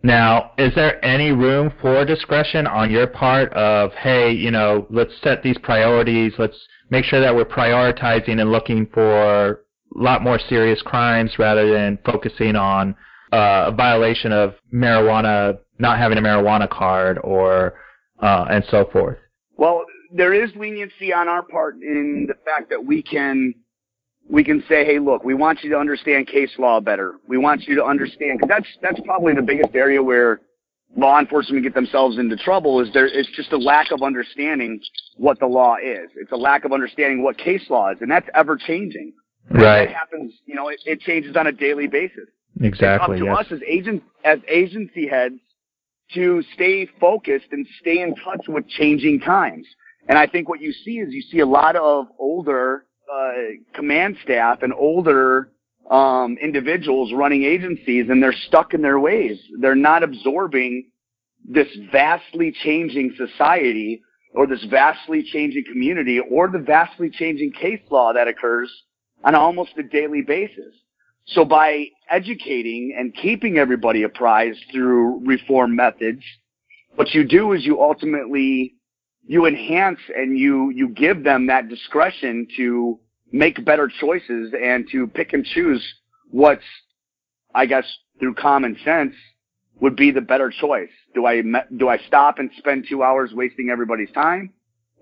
now, 0.03 0.53
is 0.59 0.75
there 0.75 1.03
any 1.05 1.31
room 1.31 1.73
for 1.81 2.05
discretion 2.05 2.67
on 2.67 2.91
your 2.91 3.07
part 3.07 3.53
of, 3.53 3.93
hey, 3.93 4.33
you 4.33 4.51
know, 4.51 4.87
let's 4.91 5.13
set 5.23 5.43
these 5.43 5.57
priorities, 5.63 6.33
let's 6.39 6.57
make 6.91 7.05
sure 7.05 7.21
that 7.21 7.35
we're 7.35 7.45
prioritizing 7.45 8.41
and 8.41 8.51
looking 8.51 8.87
for 8.93 9.51
a 9.51 9.57
lot 9.95 10.23
more 10.23 10.41
serious 10.49 10.83
crimes 10.83 11.33
rather 11.39 11.73
than 11.73 11.99
focusing 12.05 12.57
on 12.57 12.97
uh, 13.33 13.67
a 13.69 13.73
violation 13.73 14.33
of 14.33 14.55
marijuana, 14.75 15.59
not 15.79 15.99
having 15.99 16.19
a 16.19 16.21
marijuana 16.21 16.69
card, 16.69 17.19
or 17.23 17.75
uh, 18.21 18.47
and 18.51 18.65
so 18.71 18.89
forth. 18.93 19.19
Well, 19.57 19.85
there 20.13 20.35
is 20.35 20.51
leniency 20.57 21.13
on 21.13 21.29
our 21.29 21.43
part 21.43 21.77
in 21.77 22.27
the 22.29 22.35
fact 22.45 22.71
that 22.71 22.85
we 22.85 23.03
can 23.03 23.55
we 24.33 24.43
can 24.43 24.65
say, 24.67 24.83
hey, 24.87 24.99
look, 24.99 25.25
we 25.25 25.35
want 25.35 25.63
you 25.63 25.69
to 25.71 25.77
understand 25.77 26.27
case 26.27 26.53
law 26.59 26.81
better. 26.81 27.17
We 27.29 27.37
want 27.37 27.65
you 27.65 27.77
to 27.77 27.85
understand 27.85 28.39
because 28.41 28.49
that's 28.49 28.67
that's 28.81 29.01
probably 29.05 29.35
the 29.35 29.43
biggest 29.43 29.75
area 29.75 30.03
where 30.03 30.41
law 30.97 31.21
enforcement 31.21 31.63
get 31.63 31.75
themselves 31.75 32.19
into 32.19 32.37
trouble 32.37 32.81
is 32.81 32.91
there 32.95 33.07
it's 33.07 33.29
just 33.37 33.53
a 33.53 33.59
lack 33.59 33.91
of 33.91 34.03
understanding 34.03 34.81
what 35.19 35.39
the 35.39 35.47
law 35.47 35.77
is. 35.77 36.09
It's 36.17 36.33
a 36.33 36.37
lack 36.37 36.65
of 36.65 36.73
understanding 36.73 37.23
what 37.23 37.37
case 37.37 37.69
law 37.69 37.91
is, 37.91 37.99
and 38.01 38.11
that's 38.11 38.27
ever 38.35 38.57
changing. 38.57 39.13
Right. 39.51 39.91
It 39.91 39.93
happens, 39.93 40.33
you 40.47 40.55
know, 40.55 40.69
it, 40.69 40.81
it, 40.87 41.01
changes 41.01 41.37
on 41.37 41.47
a 41.47 41.53
daily 41.53 41.87
basis. 41.87 42.29
Exactly. 42.63 43.17
It's 43.17 43.23
up 43.23 43.27
to 43.27 43.43
yes. 43.43 43.47
us 43.47 43.53
as 43.53 43.61
agents, 43.69 44.05
as 44.25 44.39
agency 44.49 45.09
heads, 45.09 45.35
to 46.15 46.43
stay 46.55 46.89
focused 46.99 47.49
and 47.51 47.67
stay 47.81 48.01
in 48.01 48.15
touch 48.15 48.47
with 48.49 48.67
changing 48.69 49.21
times. 49.21 49.67
And 50.09 50.17
I 50.17 50.27
think 50.27 50.49
what 50.49 50.61
you 50.61 50.73
see 50.73 51.01
is 51.01 51.13
you 51.13 51.23
see 51.23 51.41
a 51.41 51.47
lot 51.47 51.77
of 51.77 52.07
older 52.19 52.87
uh, 53.13 53.33
command 53.75 54.17
staff 54.23 54.63
and 54.63 54.73
older 54.73 55.51
um, 55.91 56.39
individuals 56.41 57.13
running 57.13 57.45
agencies 57.45 58.07
and 58.09 58.23
they're 58.23 58.33
stuck 58.33 58.75
in 58.75 58.83
their 58.83 58.99
ways. 58.99 59.39
They're 59.61 59.75
not 59.75 60.03
absorbing 60.03 60.91
this 61.45 61.69
vastly 61.91 62.55
changing 62.63 63.15
society 63.17 64.03
or 64.35 64.47
this 64.47 64.65
vastly 64.71 65.23
changing 65.23 65.65
community 65.71 66.21
or 66.21 66.49
the 66.49 66.59
vastly 66.59 67.11
changing 67.11 67.53
case 67.53 67.81
law 67.91 68.13
that 68.13 68.29
occurs 68.29 68.73
on 69.25 69.35
almost 69.35 69.73
a 69.77 69.83
daily 69.83 70.23
basis. 70.23 70.75
So 71.27 71.45
by 71.45 71.87
educating 72.09 72.95
and 72.99 73.15
keeping 73.15 73.59
everybody 73.59 74.05
apprised 74.05 74.65
through 74.73 75.25
reform 75.27 75.77
methods, 75.77 76.23
what 76.95 77.13
you 77.15 77.25
do 77.25 77.53
is 77.53 77.65
you 77.65 77.81
ultimately 77.81 78.75
you 79.27 79.47
enhance 79.47 80.01
and 80.15 80.39
you 80.39 80.71
you 80.71 80.89
give 80.89 81.25
them 81.25 81.47
that 81.47 81.69
discretion 81.69 82.47
to 82.57 82.99
make 83.33 83.65
better 83.65 83.91
choices 84.01 84.53
and 84.63 84.87
to 84.93 85.07
pick 85.07 85.33
and 85.33 85.45
choose 85.45 85.83
what's, 86.31 86.65
I 87.55 87.67
guess, 87.67 87.85
through 88.19 88.35
common 88.35 88.77
sense 88.85 89.15
would 89.81 89.97
be 89.97 90.11
the 90.11 90.21
better 90.21 90.51
choice. 90.51 90.91
Do 91.15 91.27
I, 91.27 91.43
do 91.77 91.89
I 91.89 91.99
stop 92.07 92.39
and 92.39 92.51
spend 92.59 92.87
two 92.89 93.03
hours 93.03 93.33
wasting 93.33 93.71
everybody's 93.71 94.13
time? 94.13 94.53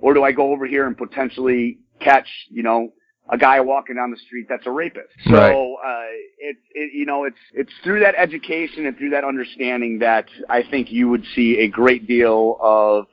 Or 0.00 0.14
do 0.14 0.22
I 0.22 0.32
go 0.32 0.52
over 0.52 0.66
here 0.66 0.86
and 0.86 0.96
potentially 0.96 1.78
catch, 2.00 2.28
you 2.48 2.62
know, 2.62 2.92
a 3.28 3.38
guy 3.38 3.60
walking 3.60 3.96
down 3.96 4.10
the 4.10 4.16
street 4.16 4.46
that's 4.48 4.66
a 4.66 4.70
rapist. 4.70 5.08
So 5.24 5.32
right. 5.34 5.52
uh, 5.52 6.06
it's 6.38 6.60
it, 6.74 6.92
you 6.92 7.06
know 7.06 7.24
it's 7.24 7.38
it's 7.52 7.70
through 7.84 8.00
that 8.00 8.16
education 8.16 8.86
and 8.86 8.96
through 8.96 9.10
that 9.10 9.22
understanding 9.22 10.00
that 10.00 10.26
I 10.48 10.64
think 10.68 10.90
you 10.90 11.08
would 11.08 11.24
see 11.36 11.58
a 11.58 11.68
great 11.68 12.08
deal 12.08 12.58
of 12.60 13.06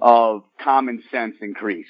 of 0.00 0.42
common 0.62 1.02
sense 1.10 1.36
increase. 1.40 1.86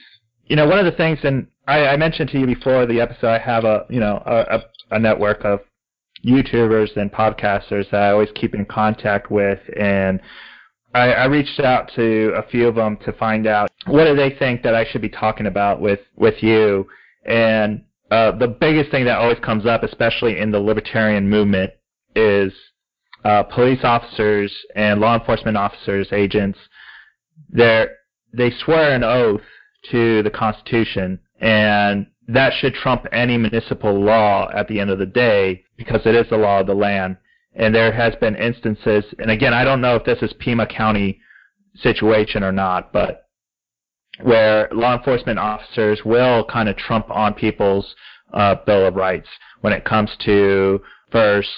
You 0.46 0.56
know, 0.56 0.66
one 0.66 0.78
of 0.78 0.84
the 0.84 0.96
things, 0.96 1.18
and 1.24 1.48
I, 1.66 1.86
I 1.86 1.96
mentioned 1.96 2.30
to 2.30 2.38
you 2.38 2.46
before 2.46 2.86
the 2.86 3.00
episode, 3.00 3.28
I 3.28 3.38
have 3.38 3.64
a 3.64 3.86
you 3.90 4.00
know 4.00 4.22
a, 4.24 4.60
a 4.90 4.98
network 4.98 5.44
of 5.44 5.60
YouTubers 6.24 6.96
and 6.96 7.12
podcasters 7.12 7.90
that 7.90 8.02
I 8.02 8.10
always 8.10 8.30
keep 8.34 8.54
in 8.54 8.64
contact 8.64 9.30
with, 9.30 9.60
and 9.78 10.20
I, 10.94 11.12
I 11.12 11.24
reached 11.26 11.60
out 11.60 11.90
to 11.96 12.32
a 12.36 12.42
few 12.48 12.68
of 12.68 12.76
them 12.76 12.96
to 13.04 13.12
find 13.12 13.46
out 13.46 13.70
what 13.86 14.04
do 14.04 14.16
they 14.16 14.30
think 14.38 14.62
that 14.62 14.74
I 14.74 14.84
should 14.84 15.02
be 15.02 15.08
talking 15.08 15.46
about 15.46 15.80
with 15.80 16.00
with 16.16 16.42
you, 16.42 16.86
and 17.24 17.82
uh, 18.10 18.32
the 18.32 18.48
biggest 18.48 18.90
thing 18.90 19.04
that 19.06 19.18
always 19.18 19.38
comes 19.40 19.66
up, 19.66 19.82
especially 19.82 20.38
in 20.38 20.52
the 20.52 20.60
libertarian 20.60 21.28
movement, 21.28 21.72
is 22.14 22.52
uh, 23.24 23.42
police 23.42 23.80
officers 23.82 24.54
and 24.76 25.00
law 25.00 25.18
enforcement 25.18 25.56
officers, 25.56 26.08
agents. 26.12 26.58
They 27.50 27.86
they 28.32 28.50
swear 28.64 28.94
an 28.94 29.04
oath 29.04 29.42
to 29.90 30.22
the 30.22 30.30
Constitution 30.30 31.20
and 31.40 32.06
that 32.28 32.52
should 32.54 32.74
trump 32.74 33.06
any 33.12 33.36
municipal 33.38 33.92
law 33.92 34.48
at 34.52 34.66
the 34.68 34.80
end 34.80 34.90
of 34.90 34.98
the 34.98 35.06
day 35.06 35.62
because 35.76 36.00
it 36.04 36.14
is 36.14 36.28
the 36.28 36.36
law 36.36 36.60
of 36.60 36.66
the 36.66 36.74
land. 36.74 37.16
And 37.54 37.74
there 37.74 37.92
has 37.92 38.14
been 38.16 38.36
instances, 38.36 39.04
and 39.18 39.30
again, 39.30 39.54
I 39.54 39.64
don't 39.64 39.80
know 39.80 39.96
if 39.96 40.04
this 40.04 40.18
is 40.20 40.32
Pima 40.38 40.66
County 40.66 41.20
situation 41.76 42.42
or 42.42 42.52
not, 42.52 42.92
but 42.92 43.28
where 44.22 44.68
law 44.72 44.96
enforcement 44.96 45.38
officers 45.38 46.00
will 46.04 46.44
kind 46.44 46.68
of 46.68 46.76
trump 46.76 47.10
on 47.10 47.32
people's 47.32 47.94
uh, 48.34 48.56
Bill 48.66 48.86
of 48.86 48.94
Rights 48.94 49.28
when 49.60 49.72
it 49.72 49.84
comes 49.84 50.10
to 50.24 50.80
First 51.10 51.48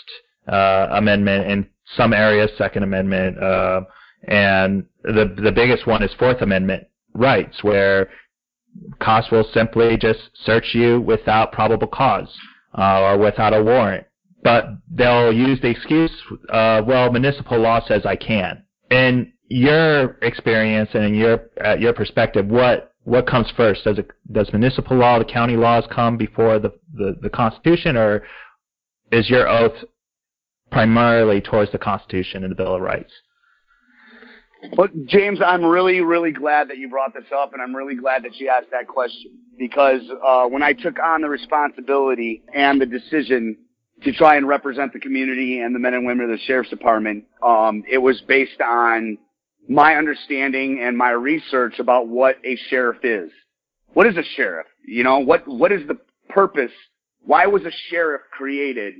uh, 0.46 0.88
Amendment, 0.92 1.50
in 1.50 1.68
some 1.96 2.12
areas 2.12 2.50
Second 2.56 2.84
Amendment, 2.84 3.42
uh, 3.42 3.80
And 4.24 4.84
the 5.02 5.34
the 5.42 5.52
biggest 5.52 5.86
one 5.86 6.02
is 6.02 6.12
Fourth 6.18 6.42
Amendment 6.42 6.86
rights, 7.14 7.62
where 7.62 8.10
cops 9.00 9.30
will 9.30 9.44
simply 9.52 9.96
just 9.96 10.20
search 10.44 10.74
you 10.74 11.00
without 11.00 11.52
probable 11.52 11.86
cause 11.86 12.28
uh, 12.76 13.00
or 13.02 13.18
without 13.18 13.54
a 13.54 13.62
warrant. 13.62 14.06
But 14.42 14.66
they'll 14.90 15.32
use 15.32 15.60
the 15.60 15.68
excuse, 15.68 16.12
uh, 16.50 16.82
well, 16.86 17.10
municipal 17.10 17.58
law 17.58 17.80
says 17.86 18.06
I 18.06 18.16
can. 18.16 18.62
In 18.90 19.32
your 19.48 20.18
experience 20.22 20.90
and 20.94 21.04
in 21.04 21.14
your 21.14 21.50
uh, 21.64 21.76
your 21.76 21.92
perspective, 21.92 22.46
what 22.46 22.92
what 23.04 23.26
comes 23.26 23.50
first? 23.56 23.84
Does 23.84 23.98
it 23.98 24.10
does 24.30 24.52
municipal 24.52 24.96
law, 24.96 25.18
the 25.18 25.24
county 25.24 25.56
laws 25.56 25.84
come 25.90 26.16
before 26.16 26.58
the, 26.58 26.72
the, 26.94 27.16
the 27.22 27.30
Constitution, 27.30 27.96
or 27.96 28.22
is 29.10 29.28
your 29.28 29.48
oath 29.48 29.84
primarily 30.70 31.40
towards 31.40 31.72
the 31.72 31.78
Constitution 31.78 32.44
and 32.44 32.50
the 32.50 32.56
Bill 32.56 32.76
of 32.76 32.82
Rights? 32.82 33.12
Well, 34.76 34.88
James, 35.06 35.40
I'm 35.44 35.64
really, 35.64 36.00
really 36.00 36.32
glad 36.32 36.68
that 36.68 36.78
you 36.78 36.88
brought 36.88 37.14
this 37.14 37.24
up, 37.34 37.52
and 37.52 37.62
I'm 37.62 37.74
really 37.74 37.94
glad 37.94 38.24
that 38.24 38.36
you 38.36 38.48
asked 38.48 38.70
that 38.72 38.88
question 38.88 39.38
because 39.58 40.02
uh, 40.26 40.46
when 40.46 40.62
I 40.62 40.72
took 40.72 40.98
on 40.98 41.20
the 41.20 41.28
responsibility 41.28 42.42
and 42.52 42.80
the 42.80 42.86
decision 42.86 43.56
to 44.02 44.12
try 44.12 44.36
and 44.36 44.48
represent 44.48 44.92
the 44.92 45.00
community 45.00 45.60
and 45.60 45.74
the 45.74 45.78
men 45.78 45.94
and 45.94 46.06
women 46.06 46.24
of 46.24 46.30
the 46.30 46.44
sheriff's 46.44 46.70
department, 46.70 47.24
um, 47.42 47.84
it 47.88 47.98
was 47.98 48.20
based 48.26 48.60
on 48.60 49.18
my 49.68 49.94
understanding 49.94 50.80
and 50.82 50.96
my 50.96 51.10
research 51.10 51.78
about 51.78 52.08
what 52.08 52.36
a 52.44 52.56
sheriff 52.68 52.98
is. 53.04 53.30
What 53.92 54.06
is 54.06 54.16
a 54.16 54.24
sheriff? 54.36 54.66
You 54.84 55.04
know, 55.04 55.18
what 55.18 55.46
what 55.46 55.72
is 55.72 55.86
the 55.86 55.98
purpose? 56.28 56.72
Why 57.24 57.46
was 57.46 57.62
a 57.64 57.72
sheriff 57.90 58.22
created? 58.32 58.94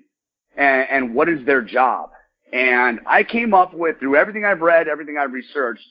And, 0.57 0.87
and 0.91 1.15
what 1.15 1.29
is 1.29 1.45
their 1.47 1.63
job? 1.63 2.11
And 2.53 3.01
I 3.07 3.25
came 3.25 3.53
up 3.53 3.75
with, 3.75 3.99
through 3.99 4.17
everything 4.17 4.45
I've 4.45 4.61
read, 4.61 4.89
everything 4.89 5.17
I've 5.19 5.33
researched, 5.33 5.85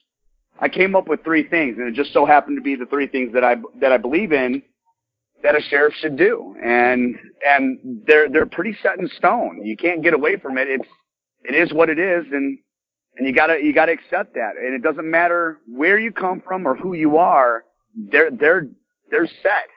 I 0.59 0.69
came 0.69 0.95
up 0.95 1.07
with 1.07 1.23
three 1.23 1.47
things, 1.47 1.77
and 1.77 1.87
it 1.87 1.93
just 1.93 2.13
so 2.13 2.25
happened 2.25 2.57
to 2.57 2.63
be 2.63 2.75
the 2.75 2.87
three 2.87 3.07
things 3.07 3.33
that 3.33 3.43
I 3.43 3.57
that 3.79 3.91
I 3.91 3.97
believe 3.97 4.31
in 4.31 4.63
that 5.43 5.55
a 5.55 5.61
sheriff 5.61 5.93
should 5.99 6.17
do, 6.17 6.55
and 6.63 7.15
and 7.47 8.01
they're 8.07 8.27
they're 8.27 8.47
pretty 8.47 8.75
set 8.81 8.97
in 8.99 9.07
stone. 9.17 9.61
You 9.63 9.77
can't 9.77 10.01
get 10.01 10.13
away 10.13 10.37
from 10.37 10.57
it. 10.57 10.67
It's 10.67 10.89
it 11.43 11.55
is 11.55 11.71
what 11.73 11.89
it 11.89 11.99
is, 11.99 12.25
and 12.31 12.57
and 13.17 13.27
you 13.27 13.33
gotta 13.33 13.59
you 13.61 13.73
gotta 13.73 13.91
accept 13.91 14.33
that. 14.33 14.53
And 14.59 14.73
it 14.73 14.81
doesn't 14.81 15.09
matter 15.09 15.59
where 15.67 15.99
you 15.99 16.11
come 16.11 16.41
from 16.45 16.67
or 16.67 16.75
who 16.75 16.93
you 16.93 17.17
are. 17.17 17.63
They're 18.11 18.31
they're 18.31 18.67
they're 19.11 19.27
set, 19.27 19.67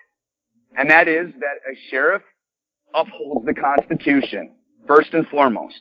and 0.79 0.91
that 0.91 1.09
is 1.09 1.33
that 1.41 1.59
a 1.71 1.77
sheriff 1.91 2.23
upholds 2.95 3.45
the 3.45 3.55
Constitution 3.55 4.55
first 4.87 5.13
and 5.13 5.27
foremost. 5.29 5.81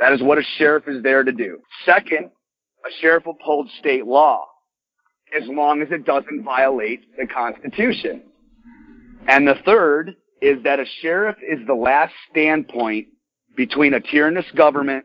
That 0.00 0.12
is 0.12 0.22
what 0.22 0.38
a 0.38 0.42
sheriff 0.56 0.84
is 0.86 1.02
there 1.02 1.24
to 1.24 1.32
do. 1.32 1.58
Second, 1.84 2.30
a 2.86 2.90
sheriff 3.00 3.26
upholds 3.26 3.70
state 3.78 4.06
law 4.06 4.46
as 5.36 5.46
long 5.48 5.82
as 5.82 5.88
it 5.90 6.04
doesn't 6.04 6.42
violate 6.44 7.00
the 7.16 7.26
Constitution. 7.26 8.22
And 9.26 9.46
the 9.46 9.56
third 9.64 10.16
is 10.40 10.62
that 10.64 10.80
a 10.80 10.84
sheriff 11.02 11.36
is 11.46 11.58
the 11.66 11.74
last 11.74 12.14
standpoint 12.30 13.08
between 13.56 13.94
a 13.94 14.00
tyrannous 14.00 14.46
government 14.54 15.04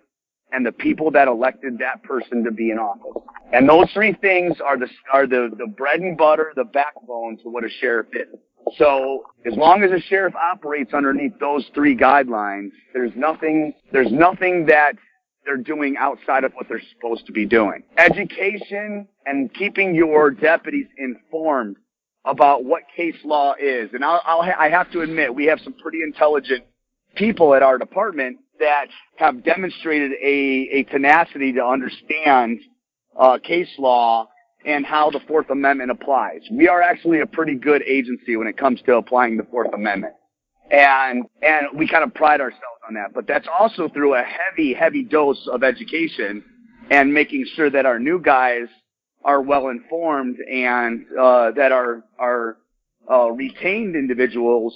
and 0.51 0.65
the 0.65 0.71
people 0.71 1.10
that 1.12 1.27
elected 1.27 1.79
that 1.79 2.03
person 2.03 2.43
to 2.43 2.51
be 2.51 2.69
in 2.69 2.77
office. 2.77 3.23
And 3.51 3.67
those 3.67 3.91
three 3.93 4.13
things 4.13 4.58
are 4.63 4.77
the 4.77 4.88
are 5.12 5.27
the, 5.27 5.49
the 5.58 5.67
bread 5.67 5.99
and 5.99 6.15
butter, 6.15 6.53
the 6.56 6.63
backbone 6.63 7.38
to 7.38 7.49
what 7.49 7.63
a 7.63 7.69
sheriff 7.82 8.08
is. 8.13 8.39
So 8.78 9.23
as 9.45 9.54
long 9.56 9.84
as 9.84 9.91
a 9.91 9.99
sheriff 9.99 10.34
operates 10.36 10.93
underneath 10.93 11.38
those 11.39 11.65
three 11.73 11.95
guidelines, 11.95 12.71
there's 12.93 13.12
nothing, 13.15 13.73
there's 13.91 14.12
nothing 14.12 14.65
that 14.67 14.93
they're 15.45 15.58
doing 15.58 15.95
outside 15.97 16.43
of 16.43 16.54
what 16.54 16.67
they're 16.69 16.82
supposed 16.95 17.26
to 17.26 17.32
be 17.34 17.45
doing. 17.45 17.84
Education 17.97 19.08
and 19.26 19.54
keeping 19.54 19.93
your 19.93 20.32
deputies 20.32 20.88
informed 20.97 21.78
about 22.26 22.63
what 22.63 22.84
case 22.95 23.15
law 23.26 23.54
is. 23.60 23.89
And 23.93 24.04
I'll, 24.04 24.21
I'll 24.26 24.41
I 24.41 24.69
have 24.69 24.91
to 24.91 25.02
admit, 25.02 25.34
we 25.36 25.45
have 25.45 25.60
some 25.63 25.73
pretty 25.73 26.02
intelligent 26.02 26.63
people 27.15 27.54
at 27.54 27.62
our 27.62 27.78
department 27.78 28.38
that 28.60 28.86
have 29.17 29.43
demonstrated 29.43 30.12
a, 30.13 30.69
a 30.71 30.84
tenacity 30.84 31.52
to 31.54 31.65
understand 31.65 32.60
uh, 33.19 33.38
case 33.39 33.69
law 33.78 34.30
and 34.65 34.86
how 34.86 35.10
the 35.10 35.19
Fourth 35.28 35.49
Amendment 35.49 35.91
applies. 35.91 36.41
We 36.52 36.67
are 36.67 36.82
actually 36.82 37.19
a 37.21 37.26
pretty 37.26 37.56
good 37.56 37.82
agency 37.84 38.36
when 38.38 38.47
it 38.47 38.58
comes 38.58 38.82
to 38.86 38.95
applying 38.95 39.38
the 39.38 39.43
Fourth 39.43 39.73
Amendment. 39.73 40.13
And, 40.71 41.26
and 41.41 41.67
we 41.78 41.88
kind 41.88 42.04
of 42.04 42.13
pride 42.13 42.41
ourselves 42.41 42.63
on 42.88 42.95
that. 42.95 43.13
But 43.13 43.28
that's 43.28 43.47
also 43.60 43.89
through 43.89 44.15
a 44.15 44.23
heavy, 44.23 44.73
heavy 44.73 45.04
dose 45.04 45.47
of 45.52 45.63
education 45.63 46.43
and 46.89 47.13
making 47.13 47.45
sure 47.56 47.69
that 47.69 47.86
our 47.86 47.99
new 47.99 48.19
guys 48.19 48.67
are 49.23 49.41
well 49.41 49.69
informed 49.69 50.38
and, 50.39 51.06
uh, 51.19 51.52
that 51.52 51.71
our, 51.71 52.04
our, 52.19 52.58
uh, 53.10 53.30
retained 53.32 53.95
individuals 53.95 54.73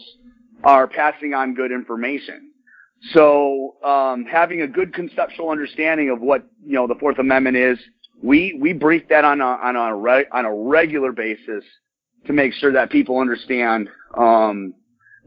are 0.64 0.88
passing 0.88 1.34
on 1.34 1.54
good 1.54 1.72
information. 1.72 2.52
So, 3.12 3.76
um, 3.84 4.26
having 4.26 4.62
a 4.62 4.68
good 4.68 4.94
conceptual 4.94 5.50
understanding 5.50 6.10
of 6.10 6.20
what, 6.20 6.44
you 6.66 6.74
know, 6.74 6.88
the 6.88 6.96
Fourth 6.96 7.20
Amendment 7.20 7.56
is, 7.56 7.78
we 8.22 8.58
we 8.60 8.74
brief 8.74 9.04
that 9.10 9.26
on 9.26 9.42
a 9.42 9.46
on 9.46 9.76
a 9.76 9.96
re, 9.96 10.26
on 10.32 10.46
a 10.46 10.54
regular 10.54 11.12
basis 11.12 11.64
to 12.26 12.34
make 12.34 12.54
sure 12.54 12.72
that 12.74 12.90
people 12.90 13.20
understand 13.20 13.90
um, 14.18 14.74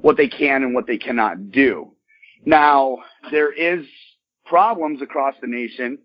what 0.00 0.16
they 0.16 0.28
can 0.28 0.62
and 0.62 0.74
what 0.74 0.86
they 0.86 0.98
cannot 0.98 1.50
do. 1.50 1.92
Now 2.44 2.98
there 3.30 3.52
is 3.52 3.86
problems 4.44 5.02
across 5.02 5.34
the 5.40 5.46
nation 5.46 5.98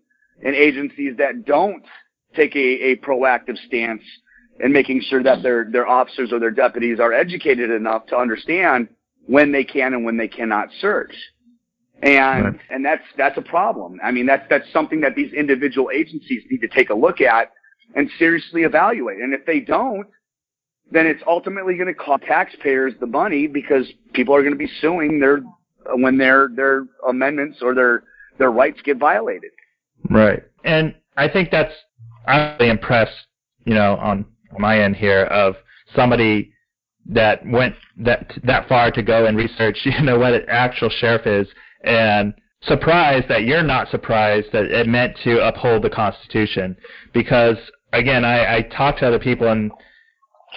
and 0.44 0.54
agencies 0.54 1.16
that 1.18 1.44
don't 1.44 1.84
take 2.34 2.54
a, 2.54 2.58
a 2.58 2.96
proactive 2.96 3.56
stance 3.66 4.02
in 4.60 4.72
making 4.72 5.02
sure 5.08 5.22
that 5.22 5.42
their 5.42 5.68
their 5.70 5.86
officers 5.86 6.32
or 6.32 6.38
their 6.38 6.50
deputies 6.50 7.00
are 7.00 7.12
educated 7.12 7.70
enough 7.70 8.06
to 8.06 8.16
understand 8.16 8.88
when 9.26 9.50
they 9.50 9.64
can 9.64 9.92
and 9.92 10.04
when 10.04 10.16
they 10.16 10.28
cannot 10.28 10.68
search. 10.80 11.12
And 12.02 12.44
right. 12.44 12.60
and 12.70 12.84
that's 12.84 13.02
that's 13.16 13.38
a 13.38 13.42
problem. 13.42 13.98
I 14.04 14.10
mean, 14.10 14.26
that's 14.26 14.44
that's 14.50 14.70
something 14.72 15.00
that 15.00 15.14
these 15.16 15.32
individual 15.32 15.90
agencies 15.90 16.42
need 16.50 16.60
to 16.60 16.68
take 16.68 16.90
a 16.90 16.94
look 16.94 17.20
at 17.20 17.52
and 17.94 18.10
seriously 18.18 18.62
evaluate. 18.62 19.18
And 19.18 19.32
if 19.32 19.46
they 19.46 19.60
don't, 19.60 20.06
then 20.90 21.06
it's 21.06 21.22
ultimately 21.26 21.74
going 21.74 21.86
to 21.86 21.94
cost 21.94 22.24
taxpayers 22.24 22.92
the 23.00 23.06
money 23.06 23.46
because 23.46 23.86
people 24.12 24.34
are 24.34 24.42
going 24.42 24.52
to 24.52 24.58
be 24.58 24.70
suing 24.80 25.20
their 25.20 25.40
when 25.94 26.18
their 26.18 26.48
their 26.54 26.86
amendments 27.08 27.58
or 27.62 27.74
their 27.74 28.02
their 28.38 28.50
rights 28.50 28.80
get 28.84 28.98
violated. 28.98 29.50
Right. 30.10 30.42
And 30.64 30.94
I 31.16 31.28
think 31.28 31.50
that's 31.50 31.72
I'm 32.26 32.58
really 32.58 32.70
impressed, 32.70 33.16
you 33.64 33.74
know, 33.74 33.96
on 33.96 34.26
my 34.58 34.80
end 34.80 34.96
here 34.96 35.24
of 35.24 35.54
somebody 35.94 36.52
that 37.06 37.46
went 37.46 37.74
that 37.96 38.32
that 38.44 38.68
far 38.68 38.90
to 38.90 39.02
go 39.02 39.26
and 39.26 39.36
research, 39.36 39.78
you 39.84 40.02
know, 40.02 40.18
what 40.18 40.34
an 40.34 40.44
actual 40.48 40.90
sheriff 40.90 41.26
is 41.26 41.48
and 41.86 42.34
surprised 42.62 43.28
that 43.28 43.44
you're 43.44 43.62
not 43.62 43.90
surprised 43.90 44.48
that 44.52 44.64
it 44.64 44.86
meant 44.86 45.16
to 45.24 45.46
uphold 45.46 45.82
the 45.82 45.90
Constitution. 45.90 46.76
Because 47.12 47.56
again, 47.92 48.24
I, 48.24 48.56
I 48.56 48.62
talk 48.62 48.98
to 48.98 49.06
other 49.06 49.18
people 49.18 49.48
and 49.48 49.70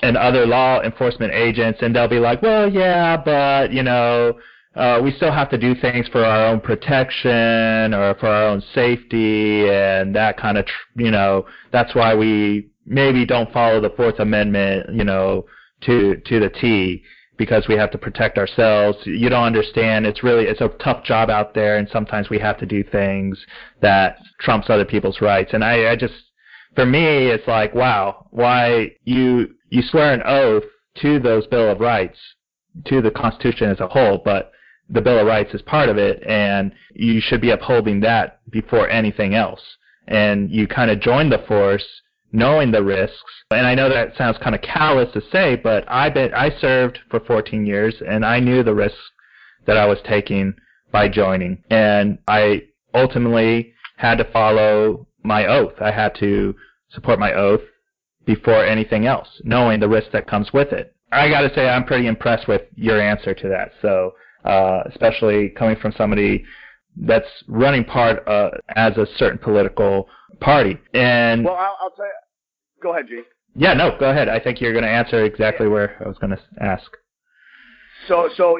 and 0.01 0.15
other 0.15 0.45
law 0.45 0.81
enforcement 0.81 1.33
agents, 1.33 1.79
and 1.81 1.95
they'll 1.95 2.07
be 2.07 2.19
like, 2.19 2.41
"Well, 2.41 2.71
yeah, 2.71 3.17
but 3.17 3.71
you 3.73 3.83
know, 3.83 4.39
uh, 4.75 4.99
we 5.03 5.11
still 5.11 5.31
have 5.31 5.49
to 5.49 5.57
do 5.57 5.75
things 5.75 6.07
for 6.07 6.23
our 6.23 6.47
own 6.47 6.61
protection 6.61 7.93
or 7.93 8.15
for 8.15 8.27
our 8.27 8.47
own 8.47 8.61
safety, 8.73 9.69
and 9.69 10.15
that 10.15 10.37
kind 10.37 10.57
of, 10.57 10.65
tr- 10.65 11.01
you 11.01 11.11
know, 11.11 11.45
that's 11.71 11.93
why 11.95 12.15
we 12.15 12.69
maybe 12.85 13.25
don't 13.25 13.51
follow 13.51 13.81
the 13.81 13.89
Fourth 13.91 14.19
Amendment, 14.19 14.93
you 14.93 15.03
know, 15.03 15.45
to 15.81 16.15
to 16.25 16.39
the 16.39 16.49
T." 16.49 17.03
because 17.39 17.69
we 17.69 17.75
have 17.75 17.89
to 17.89 17.97
protect 17.97 18.37
ourselves. 18.37 18.97
You 19.05 19.29
don't 19.29 19.45
understand. 19.45 20.05
It's 20.05 20.23
really 20.23 20.43
it's 20.43 20.61
a 20.61 20.67
tough 20.83 21.03
job 21.05 21.29
out 21.31 21.55
there, 21.55 21.77
and 21.77 21.87
sometimes 21.89 22.29
we 22.29 22.37
have 22.37 22.59
to 22.59 22.65
do 22.65 22.83
things 22.83 23.39
that 23.81 24.17
trumps 24.41 24.69
other 24.69 24.85
people's 24.85 25.21
rights. 25.21 25.51
And 25.53 25.63
I, 25.63 25.91
I 25.91 25.95
just, 25.95 26.13
for 26.75 26.85
me, 26.85 27.27
it's 27.27 27.47
like, 27.47 27.73
wow, 27.73 28.27
why 28.29 28.91
you 29.05 29.55
you 29.69 29.81
swear 29.81 30.13
an 30.13 30.21
oath 30.25 30.65
to 30.97 31.19
those 31.19 31.47
Bill 31.47 31.71
of 31.71 31.79
Rights, 31.79 32.19
to 32.85 33.01
the 33.01 33.09
Constitution 33.09 33.69
as 33.69 33.79
a 33.79 33.87
whole, 33.87 34.21
but 34.23 34.51
the 34.89 35.01
Bill 35.01 35.19
of 35.19 35.25
Rights 35.25 35.53
is 35.53 35.61
part 35.61 35.87
of 35.87 35.97
it, 35.97 36.21
and 36.27 36.73
you 36.93 37.21
should 37.21 37.39
be 37.39 37.51
upholding 37.51 38.01
that 38.01 38.41
before 38.51 38.89
anything 38.89 39.33
else. 39.33 39.61
And 40.09 40.51
you 40.51 40.67
kind 40.67 40.91
of 40.91 40.99
join 40.99 41.29
the 41.29 41.45
force 41.47 41.85
knowing 42.31 42.71
the 42.71 42.83
risks. 42.83 43.43
And 43.51 43.65
I 43.65 43.75
know 43.75 43.89
that 43.89 44.15
sounds 44.17 44.37
kind 44.37 44.55
of 44.55 44.61
callous 44.61 45.11
to 45.13 45.21
say, 45.31 45.55
but 45.55 45.83
I 45.87 46.09
bet 46.09 46.37
I 46.37 46.51
served 46.59 46.99
for 47.09 47.19
14 47.19 47.65
years 47.65 47.95
and 48.07 48.25
I 48.25 48.39
knew 48.39 48.63
the 48.63 48.73
risks 48.73 48.99
that 49.65 49.77
I 49.77 49.85
was 49.85 49.99
taking 50.07 50.53
by 50.91 51.09
joining. 51.09 51.63
And 51.69 52.19
I 52.27 52.63
ultimately 52.93 53.73
had 53.97 54.17
to 54.17 54.31
follow 54.31 55.07
my 55.23 55.47
oath. 55.47 55.73
I 55.81 55.91
had 55.91 56.15
to 56.15 56.55
support 56.91 57.19
my 57.19 57.33
oath 57.33 57.61
before 58.25 58.65
anything 58.65 59.05
else, 59.05 59.27
knowing 59.43 59.79
the 59.79 59.89
risk 59.89 60.11
that 60.11 60.27
comes 60.27 60.53
with 60.53 60.71
it. 60.71 60.95
I 61.11 61.29
got 61.29 61.41
to 61.41 61.53
say, 61.53 61.67
I'm 61.67 61.85
pretty 61.85 62.07
impressed 62.07 62.47
with 62.47 62.61
your 62.75 63.01
answer 63.01 63.33
to 63.33 63.49
that. 63.49 63.71
So, 63.81 64.13
uh, 64.45 64.83
especially 64.85 65.49
coming 65.49 65.75
from 65.75 65.91
somebody 65.97 66.45
that's 66.95 67.27
running 67.47 67.83
part 67.83 68.25
uh, 68.27 68.51
as 68.75 68.95
a 68.97 69.07
certain 69.17 69.39
political 69.39 70.07
party. 70.39 70.77
And 70.93 71.45
well, 71.45 71.55
I'll, 71.55 71.77
I'll 71.81 71.91
tell 71.91 72.05
you. 72.05 72.11
Go 72.81 72.93
ahead, 72.93 73.07
Jake. 73.07 73.25
Yeah, 73.55 73.73
no, 73.73 73.97
go 73.99 74.09
ahead. 74.09 74.29
I 74.29 74.39
think 74.39 74.61
you're 74.61 74.71
going 74.71 74.83
to 74.83 74.89
answer 74.89 75.23
exactly 75.25 75.65
yeah. 75.65 75.73
where 75.73 76.03
I 76.03 76.07
was 76.07 76.17
going 76.17 76.31
to 76.31 76.39
ask. 76.61 76.89
So, 78.07 78.29
so 78.35 78.57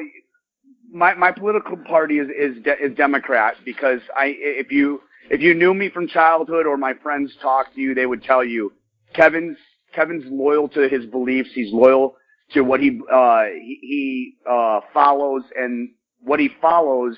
my 0.92 1.14
my 1.14 1.32
political 1.32 1.76
party 1.76 2.18
is 2.18 2.28
is 2.28 2.62
de- 2.62 2.84
is 2.84 2.96
Democrat 2.96 3.54
because 3.64 4.00
I 4.16 4.34
if 4.36 4.70
you 4.70 5.00
if 5.30 5.40
you 5.40 5.54
knew 5.54 5.74
me 5.74 5.88
from 5.88 6.08
childhood 6.08 6.66
or 6.66 6.76
my 6.76 6.94
friends 7.02 7.32
talked 7.40 7.74
to 7.74 7.80
you, 7.80 7.94
they 7.94 8.06
would 8.06 8.22
tell 8.22 8.44
you 8.44 8.72
Kevin's 9.14 9.56
Kevin's 9.94 10.24
loyal 10.26 10.68
to 10.70 10.88
his 10.88 11.06
beliefs. 11.06 11.50
He's 11.54 11.72
loyal 11.72 12.16
to 12.52 12.62
what 12.62 12.80
he 12.80 13.00
uh, 13.12 13.44
he, 13.44 13.78
he 13.82 14.34
uh, 14.48 14.80
follows, 14.92 15.42
and 15.56 15.90
what 16.20 16.40
he 16.40 16.50
follows 16.60 17.16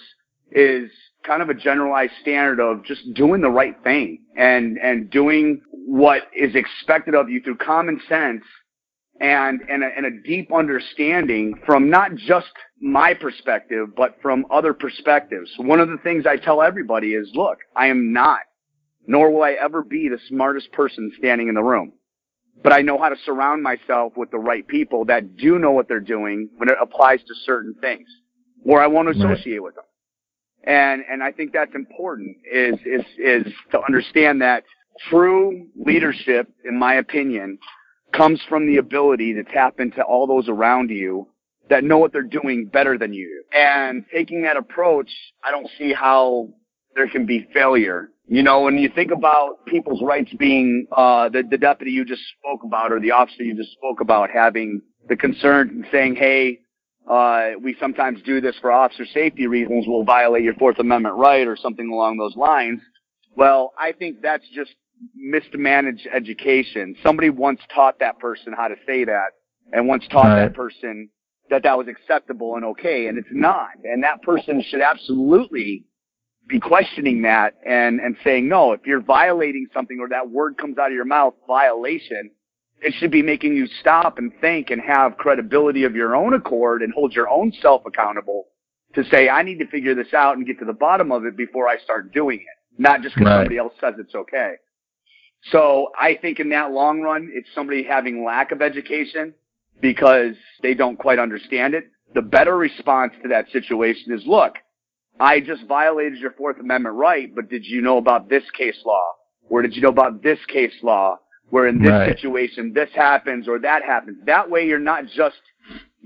is 0.55 0.91
kind 1.25 1.43
of 1.43 1.49
a 1.49 1.55
generalized 1.55 2.13
standard 2.21 2.61
of 2.61 2.85
just 2.85 3.01
doing 3.15 3.41
the 3.41 3.51
right 3.51 3.77
thing 3.85 4.19
and 4.37 4.79
and 4.79 5.11
doing 5.11 5.61
what 5.71 6.23
is 6.37 6.55
expected 6.55 7.15
of 7.15 7.29
you 7.29 7.41
through 7.41 7.57
common 7.57 8.01
sense 8.09 8.43
and 9.21 9.61
and 9.69 9.83
a, 9.83 9.89
and 9.97 10.07
a 10.07 10.23
deep 10.27 10.53
understanding 10.53 11.55
from 11.65 11.91
not 11.91 12.15
just 12.15 12.53
my 12.81 13.15
perspective 13.15 13.89
but 13.97 14.17
from 14.21 14.45
other 14.51 14.75
perspectives. 14.75 15.51
One 15.59 15.81
of 15.81 15.89
the 15.89 15.99
things 15.99 16.25
I 16.27 16.37
tell 16.37 16.63
everybody 16.63 17.15
is, 17.15 17.31
look, 17.35 17.59
I 17.77 17.87
am 17.87 18.13
not, 18.13 18.41
nor 19.07 19.31
will 19.31 19.43
I 19.43 19.53
ever 19.53 19.83
be 19.83 20.09
the 20.09 20.19
smartest 20.29 20.73
person 20.73 21.13
standing 21.19 21.49
in 21.49 21.55
the 21.55 21.63
room 21.63 21.93
but 22.63 22.73
I 22.73 22.81
know 22.83 22.99
how 22.99 23.09
to 23.09 23.17
surround 23.25 23.63
myself 23.63 24.13
with 24.17 24.31
the 24.31 24.39
right 24.39 24.67
people 24.67 25.05
that 25.07 25.37
do 25.37 25.59
know 25.59 25.73
what 25.73 25.89
they're 25.89 26.01
doing 26.01 26.49
when 26.57 26.69
it 26.69 26.77
applies 26.81 27.21
to 27.21 27.35
certain 27.45 27.75
things, 27.81 28.09
or 28.65 28.81
I 28.81 28.87
won't 28.87 29.09
associate 29.09 29.55
right. 29.55 29.63
with 29.63 29.75
them. 29.75 29.85
And 30.65 31.03
and 31.11 31.23
I 31.23 31.33
think 31.33 31.53
that's 31.53 31.75
important 31.75 32.37
is 32.51 32.77
is 32.85 33.05
is 33.19 33.53
to 33.73 33.81
understand 33.83 34.41
that 34.43 34.65
true 35.11 35.67
leadership, 35.77 36.49
in 36.65 36.79
my 36.79 36.95
opinion, 36.95 37.59
comes 38.13 38.41
from 38.49 38.67
the 38.67 38.77
ability 38.77 39.35
to 39.35 39.45
tap 39.45 39.81
into 39.81 40.03
all 40.03 40.27
those 40.27 40.49
around 40.49 40.91
you 40.91 41.29
that 41.69 41.85
know 41.85 41.99
what 41.99 42.13
they're 42.13 42.23
doing 42.23 42.67
better 42.67 42.99
than 42.99 43.13
you. 43.13 43.45
And 43.53 44.05
taking 44.13 44.43
that 44.43 44.57
approach, 44.57 45.11
I 45.45 45.51
don't 45.51 45.69
see 45.79 45.93
how 45.93 46.49
there 46.95 47.09
can 47.09 47.27
be 47.27 47.49
failure 47.55 48.13
you 48.33 48.43
know, 48.43 48.63
when 48.63 48.79
you 48.79 48.89
think 48.89 49.11
about 49.11 49.67
people's 49.67 50.01
rights 50.03 50.31
being 50.39 50.87
uh, 50.93 51.29
the 51.29 51.43
the 51.43 51.59
deputy 51.59 51.91
you 51.91 52.03
just 52.05 52.23
spoke 52.39 52.63
about, 52.65 52.91
or 52.91 52.99
the 52.99 53.11
officer 53.11 53.43
you 53.43 53.55
just 53.55 53.73
spoke 53.73 54.01
about, 54.01 54.31
having 54.31 54.81
the 55.07 55.17
concern 55.17 55.69
and 55.69 55.87
saying, 55.93 56.17
"Hey, 56.17 56.61
uh, 57.09 57.51
we 57.63 57.77
sometimes 57.81 58.23
do 58.23 58.41
this 58.41 58.57
for 58.61 58.71
officer 58.71 59.05
safety 59.07 59.47
reasons. 59.47 59.85
We'll 59.87 60.05
violate 60.05 60.43
your 60.43 60.55
Fourth 60.55 60.79
Amendment 60.79 61.17
right, 61.17 61.47
or 61.47 61.57
something 61.57 61.91
along 61.91 62.19
those 62.19 62.37
lines." 62.37 62.81
Well, 63.37 63.73
I 63.79 63.93
think 63.93 64.21
that's 64.23 64.45
just 64.55 64.73
mismanaged 65.15 66.07
education. 66.13 66.97
Somebody 67.03 67.31
once 67.31 67.61
taught 67.75 67.99
that 68.01 68.19
person 68.19 68.53
how 68.57 68.69
to 68.69 68.77
say 68.87 69.05
that, 69.05 69.31
and 69.73 69.89
once 69.89 70.05
taught 70.11 70.25
right. 70.25 70.43
that 70.43 70.55
person 70.55 71.09
that 71.51 71.63
that 71.65 71.77
was 71.77 71.87
acceptable 71.89 72.57
and 72.57 72.65
okay, 72.65 73.07
and 73.07 73.19
it's 73.19 73.29
not. 73.31 73.71
And 73.85 74.03
that 74.05 74.23
person 74.23 74.63
should 74.69 74.81
absolutely 74.81 75.85
be 76.49 76.59
questioning 76.59 77.23
that 77.23 77.55
and, 77.65 78.01
and 78.01 78.17
saying, 78.25 78.49
no, 78.49 78.73
if 78.73 78.81
you're 78.87 79.03
violating 79.03 79.67
something 79.73 79.99
or 80.01 80.09
that 80.09 80.31
word 80.31 80.57
comes 80.59 80.79
out 80.79 80.89
of 80.89 80.95
your 80.95 81.05
mouth, 81.05 81.35
violation, 81.47 82.31
it 82.83 82.95
should 82.99 83.11
be 83.11 83.23
making 83.23 83.55
you 83.55 83.67
stop 83.81 84.19
and 84.19 84.33
think 84.41 84.71
and 84.71 84.81
have 84.81 85.17
credibility 85.17 85.85
of 85.85 85.95
your 85.95 86.17
own 86.17 86.35
accord 86.35 86.83
and 86.83 86.93
hold 86.93 87.13
your 87.13 87.29
own 87.29 87.53
self 87.63 87.83
accountable 87.87 88.47
to 88.95 89.05
say, 89.05 89.29
I 89.29 89.43
need 89.43 89.59
to 89.59 89.67
figure 89.69 89.95
this 89.95 90.13
out 90.13 90.37
and 90.37 90.47
get 90.47 90.59
to 90.59 90.65
the 90.65 90.73
bottom 90.73 91.13
of 91.13 91.25
it 91.25 91.37
before 91.37 91.69
I 91.69 91.79
start 91.79 92.13
doing 92.13 92.41
it, 92.41 92.81
not 92.83 93.03
just 93.03 93.15
because 93.15 93.31
right. 93.31 93.39
somebody 93.39 93.59
else 93.59 93.73
says 93.81 93.95
it's 93.99 94.15
okay. 94.15 94.55
So 95.51 95.89
I 95.99 96.19
think 96.21 96.41
in 96.41 96.51
that 96.51 96.73
long 96.73 97.01
run, 97.01 97.31
it's 97.33 97.49
somebody 97.55 97.83
having 97.83 98.25
lack 98.25 98.53
of 98.53 98.63
education 98.63 99.35
because 99.81 100.35
they 100.63 100.75
don't 100.75 100.99
quite 100.99 101.19
understand 101.19 101.75
it. 101.75 101.85
The 102.15 102.23
better 102.23 102.57
response 102.57 103.13
to 103.23 103.29
that 103.29 103.51
situation 103.51 104.13
is, 104.13 104.23
look, 104.27 104.55
I 105.19 105.41
just 105.41 105.67
violated 105.67 106.19
your 106.19 106.33
Fourth 106.33 106.59
Amendment 106.61 106.97
right, 106.97 107.35
but 107.35 107.49
did 107.49 107.65
you 107.65 107.81
know 107.81 107.97
about 107.97 108.29
this 108.29 108.45
case 108.57 108.79
law? 108.85 109.05
Or 109.49 109.63
did 109.63 109.75
you 109.75 109.83
know 109.83 109.89
about 109.89 110.23
this 110.23 110.39
case 110.47 110.73
law? 110.83 111.19
Where 111.53 111.67
in 111.67 111.83
this 111.83 111.91
right. 111.91 112.17
situation 112.17 112.73
this 112.73 112.89
happens 112.95 113.47
or 113.47 113.59
that 113.59 113.83
happens. 113.83 114.17
That 114.25 114.49
way 114.49 114.65
you're 114.65 114.79
not 114.79 115.05
just 115.15 115.37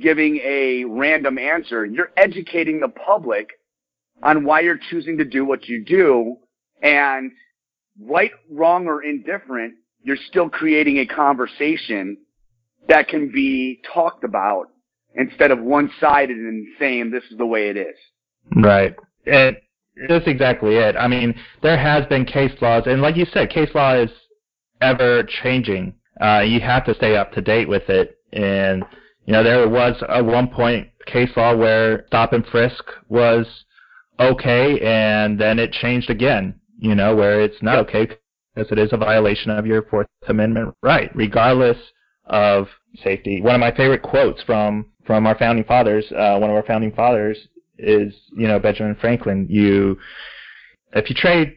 giving 0.03 0.39
a 0.39 0.83
random 0.87 1.39
answer. 1.39 1.87
You're 1.87 2.11
educating 2.17 2.81
the 2.81 2.89
public 2.89 3.51
on 4.25 4.45
why 4.45 4.63
you're 4.63 4.81
choosing 4.91 5.19
to 5.19 5.25
do 5.25 5.45
what 5.45 5.69
you 5.69 5.85
do. 5.85 6.35
And 6.83 7.31
right, 8.03 8.33
wrong, 8.51 8.89
or 8.89 9.05
indifferent, 9.05 9.75
you're 10.03 10.17
still 10.17 10.49
creating 10.49 10.99
a 10.99 11.07
conversation 11.07 12.17
that 12.89 13.07
can 13.07 13.31
be 13.31 13.81
talked 13.95 14.25
about 14.25 14.65
instead 15.15 15.53
of 15.53 15.61
one-sided 15.61 16.37
and 16.37 16.67
saying 16.77 17.13
this 17.13 17.23
is 17.31 17.39
the 17.39 17.47
way 17.47 17.69
it 17.69 17.77
is. 17.77 17.95
Right. 18.57 18.97
And 19.27 19.57
that's 20.09 20.27
exactly 20.27 20.75
it. 20.75 20.97
I 20.97 21.07
mean, 21.07 21.37
there 21.63 21.79
has 21.79 22.05
been 22.07 22.25
case 22.25 22.61
laws, 22.61 22.83
and 22.87 23.01
like 23.01 23.15
you 23.15 23.27
said, 23.33 23.49
case 23.49 23.71
law 23.77 23.95
is 23.95 24.11
ever 24.81 25.23
changing. 25.43 25.95
Uh, 26.21 26.41
you 26.41 26.61
have 26.61 26.85
to 26.87 26.95
stay 26.95 27.17
up 27.17 27.33
to 27.33 27.41
date 27.41 27.69
with 27.69 27.89
it. 27.89 28.19
And, 28.33 28.85
you 29.27 29.33
know, 29.33 29.43
there 29.43 29.69
was 29.69 30.03
a 30.09 30.23
one 30.23 30.49
point 30.49 30.89
case 31.07 31.31
law 31.37 31.55
where 31.57 32.05
stop 32.09 32.33
and 32.33 32.45
frisk 32.47 32.85
was 33.09 33.47
okay, 34.19 34.81
and 34.81 35.39
then 35.39 35.59
it 35.59 35.73
changed 35.73 36.11
again, 36.11 36.59
you 36.79 36.95
know, 36.95 37.15
where 37.15 37.41
it's 37.41 37.63
not 37.63 37.79
okay 37.79 38.09
because 38.55 38.73
it 38.73 38.79
is 38.79 38.93
a 38.93 38.97
violation 38.97 39.51
of 39.51 39.67
your 39.67 39.83
Fourth 39.83 40.07
Amendment 40.29 40.75
right, 40.83 41.15
regardless 41.15 41.77
of 42.25 42.67
safety. 43.03 43.43
One 43.43 43.55
of 43.55 43.61
my 43.61 43.71
favorite 43.71 44.03
quotes 44.03 44.43
from, 44.43 44.87
from 45.07 45.27
our 45.27 45.37
founding 45.39 45.65
fathers, 45.65 46.05
uh, 46.13 46.39
one 46.39 46.51
of 46.51 46.57
our 46.57 46.65
founding 46.65 46.93
fathers 46.93 47.37
is, 47.79 48.15
you 48.37 48.49
know, 48.49 48.59
Benjamin 48.59 48.97
Franklin. 49.01 49.47
You, 49.51 49.99
if 50.95 51.11
you 51.11 51.15
trade 51.15 51.55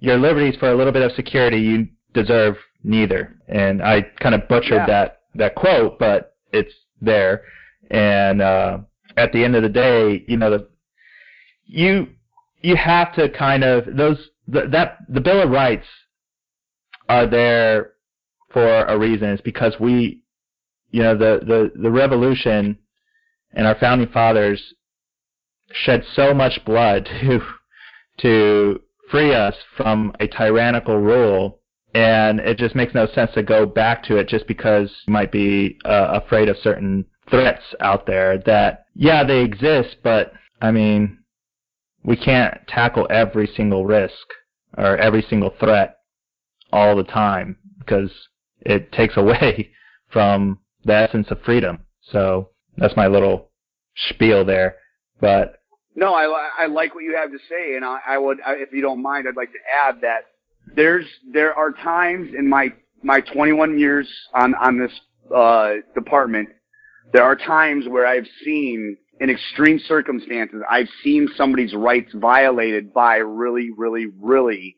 your 0.00 0.18
liberties 0.18 0.56
for 0.58 0.70
a 0.70 0.76
little 0.76 0.92
bit 0.92 1.02
of 1.02 1.12
security, 1.12 1.60
you 1.60 1.88
deserve 2.14 2.56
neither. 2.84 3.36
And 3.48 3.82
I 3.82 4.02
kind 4.20 4.34
of 4.34 4.48
butchered 4.48 4.72
yeah. 4.72 4.86
that 4.86 5.22
that 5.34 5.54
quote, 5.54 5.98
but 5.98 6.36
it's 6.52 6.74
there. 7.00 7.42
And 7.90 8.40
uh, 8.42 8.78
at 9.16 9.32
the 9.32 9.44
end 9.44 9.56
of 9.56 9.62
the 9.62 9.68
day, 9.68 10.24
you 10.26 10.36
know, 10.36 10.50
the, 10.50 10.68
you 11.66 12.08
you 12.60 12.76
have 12.76 13.14
to 13.14 13.28
kind 13.28 13.64
of 13.64 13.84
those 13.96 14.28
the, 14.48 14.68
that 14.70 14.98
the 15.08 15.20
Bill 15.20 15.42
of 15.42 15.50
Rights 15.50 15.86
are 17.08 17.26
there 17.26 17.92
for 18.52 18.84
a 18.84 18.98
reason. 18.98 19.28
It's 19.30 19.42
because 19.42 19.74
we, 19.80 20.22
you 20.90 21.02
know, 21.02 21.16
the 21.16 21.40
the 21.44 21.72
the 21.80 21.90
revolution 21.90 22.78
and 23.52 23.66
our 23.66 23.78
founding 23.78 24.08
fathers 24.08 24.74
shed 25.72 26.04
so 26.14 26.34
much 26.34 26.64
blood 26.64 27.08
to 27.20 27.40
to 28.18 28.80
free 29.10 29.34
us 29.34 29.54
from 29.76 30.14
a 30.20 30.26
tyrannical 30.26 30.96
rule 30.96 31.60
and 31.94 32.40
it 32.40 32.58
just 32.58 32.74
makes 32.74 32.94
no 32.94 33.06
sense 33.14 33.30
to 33.34 33.42
go 33.42 33.66
back 33.66 34.02
to 34.04 34.16
it 34.16 34.28
just 34.28 34.46
because 34.46 34.90
you 35.06 35.12
might 35.12 35.32
be 35.32 35.78
uh, 35.84 36.20
afraid 36.22 36.48
of 36.48 36.56
certain 36.62 37.04
threats 37.30 37.62
out 37.80 38.06
there 38.06 38.38
that 38.38 38.86
yeah 38.94 39.24
they 39.24 39.40
exist 39.40 39.96
but 40.02 40.32
i 40.60 40.70
mean 40.70 41.18
we 42.04 42.16
can't 42.16 42.58
tackle 42.66 43.06
every 43.10 43.48
single 43.56 43.86
risk 43.86 44.26
or 44.76 44.96
every 44.96 45.22
single 45.28 45.54
threat 45.60 45.98
all 46.72 46.96
the 46.96 47.04
time 47.04 47.56
because 47.78 48.10
it 48.60 48.90
takes 48.92 49.16
away 49.16 49.70
from 50.10 50.58
the 50.84 50.94
essence 50.94 51.28
of 51.30 51.40
freedom. 51.42 51.78
So 52.10 52.50
that's 52.76 52.96
my 52.96 53.06
little 53.06 53.50
spiel 53.94 54.44
there 54.44 54.76
but 55.22 55.62
no, 55.94 56.14
I, 56.14 56.64
I 56.64 56.66
like 56.66 56.94
what 56.94 57.04
you 57.04 57.16
have 57.16 57.30
to 57.30 57.38
say, 57.48 57.76
and 57.76 57.84
I, 57.84 57.98
I 58.06 58.18
would, 58.18 58.38
I, 58.44 58.54
if 58.54 58.72
you 58.72 58.82
don't 58.82 59.00
mind, 59.00 59.26
I'd 59.28 59.36
like 59.36 59.52
to 59.52 59.58
add 59.86 60.00
that 60.02 60.24
there's 60.74 61.06
there 61.32 61.54
are 61.54 61.72
times 61.72 62.30
in 62.36 62.48
my 62.48 62.72
my 63.02 63.20
21 63.20 63.78
years 63.78 64.08
on 64.34 64.54
on 64.54 64.78
this 64.78 64.92
uh, 65.34 65.74
department, 65.94 66.48
there 67.12 67.24
are 67.24 67.36
times 67.36 67.86
where 67.88 68.06
I've 68.06 68.26
seen 68.44 68.96
in 69.20 69.30
extreme 69.30 69.78
circumstances, 69.78 70.62
I've 70.68 70.88
seen 71.04 71.28
somebody's 71.36 71.74
rights 71.74 72.12
violated 72.14 72.92
by 72.92 73.16
really, 73.16 73.70
really, 73.76 74.06
really 74.20 74.76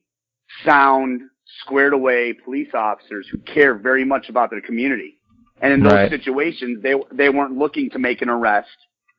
sound, 0.64 1.22
squared 1.62 1.93
away 1.93 2.35
police 2.45 2.68
officers 2.74 3.26
who 3.30 3.39
care 3.39 3.74
very 3.74 4.05
much 4.05 4.28
about 4.28 4.51
their 4.51 4.61
community. 4.61 5.18
And 5.62 5.72
in 5.72 5.82
those 5.82 5.93
right. 5.93 6.11
situations, 6.11 6.82
they 6.82 6.95
they 7.12 7.30
weren't 7.30 7.57
looking 7.57 7.89
to 7.91 7.99
make 7.99 8.22
an 8.22 8.28
arrest. 8.28 8.76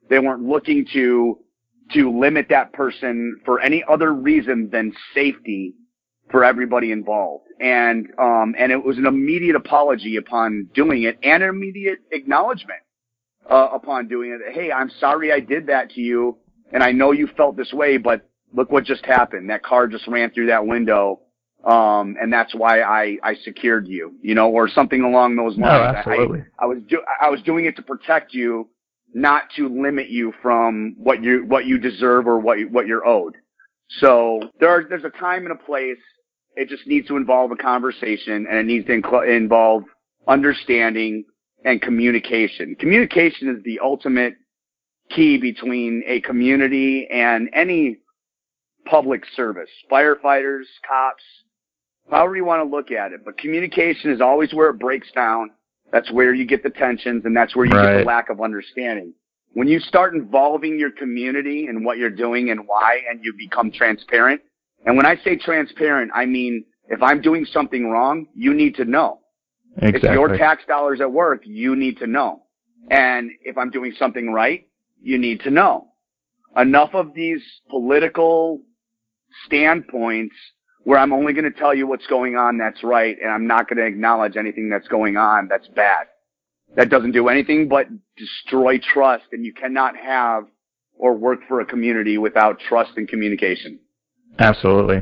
They 0.09 0.19
weren't 0.19 0.43
looking 0.43 0.85
to 0.93 1.39
to 1.93 2.19
limit 2.19 2.47
that 2.49 2.73
person 2.73 3.39
for 3.45 3.59
any 3.61 3.83
other 3.87 4.13
reason 4.13 4.69
than 4.71 4.93
safety 5.13 5.75
for 6.29 6.43
everybody 6.43 6.91
involved. 6.91 7.45
And, 7.59 8.07
um, 8.19 8.55
and 8.57 8.71
it 8.71 8.83
was 8.83 8.97
an 8.97 9.05
immediate 9.05 9.55
apology 9.55 10.17
upon 10.17 10.69
doing 10.73 11.03
it 11.03 11.17
and 11.23 11.43
an 11.43 11.49
immediate 11.49 11.99
acknowledgement, 12.11 12.79
uh, 13.49 13.69
upon 13.73 14.07
doing 14.07 14.31
it. 14.31 14.53
Hey, 14.53 14.71
I'm 14.71 14.91
sorry 14.99 15.31
I 15.31 15.39
did 15.39 15.67
that 15.67 15.91
to 15.91 16.01
you. 16.01 16.37
And 16.71 16.83
I 16.83 16.91
know 16.91 17.11
you 17.11 17.27
felt 17.37 17.55
this 17.55 17.71
way, 17.71 17.97
but 17.97 18.27
look 18.53 18.71
what 18.71 18.83
just 18.85 19.05
happened. 19.05 19.49
That 19.49 19.63
car 19.63 19.87
just 19.87 20.07
ran 20.07 20.31
through 20.31 20.47
that 20.47 20.65
window. 20.65 21.21
Um, 21.63 22.15
and 22.21 22.31
that's 22.31 22.53
why 22.53 22.81
I, 22.81 23.17
I 23.23 23.35
secured 23.43 23.87
you, 23.87 24.13
you 24.21 24.35
know, 24.35 24.49
or 24.49 24.67
something 24.67 25.01
along 25.01 25.35
those 25.35 25.57
lines. 25.57 25.59
No, 25.59 25.99
absolutely. 25.99 26.39
I, 26.59 26.63
I 26.63 26.67
was, 26.67 26.77
do, 26.87 27.01
I 27.21 27.29
was 27.29 27.41
doing 27.41 27.65
it 27.65 27.75
to 27.77 27.81
protect 27.81 28.33
you, 28.33 28.69
not 29.13 29.43
to 29.55 29.69
limit 29.69 30.09
you 30.09 30.33
from 30.41 30.95
what 30.97 31.23
you, 31.23 31.45
what 31.47 31.65
you 31.65 31.77
deserve 31.77 32.27
or 32.27 32.37
what, 32.39 32.59
what 32.69 32.87
you're 32.87 33.07
owed. 33.07 33.37
So 33.89 34.41
there 34.59 34.69
are, 34.69 34.83
there's 34.87 35.03
a 35.03 35.09
time 35.09 35.43
and 35.45 35.51
a 35.51 35.63
place. 35.63 35.97
It 36.55 36.69
just 36.69 36.87
needs 36.87 37.07
to 37.07 37.17
involve 37.17 37.51
a 37.51 37.55
conversation 37.55 38.47
and 38.49 38.57
it 38.57 38.65
needs 38.65 38.87
to 38.87 39.21
involve 39.21 39.83
understanding 40.27 41.25
and 41.63 41.81
communication. 41.81 42.75
Communication 42.79 43.49
is 43.49 43.63
the 43.63 43.79
ultimate 43.83 44.35
key 45.09 45.37
between 45.37 46.03
a 46.07 46.21
community 46.21 47.07
and 47.11 47.49
any 47.53 47.97
public 48.85 49.23
service, 49.35 49.69
firefighters, 49.91 50.63
cops, 50.87 51.23
however 52.09 52.35
you 52.35 52.45
want 52.45 52.63
to 52.63 52.75
look 52.75 52.91
at 52.91 53.11
it. 53.11 53.21
But 53.25 53.37
communication 53.37 54.11
is 54.11 54.21
always 54.21 54.53
where 54.53 54.69
it 54.69 54.79
breaks 54.79 55.11
down. 55.11 55.51
That's 55.91 56.11
where 56.11 56.33
you 56.33 56.45
get 56.45 56.63
the 56.63 56.69
tensions 56.69 57.25
and 57.25 57.35
that's 57.35 57.55
where 57.55 57.65
you 57.65 57.73
right. 57.73 57.97
get 57.97 57.99
the 57.99 58.05
lack 58.05 58.29
of 58.29 58.41
understanding. 58.41 59.13
When 59.55 59.69
you 59.69 59.79
start 59.79 60.13
involving 60.13 60.77
your 60.77 60.91
community 60.91 61.67
and 61.67 61.85
what 61.85 61.97
you're 61.97 62.09
doing 62.09 62.49
and 62.49 62.67
why 62.67 62.99
and 63.09 63.23
you 63.23 63.33
become 63.37 63.71
transparent. 63.71 64.41
And 64.85 64.97
when 64.97 65.05
I 65.05 65.15
say 65.23 65.37
transparent, 65.37 66.11
I 66.13 66.25
mean, 66.25 66.65
if 66.89 67.01
I'm 67.01 67.21
doing 67.21 67.45
something 67.45 67.87
wrong, 67.89 68.27
you 68.35 68.53
need 68.53 68.75
to 68.75 68.83
know. 68.83 69.21
Exactly. 69.77 70.09
If 70.09 70.13
your 70.13 70.37
tax 70.37 70.63
dollars 70.67 70.99
at 70.99 71.09
work, 71.09 71.43
you 71.45 71.73
need 71.77 71.99
to 71.99 72.05
know. 72.05 72.43
And 72.91 73.31
if 73.43 73.57
I'm 73.57 73.71
doing 73.71 73.93
something 73.97 74.33
right, 74.33 74.67
you 75.01 75.17
need 75.17 75.39
to 75.41 75.51
know. 75.51 75.87
Enough 76.57 76.93
of 76.93 77.13
these 77.13 77.41
political 77.69 78.59
standpoints 79.45 80.35
where 80.83 80.99
I'm 80.99 81.13
only 81.13 81.31
going 81.31 81.49
to 81.49 81.57
tell 81.57 81.73
you 81.73 81.87
what's 81.87 82.07
going 82.07 82.35
on 82.35 82.57
that's 82.57 82.83
right 82.83 83.15
and 83.21 83.31
I'm 83.31 83.47
not 83.47 83.69
going 83.69 83.77
to 83.77 83.85
acknowledge 83.85 84.35
anything 84.35 84.67
that's 84.69 84.89
going 84.89 85.15
on 85.15 85.47
that's 85.47 85.67
bad. 85.69 86.07
That 86.75 86.89
doesn't 86.89 87.11
do 87.11 87.27
anything 87.29 87.67
but 87.67 87.87
destroy 88.17 88.79
trust 88.79 89.25
and 89.31 89.45
you 89.45 89.53
cannot 89.53 89.95
have 89.95 90.45
or 90.97 91.13
work 91.13 91.39
for 91.47 91.61
a 91.61 91.65
community 91.65 92.17
without 92.17 92.59
trust 92.59 92.91
and 92.97 93.07
communication. 93.07 93.79
Absolutely. 94.39 95.01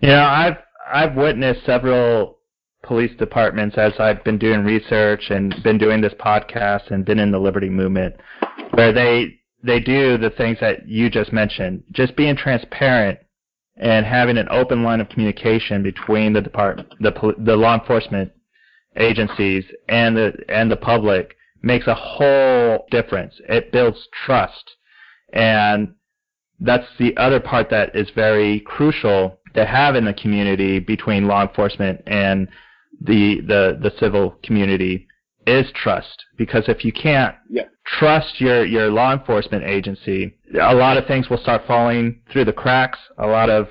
You 0.00 0.08
know, 0.08 0.22
I've 0.22 0.56
I've 0.92 1.16
witnessed 1.16 1.64
several 1.64 2.38
police 2.82 3.16
departments 3.18 3.76
as 3.78 3.92
I've 3.98 4.22
been 4.24 4.38
doing 4.38 4.64
research 4.64 5.30
and 5.30 5.54
been 5.62 5.78
doing 5.78 6.00
this 6.00 6.12
podcast 6.14 6.90
and 6.90 7.04
been 7.04 7.18
in 7.18 7.30
the 7.30 7.38
liberty 7.38 7.70
movement 7.70 8.16
where 8.72 8.92
they 8.92 9.40
they 9.62 9.80
do 9.80 10.18
the 10.18 10.30
things 10.30 10.58
that 10.60 10.86
you 10.86 11.08
just 11.08 11.32
mentioned. 11.32 11.82
Just 11.92 12.16
being 12.16 12.36
transparent 12.36 13.18
and 13.76 14.04
having 14.04 14.36
an 14.36 14.48
open 14.50 14.82
line 14.82 15.00
of 15.00 15.08
communication 15.08 15.82
between 15.82 16.32
the 16.32 16.40
department, 16.40 16.92
the 17.00 17.34
the 17.38 17.56
law 17.56 17.74
enforcement 17.78 18.30
agencies 18.96 19.64
and 19.88 20.16
the 20.16 20.32
and 20.48 20.70
the 20.70 20.76
public 20.76 21.36
makes 21.62 21.86
a 21.86 21.94
whole 21.94 22.86
difference. 22.90 23.34
It 23.48 23.72
builds 23.72 24.08
trust, 24.24 24.76
and 25.32 25.94
that's 26.60 26.86
the 26.98 27.16
other 27.16 27.40
part 27.40 27.70
that 27.70 27.94
is 27.94 28.08
very 28.14 28.60
crucial 28.60 29.38
to 29.54 29.64
have 29.64 29.94
in 29.96 30.04
the 30.04 30.14
community 30.14 30.78
between 30.78 31.26
law 31.26 31.42
enforcement 31.42 32.02
and 32.06 32.48
the 33.00 33.40
the 33.46 33.78
the 33.80 33.92
civil 33.98 34.36
community 34.42 35.06
is 35.46 35.66
trust 35.74 36.24
because 36.36 36.64
if 36.68 36.84
you 36.84 36.92
can't 36.92 37.34
yeah. 37.50 37.64
trust 37.86 38.40
your 38.40 38.64
your 38.64 38.90
law 38.90 39.12
enforcement 39.12 39.64
agency 39.64 40.34
a 40.60 40.74
lot 40.74 40.96
of 40.96 41.06
things 41.06 41.28
will 41.28 41.38
start 41.38 41.62
falling 41.66 42.20
through 42.32 42.44
the 42.44 42.52
cracks 42.52 42.98
a 43.18 43.26
lot 43.26 43.50
of 43.50 43.68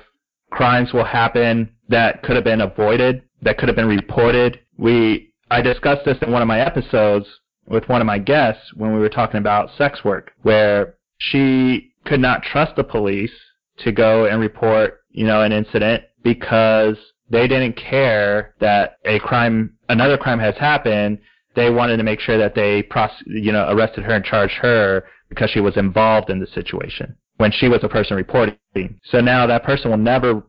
crimes 0.50 0.92
will 0.92 1.04
happen 1.04 1.68
that 1.88 2.22
could 2.22 2.36
have 2.36 2.44
been 2.44 2.60
avoided 2.60 3.22
that 3.42 3.58
could 3.58 3.68
have 3.68 3.76
been 3.76 3.88
reported 3.88 4.60
we 4.76 5.32
I 5.50 5.60
discussed 5.60 6.04
this 6.04 6.18
in 6.22 6.32
one 6.32 6.42
of 6.42 6.48
my 6.48 6.60
episodes 6.60 7.26
with 7.66 7.88
one 7.88 8.00
of 8.00 8.06
my 8.06 8.18
guests 8.18 8.62
when 8.74 8.92
we 8.92 8.98
were 8.98 9.08
talking 9.08 9.38
about 9.38 9.70
sex 9.76 10.04
work 10.04 10.32
where 10.42 10.96
she 11.18 11.92
could 12.04 12.20
not 12.20 12.42
trust 12.42 12.76
the 12.76 12.84
police 12.84 13.32
to 13.78 13.92
go 13.92 14.26
and 14.26 14.40
report 14.40 15.00
you 15.10 15.26
know 15.26 15.42
an 15.42 15.52
incident 15.52 16.02
because 16.22 16.96
they 17.30 17.48
didn't 17.48 17.76
care 17.76 18.54
that 18.60 18.98
a 19.04 19.18
crime, 19.20 19.74
another 19.88 20.18
crime 20.18 20.38
has 20.38 20.56
happened. 20.56 21.18
They 21.56 21.70
wanted 21.70 21.96
to 21.98 22.02
make 22.02 22.20
sure 22.20 22.38
that 22.38 22.54
they, 22.54 22.84
you 23.26 23.52
know, 23.52 23.66
arrested 23.70 24.04
her 24.04 24.14
and 24.14 24.24
charged 24.24 24.54
her 24.54 25.04
because 25.28 25.50
she 25.50 25.60
was 25.60 25.76
involved 25.76 26.30
in 26.30 26.38
the 26.38 26.46
situation 26.48 27.16
when 27.36 27.50
she 27.50 27.68
was 27.68 27.80
the 27.80 27.88
person 27.88 28.16
reporting. 28.16 28.58
So 29.04 29.20
now 29.20 29.46
that 29.46 29.64
person 29.64 29.90
will 29.90 29.98
never 29.98 30.42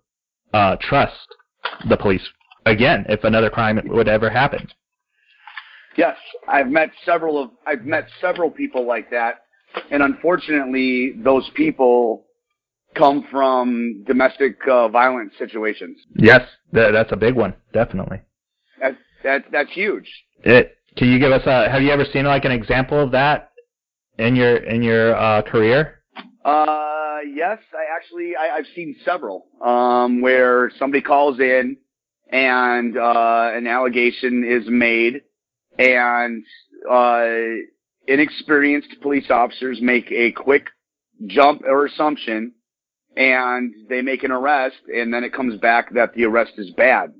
uh, 0.54 0.76
trust 0.82 1.16
the 1.90 1.98
police 1.98 2.28
again 2.66 3.06
if 3.10 3.24
another 3.24 3.50
crime 3.50 3.80
would 3.86 4.08
ever 4.08 4.30
happen. 4.30 4.68
Yes, 5.98 6.18
I've 6.48 6.68
met 6.68 6.90
several 7.06 7.42
of 7.42 7.52
I've 7.66 7.86
met 7.86 8.08
several 8.20 8.52
people 8.52 8.86
like 8.86 9.10
that, 9.12 9.46
and 9.92 10.04
unfortunately, 10.04 11.14
those 11.24 11.50
people 11.56 12.26
come 12.96 13.26
from 13.32 14.04
domestic 14.06 14.58
uh, 14.70 14.88
violence 14.88 15.34
situations. 15.38 15.98
Yes, 16.16 16.42
that, 16.72 16.92
that's 16.92 17.12
a 17.12 17.16
big 17.16 17.36
one, 17.36 17.54
definitely. 17.74 18.22
That, 18.82 18.98
that 19.24 19.46
that's 19.52 19.72
huge. 19.72 20.10
It, 20.44 20.78
can 20.98 21.10
you 21.10 21.20
give 21.20 21.32
us 21.32 21.44
a? 21.46 21.70
Have 21.70 21.82
you 21.82 21.92
ever 21.92 22.06
seen 22.12 22.26
like 22.26 22.44
an 22.44 22.52
example 22.52 23.02
of 23.02 23.12
that 23.12 23.52
in 24.18 24.36
your 24.36 24.58
in 24.58 24.84
your 24.84 25.16
uh, 25.16 25.42
career? 25.44 26.02
Uh, 26.44 27.20
yes, 27.34 27.60
I 27.74 27.96
actually 27.96 28.34
I, 28.36 28.58
I've 28.58 28.68
seen 28.76 28.98
several 29.06 29.46
um, 29.64 30.20
where 30.22 30.72
somebody 30.78 31.02
calls 31.02 31.40
in 31.40 31.78
and 32.30 32.98
uh, 32.98 33.52
an 33.54 33.68
allegation 33.68 34.44
is 34.44 34.68
made, 34.68 35.22
and 35.78 36.44
uh, 36.90 37.26
inexperienced 38.08 38.96
police 39.02 39.30
officers 39.30 39.80
make 39.82 40.12
a 40.12 40.32
quick 40.32 40.68
jump 41.28 41.64
or 41.66 41.86
assumption 41.86 42.54
and 43.16 43.74
they 43.90 44.02
make 44.02 44.24
an 44.24 44.32
arrest 44.32 44.76
and 44.94 45.14
then 45.14 45.24
it 45.24 45.34
comes 45.34 45.60
back 45.60 45.94
that 45.94 46.14
the 46.14 46.26
arrest 46.26 46.54
is 46.58 46.70
bad. 46.72 47.14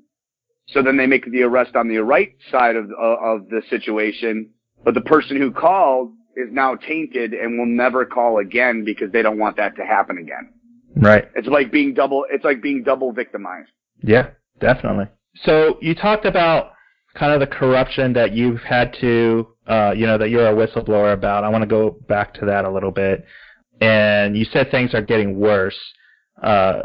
So 0.68 0.82
then 0.82 0.96
they 0.96 1.06
make 1.06 1.30
the 1.30 1.42
arrest 1.42 1.76
on 1.76 1.88
the 1.88 1.98
right 1.98 2.34
side 2.50 2.76
of, 2.76 2.90
uh, 2.90 3.16
of 3.24 3.48
the 3.48 3.62
situation, 3.70 4.50
but 4.84 4.94
the 4.94 5.00
person 5.00 5.36
who 5.36 5.52
called 5.52 6.12
is 6.36 6.48
now 6.50 6.74
tainted 6.74 7.32
and 7.32 7.58
will 7.58 7.66
never 7.66 8.04
call 8.04 8.38
again 8.38 8.84
because 8.84 9.10
they 9.12 9.22
don't 9.22 9.38
want 9.38 9.56
that 9.56 9.76
to 9.76 9.86
happen 9.86 10.18
again. 10.18 10.52
Right. 10.96 11.30
It's 11.34 11.48
like 11.48 11.70
being 11.70 11.94
double, 11.94 12.26
it's 12.30 12.44
like 12.44 12.62
being 12.62 12.82
double 12.82 13.12
victimized. 13.12 13.70
Yeah, 14.02 14.30
definitely. 14.60 15.06
So 15.42 15.78
you 15.80 15.94
talked 15.94 16.24
about 16.24 16.72
kind 17.14 17.32
of 17.32 17.40
the 17.40 17.46
corruption 17.46 18.12
that 18.14 18.32
you've 18.32 18.60
had 18.60 18.94
to, 19.00 19.48
uh, 19.66 19.94
you 19.96 20.06
know, 20.06 20.18
that 20.18 20.30
you're 20.30 20.48
a 20.48 20.54
whistleblower 20.54 21.12
about. 21.12 21.44
I 21.44 21.48
want 21.48 21.62
to 21.62 21.68
go 21.68 21.90
back 22.08 22.34
to 22.34 22.46
that 22.46 22.64
a 22.64 22.70
little 22.70 22.90
bit 22.90 23.24
and 23.80 24.36
you 24.36 24.44
said 24.44 24.70
things 24.70 24.94
are 24.94 25.02
getting 25.02 25.38
worse. 25.38 25.78
Uh, 26.42 26.82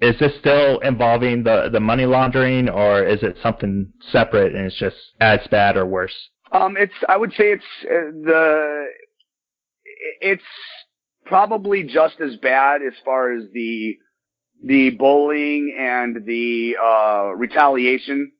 is 0.00 0.18
this 0.18 0.32
still 0.40 0.80
involving 0.80 1.44
the, 1.44 1.68
the 1.72 1.80
money 1.80 2.06
laundering, 2.06 2.68
or 2.68 3.04
is 3.04 3.22
it 3.22 3.36
something 3.42 3.92
separate 4.10 4.54
and 4.54 4.66
it's 4.66 4.76
just 4.76 4.96
as 5.20 5.38
bad 5.50 5.76
or 5.76 5.86
worse? 5.86 6.14
Um, 6.50 6.76
it's 6.76 6.92
I 7.08 7.16
would 7.16 7.30
say 7.32 7.52
it's 7.52 7.64
uh, 7.84 8.10
the 8.24 8.86
it's 10.20 10.42
probably 11.24 11.84
just 11.84 12.20
as 12.20 12.36
bad 12.36 12.82
as 12.82 12.94
far 13.04 13.32
as 13.32 13.44
the 13.54 13.96
the 14.62 14.90
bullying 14.90 15.76
and 15.78 16.24
the 16.24 16.76
uh, 16.82 17.34
retaliation 17.36 18.32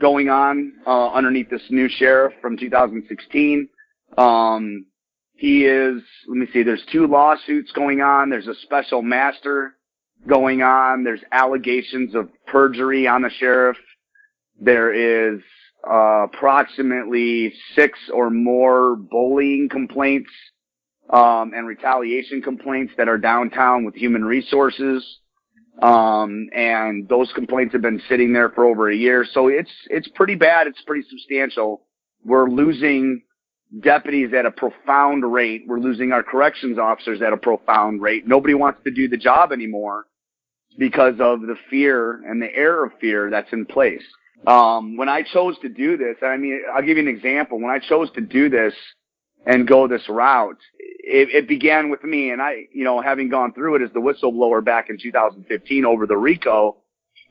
going 0.00 0.28
on 0.28 0.72
uh, 0.86 1.12
underneath 1.12 1.50
this 1.50 1.62
new 1.70 1.88
sheriff 1.88 2.32
from 2.40 2.56
2016. 2.56 3.68
Um, 4.16 4.86
he 5.34 5.64
is, 5.64 6.02
let 6.26 6.36
me 6.36 6.46
see, 6.52 6.62
there's 6.62 6.84
two 6.90 7.06
lawsuits 7.06 7.70
going 7.72 8.00
on. 8.00 8.30
There's 8.30 8.48
a 8.48 8.54
special 8.62 9.02
master 9.02 9.74
going 10.26 10.62
on. 10.62 11.04
There's 11.04 11.20
allegations 11.30 12.14
of 12.14 12.28
perjury 12.46 13.06
on 13.06 13.22
the 13.22 13.30
sheriff. 13.30 13.76
There 14.60 14.92
is 14.92 15.40
uh, 15.88 16.24
approximately 16.24 17.52
six 17.76 17.98
or 18.12 18.30
more 18.30 18.96
bullying 18.96 19.68
complaints 19.70 20.30
um, 21.10 21.52
and 21.54 21.68
retaliation 21.68 22.42
complaints 22.42 22.92
that 22.96 23.08
are 23.08 23.18
downtown 23.18 23.84
with 23.84 23.94
human 23.94 24.24
resources. 24.24 25.20
Um, 25.82 26.48
and 26.54 27.08
those 27.08 27.30
complaints 27.32 27.72
have 27.72 27.82
been 27.82 28.02
sitting 28.08 28.32
there 28.32 28.50
for 28.50 28.64
over 28.64 28.90
a 28.90 28.96
year. 28.96 29.24
So 29.32 29.48
it's, 29.48 29.70
it's 29.88 30.08
pretty 30.08 30.34
bad. 30.34 30.66
It's 30.66 30.82
pretty 30.82 31.06
substantial. 31.08 31.82
We're 32.24 32.48
losing 32.50 33.22
deputies 33.80 34.30
at 34.36 34.46
a 34.46 34.50
profound 34.50 35.30
rate. 35.30 35.64
We're 35.66 35.78
losing 35.78 36.12
our 36.12 36.22
corrections 36.22 36.78
officers 36.78 37.22
at 37.22 37.32
a 37.32 37.36
profound 37.36 38.02
rate. 38.02 38.26
Nobody 38.26 38.54
wants 38.54 38.80
to 38.84 38.90
do 38.90 39.08
the 39.08 39.16
job 39.16 39.52
anymore 39.52 40.06
because 40.78 41.14
of 41.20 41.42
the 41.42 41.56
fear 41.70 42.22
and 42.28 42.40
the 42.40 42.52
air 42.54 42.84
of 42.84 42.92
fear 43.00 43.30
that's 43.30 43.52
in 43.52 43.66
place. 43.66 44.02
Um, 44.46 44.96
when 44.96 45.08
I 45.08 45.22
chose 45.22 45.58
to 45.62 45.68
do 45.68 45.96
this, 45.96 46.16
I 46.22 46.36
mean, 46.36 46.60
I'll 46.74 46.82
give 46.82 46.96
you 46.96 47.02
an 47.02 47.08
example. 47.08 47.60
When 47.60 47.70
I 47.70 47.78
chose 47.78 48.10
to 48.12 48.20
do 48.20 48.48
this 48.48 48.72
and 49.46 49.66
go 49.66 49.88
this 49.88 50.08
route, 50.08 50.58
it, 50.78 51.30
it 51.30 51.48
began 51.48 51.90
with 51.90 52.04
me 52.04 52.30
and 52.30 52.42
I, 52.42 52.66
you 52.72 52.84
know, 52.84 53.00
having 53.00 53.28
gone 53.28 53.52
through 53.54 53.76
it 53.76 53.82
as 53.82 53.90
the 53.92 54.00
whistleblower 54.00 54.64
back 54.64 54.90
in 54.90 54.98
2015 54.98 55.84
over 55.84 56.06
the 56.06 56.16
RICO 56.16 56.76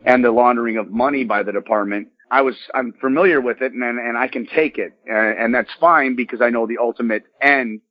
and 0.05 0.24
the 0.24 0.32
laundering 0.32 0.78
of 0.78 0.89
money 0.89 1.24
by 1.24 1.43
the 1.43 1.51
department. 1.51 2.10
I 2.30 2.41
was, 2.41 2.55
I'm 2.74 2.93
familiar 2.99 3.39
with 3.39 3.62
it 3.62 3.72
and, 3.72 3.84
and 3.84 4.18
I 4.18 4.28
can 4.28 4.47
take 4.47 4.78
it. 4.78 4.93
And, 5.05 5.39
and 5.39 5.55
that's 5.55 5.70
fine 5.80 6.16
because 6.16 6.41
I 6.41 6.49
know 6.49 6.66
the 6.66 6.80
ultimate 6.82 7.24
end 7.41 7.82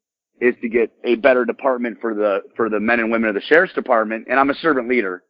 is 0.41 0.55
to 0.61 0.69
get 0.69 0.93
a 1.05 1.15
better 1.15 1.45
department 1.45 1.99
for 2.01 2.15
the, 2.15 2.41
for 2.57 2.69
the 2.69 2.81
men 2.81 3.01
and 3.01 3.11
women 3.11 3.29
of 3.29 3.35
the 3.35 3.41
sheriff's 3.41 3.75
department. 3.75 4.27
And 4.29 4.39
I'm 4.39 4.51
a 4.51 4.55
servant 4.55 4.89
leader. 4.89 5.23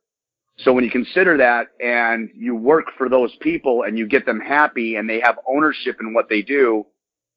So 0.58 0.72
when 0.72 0.84
you 0.84 0.90
consider 0.90 1.36
that 1.36 1.68
and 1.80 2.30
you 2.34 2.56
work 2.56 2.86
for 2.96 3.08
those 3.08 3.34
people 3.40 3.82
and 3.86 3.98
you 3.98 4.08
get 4.08 4.24
them 4.24 4.40
happy 4.40 4.96
and 4.96 5.08
they 5.08 5.20
have 5.20 5.38
ownership 5.46 5.98
in 6.00 6.14
what 6.14 6.28
they 6.28 6.42
do, 6.42 6.86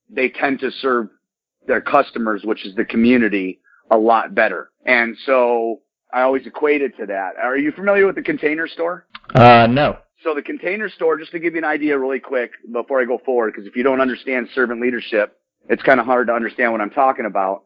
they 0.09 0.29
tend 0.29 0.61
to 0.61 0.71
serve 0.71 1.09
their 1.69 1.79
customers, 1.79 2.41
which 2.43 2.65
is 2.65 2.75
the 2.75 2.83
community, 2.83 3.61
a 3.91 3.97
lot 3.97 4.35
better. 4.35 4.71
And 4.85 5.15
so 5.25 5.79
I 6.11 6.23
always 6.23 6.45
equate 6.45 6.81
it 6.81 6.97
to 6.97 7.05
that. 7.05 7.35
Are 7.41 7.57
you 7.57 7.71
familiar 7.71 8.05
with 8.05 8.15
the 8.15 8.21
container 8.21 8.67
store? 8.67 9.05
Uh, 9.33 9.67
no. 9.67 9.99
So 10.23 10.35
the 10.35 10.41
container 10.41 10.89
store, 10.89 11.17
just 11.17 11.31
to 11.31 11.39
give 11.39 11.53
you 11.53 11.59
an 11.59 11.65
idea 11.65 11.97
really 11.97 12.19
quick 12.19 12.51
before 12.73 12.99
I 12.99 13.05
go 13.05 13.19
forward, 13.23 13.53
because 13.53 13.65
if 13.67 13.75
you 13.77 13.83
don't 13.83 14.01
understand 14.01 14.49
servant 14.53 14.81
leadership, 14.81 15.37
it's 15.69 15.83
kind 15.83 15.99
of 15.99 16.05
hard 16.05 16.27
to 16.27 16.33
understand 16.33 16.73
what 16.73 16.81
I'm 16.81 16.89
talking 16.89 17.25
about. 17.25 17.63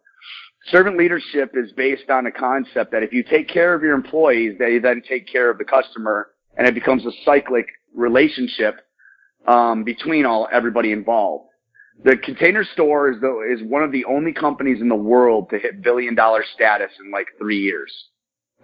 Servant 0.68 0.98
leadership 0.98 1.52
is 1.56 1.72
based 1.74 2.10
on 2.10 2.26
a 2.28 2.32
concept 2.32 2.92
that 2.92 3.04
if 3.04 3.12
you 3.12 3.24
take 3.24 3.48
care 3.48 3.74
of 3.74 3.82
your 3.82 3.96
employees, 3.96 4.56
they 4.60 4.78
then 4.78 5.02
take 5.08 5.28
care 5.28 5.50
of 5.50 5.58
the 5.58 5.66
customer, 5.66 6.28
and 6.58 6.68
it 6.68 6.74
becomes 6.74 7.06
a 7.06 7.12
cyclic 7.26 7.66
relationship 7.96 8.76
um, 9.48 9.84
between 9.84 10.26
all 10.26 10.48
everybody 10.52 10.92
involved. 10.92 11.50
The 12.04 12.18
Container 12.18 12.64
Store 12.64 13.12
is 13.12 13.22
the, 13.22 13.40
is 13.54 13.62
one 13.64 13.84
of 13.84 13.92
the 13.92 14.06
only 14.06 14.34
companies 14.34 14.82
in 14.82 14.90
the 14.90 14.96
world 14.96 15.50
to 15.52 15.60
hit 15.60 15.82
billion 15.82 16.16
dollar 16.16 16.44
status 16.54 16.92
in 17.04 17.12
like 17.12 17.28
three 17.38 17.60
years. 17.60 17.92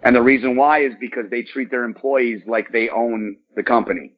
And 0.02 0.14
the 0.14 0.22
reason 0.22 0.56
why 0.56 0.82
is 0.82 0.92
because 1.00 1.24
they 1.30 1.42
treat 1.42 1.70
their 1.70 1.84
employees 1.84 2.42
like 2.46 2.72
they 2.72 2.88
own 2.88 3.36
the 3.56 3.62
company. 3.62 4.12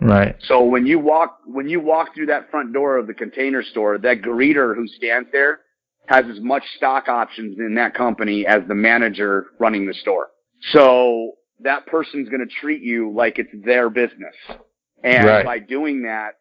Right. 0.00 0.36
So 0.46 0.62
when 0.64 0.86
you 0.86 0.98
walk, 0.98 1.38
when 1.46 1.68
you 1.68 1.80
walk 1.80 2.14
through 2.14 2.26
that 2.26 2.50
front 2.50 2.72
door 2.72 2.98
of 2.98 3.06
the 3.06 3.14
Container 3.14 3.62
Store, 3.62 3.98
that 3.98 4.22
greeter 4.22 4.74
who 4.74 4.86
stands 4.86 5.28
there 5.32 5.60
has 6.06 6.24
as 6.30 6.40
much 6.40 6.62
stock 6.76 7.08
options 7.08 7.58
in 7.58 7.74
that 7.74 7.94
company 7.94 8.46
as 8.46 8.60
the 8.68 8.74
manager 8.74 9.46
running 9.58 9.86
the 9.86 9.94
store. 9.94 10.28
So 10.72 11.32
that 11.60 11.86
person's 11.86 12.28
going 12.28 12.46
to 12.46 12.54
treat 12.60 12.82
you 12.82 13.12
like 13.14 13.38
it's 13.38 13.50
their 13.64 13.90
business. 13.90 14.34
And 15.02 15.26
Right. 15.26 15.44
by 15.44 15.58
doing 15.58 16.02
that, 16.02 16.34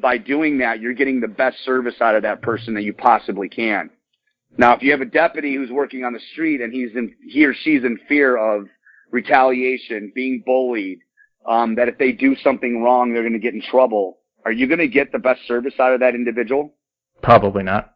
by 0.00 0.18
doing 0.18 0.58
that, 0.58 0.80
you're 0.80 0.94
getting 0.94 1.20
the 1.20 1.28
best 1.28 1.56
service 1.64 1.94
out 2.00 2.14
of 2.14 2.22
that 2.22 2.42
person 2.42 2.74
that 2.74 2.82
you 2.82 2.92
possibly 2.92 3.48
can. 3.48 3.90
Now, 4.56 4.74
if 4.74 4.82
you 4.82 4.90
have 4.92 5.00
a 5.00 5.04
deputy 5.04 5.54
who's 5.54 5.70
working 5.70 6.04
on 6.04 6.12
the 6.12 6.20
street 6.32 6.60
and 6.60 6.72
he's 6.72 6.90
in, 6.96 7.14
he 7.28 7.44
or 7.44 7.54
she's 7.54 7.84
in 7.84 7.98
fear 8.08 8.36
of 8.36 8.66
retaliation, 9.10 10.12
being 10.14 10.42
bullied, 10.44 11.00
um, 11.46 11.74
that 11.76 11.88
if 11.88 11.98
they 11.98 12.12
do 12.12 12.36
something 12.42 12.82
wrong, 12.82 13.12
they're 13.12 13.22
going 13.22 13.32
to 13.32 13.38
get 13.38 13.54
in 13.54 13.62
trouble. 13.62 14.18
Are 14.44 14.52
you 14.52 14.66
going 14.66 14.78
to 14.78 14.88
get 14.88 15.12
the 15.12 15.18
best 15.18 15.46
service 15.46 15.74
out 15.78 15.92
of 15.92 16.00
that 16.00 16.14
individual? 16.14 16.74
Probably 17.22 17.62
not. 17.62 17.94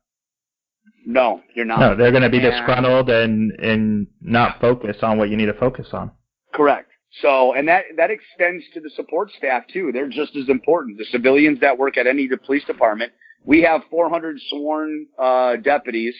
No, 1.07 1.41
you're 1.55 1.65
not. 1.65 1.81
No, 1.81 1.97
they're 1.97 2.11
going 2.11 2.23
to 2.23 2.31
be 2.31 2.39
And- 2.39 2.51
disgruntled 2.53 3.09
and 3.11 3.53
and 3.61 4.07
not 4.21 4.61
focus 4.61 4.99
on 5.03 5.19
what 5.19 5.31
you 5.31 5.37
need 5.37 5.47
to 5.47 5.55
focus 5.55 5.89
on. 5.93 6.13
Correct. 6.55 6.89
So, 7.21 7.53
and 7.53 7.69
that, 7.69 7.85
that 7.97 8.11
extends 8.11 8.65
to 8.73 8.81
the 8.81 8.91
support 8.91 9.31
staff 9.37 9.65
too. 9.73 9.91
They're 9.93 10.09
just 10.09 10.35
as 10.35 10.49
important. 10.49 10.99
The 10.99 11.05
civilians 11.07 11.61
that 11.61 11.77
work 11.77 11.99
at 11.99 12.07
any 12.07 12.29
police 12.47 12.65
department. 12.65 13.13
We 13.45 13.63
have 13.63 13.83
400 13.91 14.41
sworn, 14.49 15.07
uh, 15.19 15.57
deputies. 15.57 16.15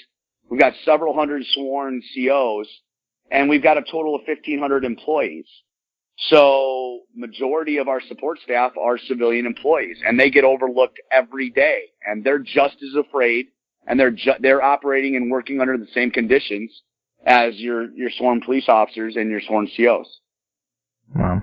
We've 0.51 0.61
got 0.61 0.75
several 0.85 1.15
hundred 1.15 1.45
sworn 1.47 2.03
COs 2.15 2.69
and 3.31 3.49
we've 3.49 3.63
got 3.63 3.79
a 3.79 3.83
total 3.83 4.15
of 4.15 4.23
1500 4.27 4.85
employees. 4.85 5.47
So 6.29 7.01
majority 7.15 7.79
of 7.79 7.89
our 7.89 8.03
support 8.03 8.39
staff 8.45 8.73
are 8.79 8.99
civilian 8.99 9.47
employees 9.47 9.99
and 10.07 10.21
they 10.21 10.31
get 10.31 10.45
overlooked 10.45 11.01
every 11.11 11.49
day 11.49 11.85
and 12.05 12.23
they're 12.23 12.39
just 12.39 12.77
as 12.83 12.95
afraid 12.97 13.47
and 13.87 13.99
they're 13.99 14.11
ju- 14.11 14.35
they're 14.41 14.63
operating 14.63 15.17
and 15.17 15.31
working 15.31 15.61
under 15.61 15.79
the 15.79 15.89
same 15.95 16.11
conditions 16.11 16.83
as 17.25 17.57
your, 17.57 17.91
your 17.93 18.11
sworn 18.11 18.43
police 18.43 18.69
officers 18.69 19.17
and 19.17 19.31
your 19.31 19.41
sworn 19.41 19.69
COs. 19.75 20.21
Wow. 21.15 21.43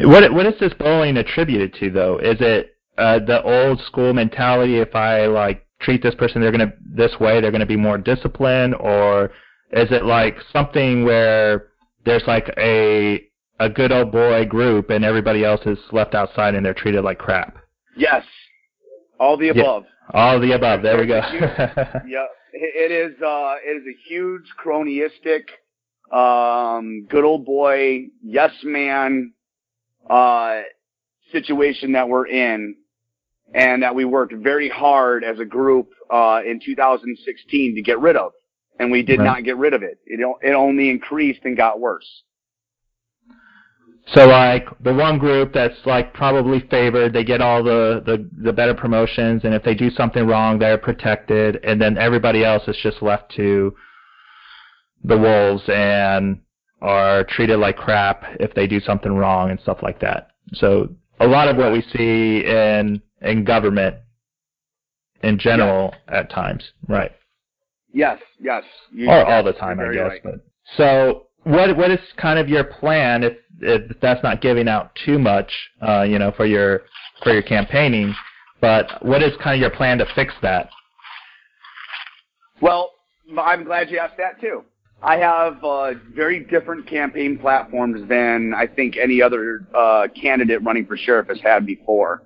What 0.00 0.32
what 0.32 0.46
is 0.46 0.54
this 0.60 0.72
bullying 0.74 1.16
attributed 1.16 1.74
to 1.74 1.90
though? 1.90 2.18
Is 2.18 2.36
it 2.40 2.76
uh, 2.98 3.18
the 3.20 3.42
old 3.42 3.80
school 3.82 4.12
mentality? 4.12 4.78
If 4.78 4.94
I 4.94 5.26
like 5.26 5.66
treat 5.80 6.02
this 6.02 6.14
person, 6.14 6.40
they're 6.40 6.52
gonna 6.52 6.72
this 6.84 7.18
way, 7.20 7.40
they're 7.40 7.50
gonna 7.52 7.66
be 7.66 7.76
more 7.76 7.98
disciplined, 7.98 8.74
or 8.76 9.26
is 9.72 9.90
it 9.90 10.04
like 10.04 10.36
something 10.52 11.04
where 11.04 11.68
there's 12.04 12.24
like 12.26 12.52
a 12.58 13.24
a 13.60 13.68
good 13.68 13.92
old 13.92 14.10
boy 14.12 14.44
group 14.44 14.90
and 14.90 15.04
everybody 15.04 15.44
else 15.44 15.60
is 15.66 15.78
left 15.92 16.14
outside 16.14 16.54
and 16.54 16.64
they're 16.64 16.74
treated 16.74 17.04
like 17.04 17.18
crap? 17.18 17.56
Yes. 17.96 18.24
All 19.20 19.36
the 19.36 19.46
Yeah. 19.46 19.60
above. 19.62 19.84
All 20.12 20.40
the 20.40 20.52
above. 20.52 20.82
There 20.82 20.98
we 20.98 21.06
go. 21.06 21.20
Yeah. 22.06 22.26
It 22.54 22.90
is, 22.92 23.12
uh, 23.22 23.54
it 23.64 23.78
is 23.78 23.86
a 23.86 23.96
huge 24.08 24.44
cronyistic, 24.62 25.44
um, 26.12 27.06
good 27.08 27.24
old 27.24 27.44
boy, 27.44 28.06
yes 28.22 28.52
man, 28.62 29.32
uh, 30.08 30.60
situation 31.32 31.92
that 31.92 32.08
we're 32.08 32.26
in 32.26 32.76
and 33.54 33.82
that 33.82 33.94
we 33.94 34.04
worked 34.04 34.34
very 34.34 34.68
hard 34.68 35.24
as 35.24 35.38
a 35.38 35.44
group, 35.44 35.88
uh, 36.10 36.40
in 36.46 36.60
2016 36.64 37.74
to 37.74 37.82
get 37.82 37.98
rid 37.98 38.16
of. 38.16 38.32
And 38.78 38.90
we 38.90 39.02
did 39.02 39.18
Right. 39.18 39.24
not 39.24 39.44
get 39.44 39.56
rid 39.56 39.74
of 39.74 39.82
it. 39.82 39.98
It, 40.06 40.20
it 40.42 40.52
only 40.52 40.90
increased 40.90 41.40
and 41.44 41.56
got 41.56 41.80
worse. 41.80 42.22
So 44.08 44.26
like 44.26 44.66
the 44.82 44.92
one 44.92 45.18
group 45.18 45.52
that's 45.52 45.86
like 45.86 46.12
probably 46.12 46.60
favored, 46.70 47.12
they 47.12 47.24
get 47.24 47.40
all 47.40 47.62
the, 47.62 48.02
the, 48.04 48.28
the 48.42 48.52
better 48.52 48.74
promotions, 48.74 49.44
and 49.44 49.54
if 49.54 49.62
they 49.62 49.74
do 49.74 49.90
something 49.90 50.26
wrong, 50.26 50.58
they're 50.58 50.76
protected, 50.78 51.60
and 51.62 51.80
then 51.80 51.96
everybody 51.96 52.44
else 52.44 52.66
is 52.66 52.76
just 52.82 53.00
left 53.00 53.32
to 53.36 53.74
the 55.04 55.18
wolves 55.18 55.62
and 55.68 56.40
are 56.80 57.24
treated 57.24 57.58
like 57.58 57.76
crap 57.76 58.24
if 58.40 58.54
they 58.54 58.66
do 58.66 58.80
something 58.80 59.12
wrong 59.12 59.50
and 59.50 59.60
stuff 59.60 59.78
like 59.82 60.00
that. 60.00 60.28
So 60.54 60.88
a 61.20 61.26
lot 61.26 61.48
of 61.48 61.56
what 61.56 61.72
we 61.72 61.82
see 61.82 62.44
in 62.44 63.00
in 63.20 63.44
government 63.44 63.96
in 65.22 65.38
general 65.38 65.94
at 66.08 66.30
times, 66.30 66.64
right? 66.88 67.12
Yes, 67.92 68.18
yes. 68.40 68.64
You- 68.92 69.08
or 69.10 69.24
all 69.24 69.42
the 69.42 69.52
time, 69.52 69.78
I 69.78 69.92
guess. 69.92 70.08
right. 70.08 70.22
But 70.22 70.34
so, 70.76 71.26
what 71.44 71.76
what 71.76 71.90
is 71.90 72.00
kind 72.16 72.38
of 72.38 72.48
your 72.48 72.64
plan 72.64 73.22
if 73.22 73.36
if 73.60 74.00
that's 74.00 74.22
not 74.22 74.40
giving 74.40 74.68
out 74.68 74.94
too 75.04 75.18
much, 75.18 75.52
uh, 75.80 76.02
you 76.02 76.18
know, 76.18 76.32
for 76.32 76.46
your 76.46 76.82
for 77.22 77.32
your 77.32 77.42
campaigning? 77.42 78.14
But 78.60 79.04
what 79.04 79.22
is 79.22 79.32
kind 79.42 79.54
of 79.54 79.60
your 79.60 79.76
plan 79.76 79.98
to 79.98 80.06
fix 80.14 80.32
that? 80.42 80.70
Well, 82.60 82.90
I'm 83.38 83.64
glad 83.64 83.90
you 83.90 83.98
asked 83.98 84.16
that 84.18 84.40
too. 84.40 84.64
I 85.02 85.16
have 85.16 85.64
uh, 85.64 85.94
very 86.14 86.44
different 86.44 86.86
campaign 86.86 87.36
platforms 87.38 88.08
than 88.08 88.54
I 88.56 88.68
think 88.68 88.96
any 88.96 89.20
other 89.20 89.66
uh, 89.74 90.06
candidate 90.20 90.62
running 90.62 90.86
for 90.86 90.96
sheriff 90.96 91.26
has 91.28 91.40
had 91.40 91.66
before. 91.66 92.22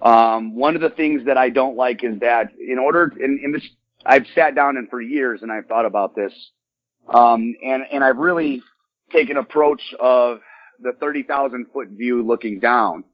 Um, 0.00 0.54
one 0.54 0.76
of 0.76 0.80
the 0.80 0.90
things 0.90 1.26
that 1.26 1.36
I 1.36 1.50
don't 1.50 1.76
like 1.76 2.04
is 2.04 2.20
that 2.20 2.52
in 2.58 2.78
order, 2.78 3.12
in, 3.22 3.40
in 3.44 3.52
this, 3.52 3.68
I've 4.06 4.26
sat 4.34 4.54
down 4.54 4.76
and 4.76 4.88
for 4.88 5.02
years 5.02 5.42
and 5.42 5.50
I've 5.50 5.66
thought 5.66 5.84
about 5.84 6.14
this, 6.14 6.32
um, 7.12 7.54
and 7.62 7.82
and 7.92 8.02
I've 8.04 8.16
really 8.16 8.62
taken 9.12 9.36
approach 9.36 9.82
of 9.98 10.38
the 10.80 10.92
30,000 11.00 11.66
foot 11.72 11.88
view 11.88 12.22
looking 12.24 12.60
down. 12.60 13.04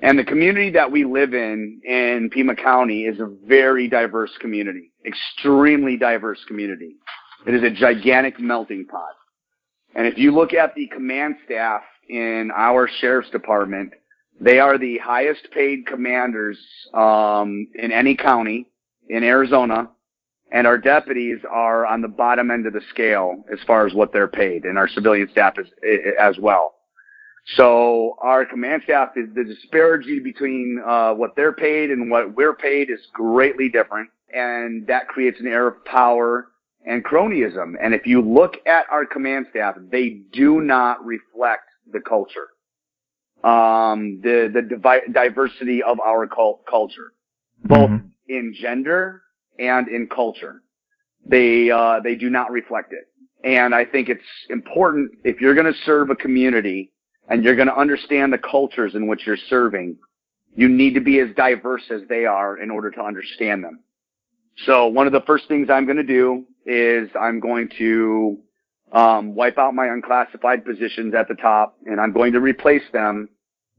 And 0.00 0.18
the 0.18 0.24
community 0.24 0.70
that 0.70 0.92
we 0.92 1.04
live 1.04 1.34
in 1.34 1.80
in 1.84 2.30
Pima 2.30 2.54
County 2.54 3.04
is 3.04 3.18
a 3.18 3.34
very 3.46 3.88
diverse 3.88 4.30
community, 4.40 4.92
extremely 5.06 5.96
diverse 5.96 6.38
community. 6.46 6.96
It 7.48 7.54
is 7.54 7.62
a 7.62 7.70
gigantic 7.70 8.38
melting 8.38 8.84
pot. 8.84 9.14
And 9.94 10.06
if 10.06 10.18
you 10.18 10.34
look 10.34 10.52
at 10.52 10.74
the 10.74 10.86
command 10.88 11.36
staff 11.46 11.80
in 12.06 12.50
our 12.54 12.86
sheriff's 13.00 13.30
department, 13.30 13.94
they 14.38 14.58
are 14.58 14.76
the 14.76 14.98
highest 14.98 15.48
paid 15.50 15.86
commanders 15.86 16.58
um, 16.92 17.66
in 17.74 17.90
any 17.90 18.14
county 18.16 18.66
in 19.08 19.24
Arizona, 19.24 19.88
and 20.52 20.66
our 20.66 20.76
deputies 20.76 21.38
are 21.50 21.86
on 21.86 22.02
the 22.02 22.08
bottom 22.08 22.50
end 22.50 22.66
of 22.66 22.74
the 22.74 22.82
scale 22.90 23.42
as 23.50 23.58
far 23.66 23.86
as 23.86 23.94
what 23.94 24.12
they're 24.12 24.28
paid, 24.28 24.64
and 24.64 24.76
our 24.76 24.86
civilian 24.86 25.26
staff 25.30 25.54
is 25.58 25.68
as 26.20 26.36
well. 26.38 26.74
So 27.56 28.16
our 28.20 28.44
command 28.44 28.82
staff 28.84 29.12
is 29.16 29.34
the 29.34 29.44
disparity 29.44 30.18
between 30.18 30.82
uh, 30.86 31.14
what 31.14 31.34
they're 31.34 31.54
paid 31.54 31.90
and 31.90 32.10
what 32.10 32.36
we're 32.36 32.54
paid 32.54 32.90
is 32.90 33.00
greatly 33.14 33.70
different, 33.70 34.10
and 34.34 34.86
that 34.86 35.08
creates 35.08 35.40
an 35.40 35.46
air 35.46 35.66
of 35.66 35.82
power 35.86 36.48
and 36.88 37.04
cronyism. 37.04 37.74
And 37.82 37.94
if 37.94 38.06
you 38.06 38.20
look 38.22 38.54
at 38.66 38.86
our 38.90 39.04
command 39.06 39.46
staff, 39.50 39.76
they 39.90 40.06
do 40.32 40.60
not 40.62 41.04
reflect 41.04 41.64
the 41.92 42.00
culture, 42.00 42.48
um, 43.44 44.20
the 44.22 44.50
the 44.52 44.62
divi- 44.62 45.12
diversity 45.12 45.82
of 45.82 46.00
our 46.00 46.26
cult- 46.26 46.64
culture, 46.66 47.12
both 47.64 47.90
Mhm. 47.90 48.10
in 48.28 48.54
gender 48.54 49.22
and 49.58 49.88
in 49.88 50.08
culture. 50.08 50.62
they 51.26 51.70
uh, 51.70 52.00
they 52.00 52.14
do 52.14 52.30
not 52.30 52.50
reflect 52.50 52.92
it. 52.92 53.04
And 53.44 53.74
I 53.74 53.84
think 53.84 54.08
it's 54.08 54.30
important 54.48 55.10
if 55.24 55.40
you're 55.40 55.54
going 55.54 55.72
to 55.72 55.78
serve 55.84 56.10
a 56.10 56.16
community 56.16 56.80
and 57.28 57.44
you're 57.44 57.56
going 57.56 57.68
to 57.68 57.76
understand 57.76 58.32
the 58.32 58.38
cultures 58.38 58.94
in 58.94 59.06
which 59.08 59.26
you're 59.26 59.36
serving, 59.54 59.98
you 60.54 60.68
need 60.68 60.94
to 60.94 61.00
be 61.00 61.18
as 61.20 61.28
diverse 61.36 61.82
as 61.90 62.02
they 62.08 62.24
are 62.24 62.56
in 62.56 62.70
order 62.70 62.90
to 62.92 63.02
understand 63.02 63.62
them. 63.62 63.80
So 64.64 64.86
one 64.86 65.06
of 65.06 65.12
the 65.12 65.20
first 65.22 65.48
things 65.48 65.68
I'm 65.68 65.84
going 65.84 65.98
to 65.98 66.02
do 66.20 66.46
is 66.68 67.08
I'm 67.18 67.40
going 67.40 67.70
to 67.78 68.38
um, 68.92 69.34
wipe 69.34 69.58
out 69.58 69.74
my 69.74 69.86
unclassified 69.86 70.64
positions 70.64 71.14
at 71.14 71.26
the 71.28 71.34
top, 71.34 71.78
and 71.86 72.00
I'm 72.00 72.12
going 72.12 72.34
to 72.34 72.40
replace 72.40 72.82
them 72.92 73.30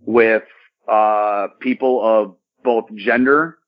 with 0.02 0.44
uh, 0.92 1.48
people 1.60 2.02
of 2.04 2.36
both 2.64 2.86
gender 2.96 3.60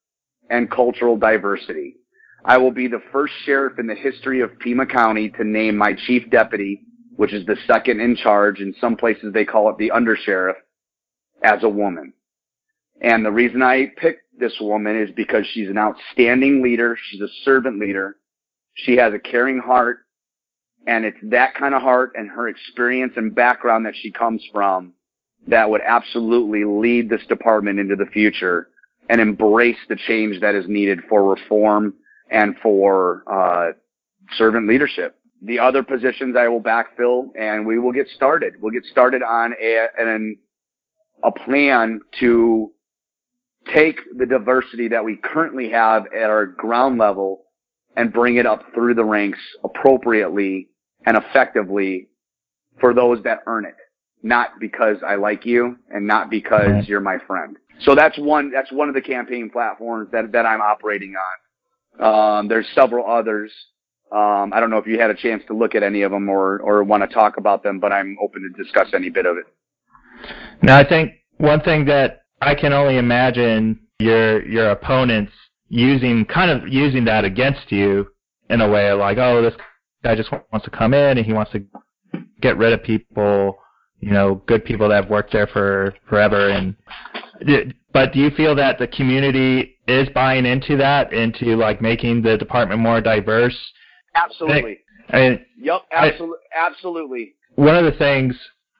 and 0.49 0.69
cultural 0.69 1.17
diversity. 1.17 1.97
I 2.43 2.57
will 2.57 2.71
be 2.71 2.87
the 2.87 3.01
first 3.11 3.33
sheriff 3.45 3.77
in 3.77 3.85
the 3.85 3.95
history 3.95 4.41
of 4.41 4.57
Pima 4.59 4.87
County 4.87 5.29
to 5.29 5.43
name 5.43 5.77
my 5.77 5.93
chief 5.93 6.29
deputy, 6.31 6.81
which 7.15 7.33
is 7.33 7.45
the 7.45 7.57
second 7.67 8.01
in 8.01 8.15
charge. 8.15 8.59
In 8.59 8.73
some 8.81 8.97
places 8.97 9.33
they 9.33 9.45
call 9.45 9.69
it 9.69 9.77
the 9.77 9.91
undersheriff, 9.95 10.55
as 11.43 11.63
a 11.63 11.69
woman. 11.69 12.13
And 13.01 13.25
the 13.25 13.31
reason 13.31 13.61
I 13.61 13.91
picked 13.97 14.23
this 14.39 14.53
woman 14.59 14.99
is 14.99 15.09
because 15.15 15.45
she's 15.53 15.69
an 15.69 15.77
outstanding 15.77 16.63
leader. 16.63 16.97
She's 17.09 17.21
a 17.21 17.27
servant 17.43 17.79
leader. 17.79 18.17
She 18.73 18.97
has 18.97 19.13
a 19.13 19.19
caring 19.19 19.59
heart. 19.59 19.99
And 20.87 21.05
it's 21.05 21.17
that 21.23 21.53
kind 21.53 21.75
of 21.75 21.81
heart 21.83 22.13
and 22.15 22.29
her 22.29 22.47
experience 22.47 23.13
and 23.15 23.35
background 23.35 23.85
that 23.85 23.93
she 23.95 24.11
comes 24.11 24.43
from 24.51 24.93
that 25.47 25.69
would 25.69 25.81
absolutely 25.85 26.63
lead 26.65 27.09
this 27.09 27.25
department 27.27 27.79
into 27.79 27.95
the 27.95 28.07
future 28.07 28.69
and 29.09 29.21
embrace 29.21 29.77
the 29.89 29.95
change 29.95 30.39
that 30.41 30.55
is 30.55 30.65
needed 30.67 30.99
for 31.09 31.23
reform 31.23 31.93
and 32.29 32.55
for 32.63 33.23
uh, 33.31 33.71
servant 34.37 34.67
leadership. 34.67 35.15
The 35.43 35.59
other 35.59 35.83
positions 35.83 36.35
I 36.37 36.47
will 36.47 36.61
backfill, 36.61 37.29
and 37.37 37.65
we 37.65 37.79
will 37.79 37.91
get 37.91 38.07
started. 38.15 38.53
We'll 38.61 38.71
get 38.71 38.85
started 38.85 39.23
on 39.23 39.53
a 39.61 39.87
an, 39.97 40.37
a 41.23 41.31
plan 41.31 41.99
to 42.19 42.71
take 43.73 43.99
the 44.17 44.25
diversity 44.25 44.87
that 44.89 45.03
we 45.03 45.17
currently 45.17 45.69
have 45.71 46.05
at 46.15 46.29
our 46.29 46.45
ground 46.45 46.99
level 46.99 47.45
and 47.95 48.11
bring 48.13 48.37
it 48.37 48.45
up 48.45 48.63
through 48.73 48.95
the 48.95 49.03
ranks 49.03 49.39
appropriately 49.63 50.69
and 51.05 51.17
effectively 51.17 52.07
for 52.79 52.93
those 52.93 53.21
that 53.23 53.39
earn 53.47 53.65
it. 53.65 53.75
Not 54.23 54.59
because 54.59 54.97
I 55.05 55.15
like 55.15 55.45
you 55.45 55.77
and 55.89 56.05
not 56.05 56.29
because 56.29 56.87
you're 56.87 57.01
my 57.01 57.17
friend. 57.25 57.57
So 57.81 57.95
that's 57.95 58.17
one, 58.17 58.51
that's 58.51 58.71
one 58.71 58.87
of 58.87 58.93
the 58.93 59.01
campaign 59.01 59.49
platforms 59.49 60.09
that, 60.11 60.31
that 60.31 60.45
I'm 60.45 60.61
operating 60.61 61.15
on. 61.15 62.39
Um, 62.39 62.47
there's 62.47 62.67
several 62.75 63.09
others. 63.09 63.51
Um, 64.11 64.51
I 64.53 64.59
don't 64.59 64.69
know 64.69 64.77
if 64.77 64.85
you 64.85 64.99
had 64.99 65.09
a 65.09 65.15
chance 65.15 65.41
to 65.47 65.55
look 65.55 65.73
at 65.73 65.83
any 65.83 66.03
of 66.03 66.11
them 66.11 66.29
or, 66.29 66.59
or 66.59 66.83
want 66.83 67.01
to 67.01 67.13
talk 67.13 67.37
about 67.37 67.63
them, 67.63 67.79
but 67.79 67.91
I'm 67.91 68.17
open 68.21 68.41
to 68.41 68.63
discuss 68.63 68.89
any 68.93 69.09
bit 69.09 69.25
of 69.25 69.37
it. 69.37 69.45
Now, 70.61 70.77
I 70.77 70.87
think 70.87 71.13
one 71.37 71.61
thing 71.61 71.85
that 71.85 72.23
I 72.41 72.55
can 72.55 72.73
only 72.73 72.97
imagine 72.97 73.79
your 73.99 74.45
your 74.45 74.71
opponents 74.71 75.31
using 75.71 76.25
kind 76.25 76.51
of 76.51 76.67
using 76.67 77.05
that 77.05 77.23
against 77.23 77.71
you 77.71 78.07
in 78.49 78.61
a 78.61 78.69
way 78.69 78.91
like, 78.91 79.17
oh, 79.17 79.41
this 79.41 79.53
guy 80.03 80.15
just 80.15 80.31
wants 80.31 80.65
to 80.65 80.69
come 80.69 80.93
in 80.93 81.17
and 81.17 81.25
he 81.25 81.33
wants 81.33 81.51
to 81.51 81.63
get 82.41 82.57
rid 82.57 82.73
of 82.73 82.83
people, 82.83 83.57
you 83.99 84.11
know, 84.11 84.35
good 84.47 84.65
people 84.65 84.89
that 84.89 85.03
have 85.03 85.09
worked 85.09 85.31
there 85.31 85.47
for 85.47 85.95
forever. 86.09 86.49
And 86.49 86.75
but 87.93 88.11
do 88.11 88.19
you 88.19 88.29
feel 88.31 88.53
that 88.55 88.79
the 88.79 88.87
community 88.87 89.77
is 89.87 90.09
buying 90.09 90.45
into 90.45 90.77
that, 90.77 91.13
into 91.13 91.55
like 91.55 91.81
making 91.81 92.21
the 92.21 92.37
department 92.37 92.81
more 92.81 93.01
diverse. 93.01 93.57
Absolutely. 94.15 94.79
I 95.09 95.41
yep, 95.57 95.81
absolutely, 95.91 96.37
absolutely. 96.55 97.33
One 97.55 97.75
of 97.75 97.85
the 97.85 97.97
things 97.97 98.35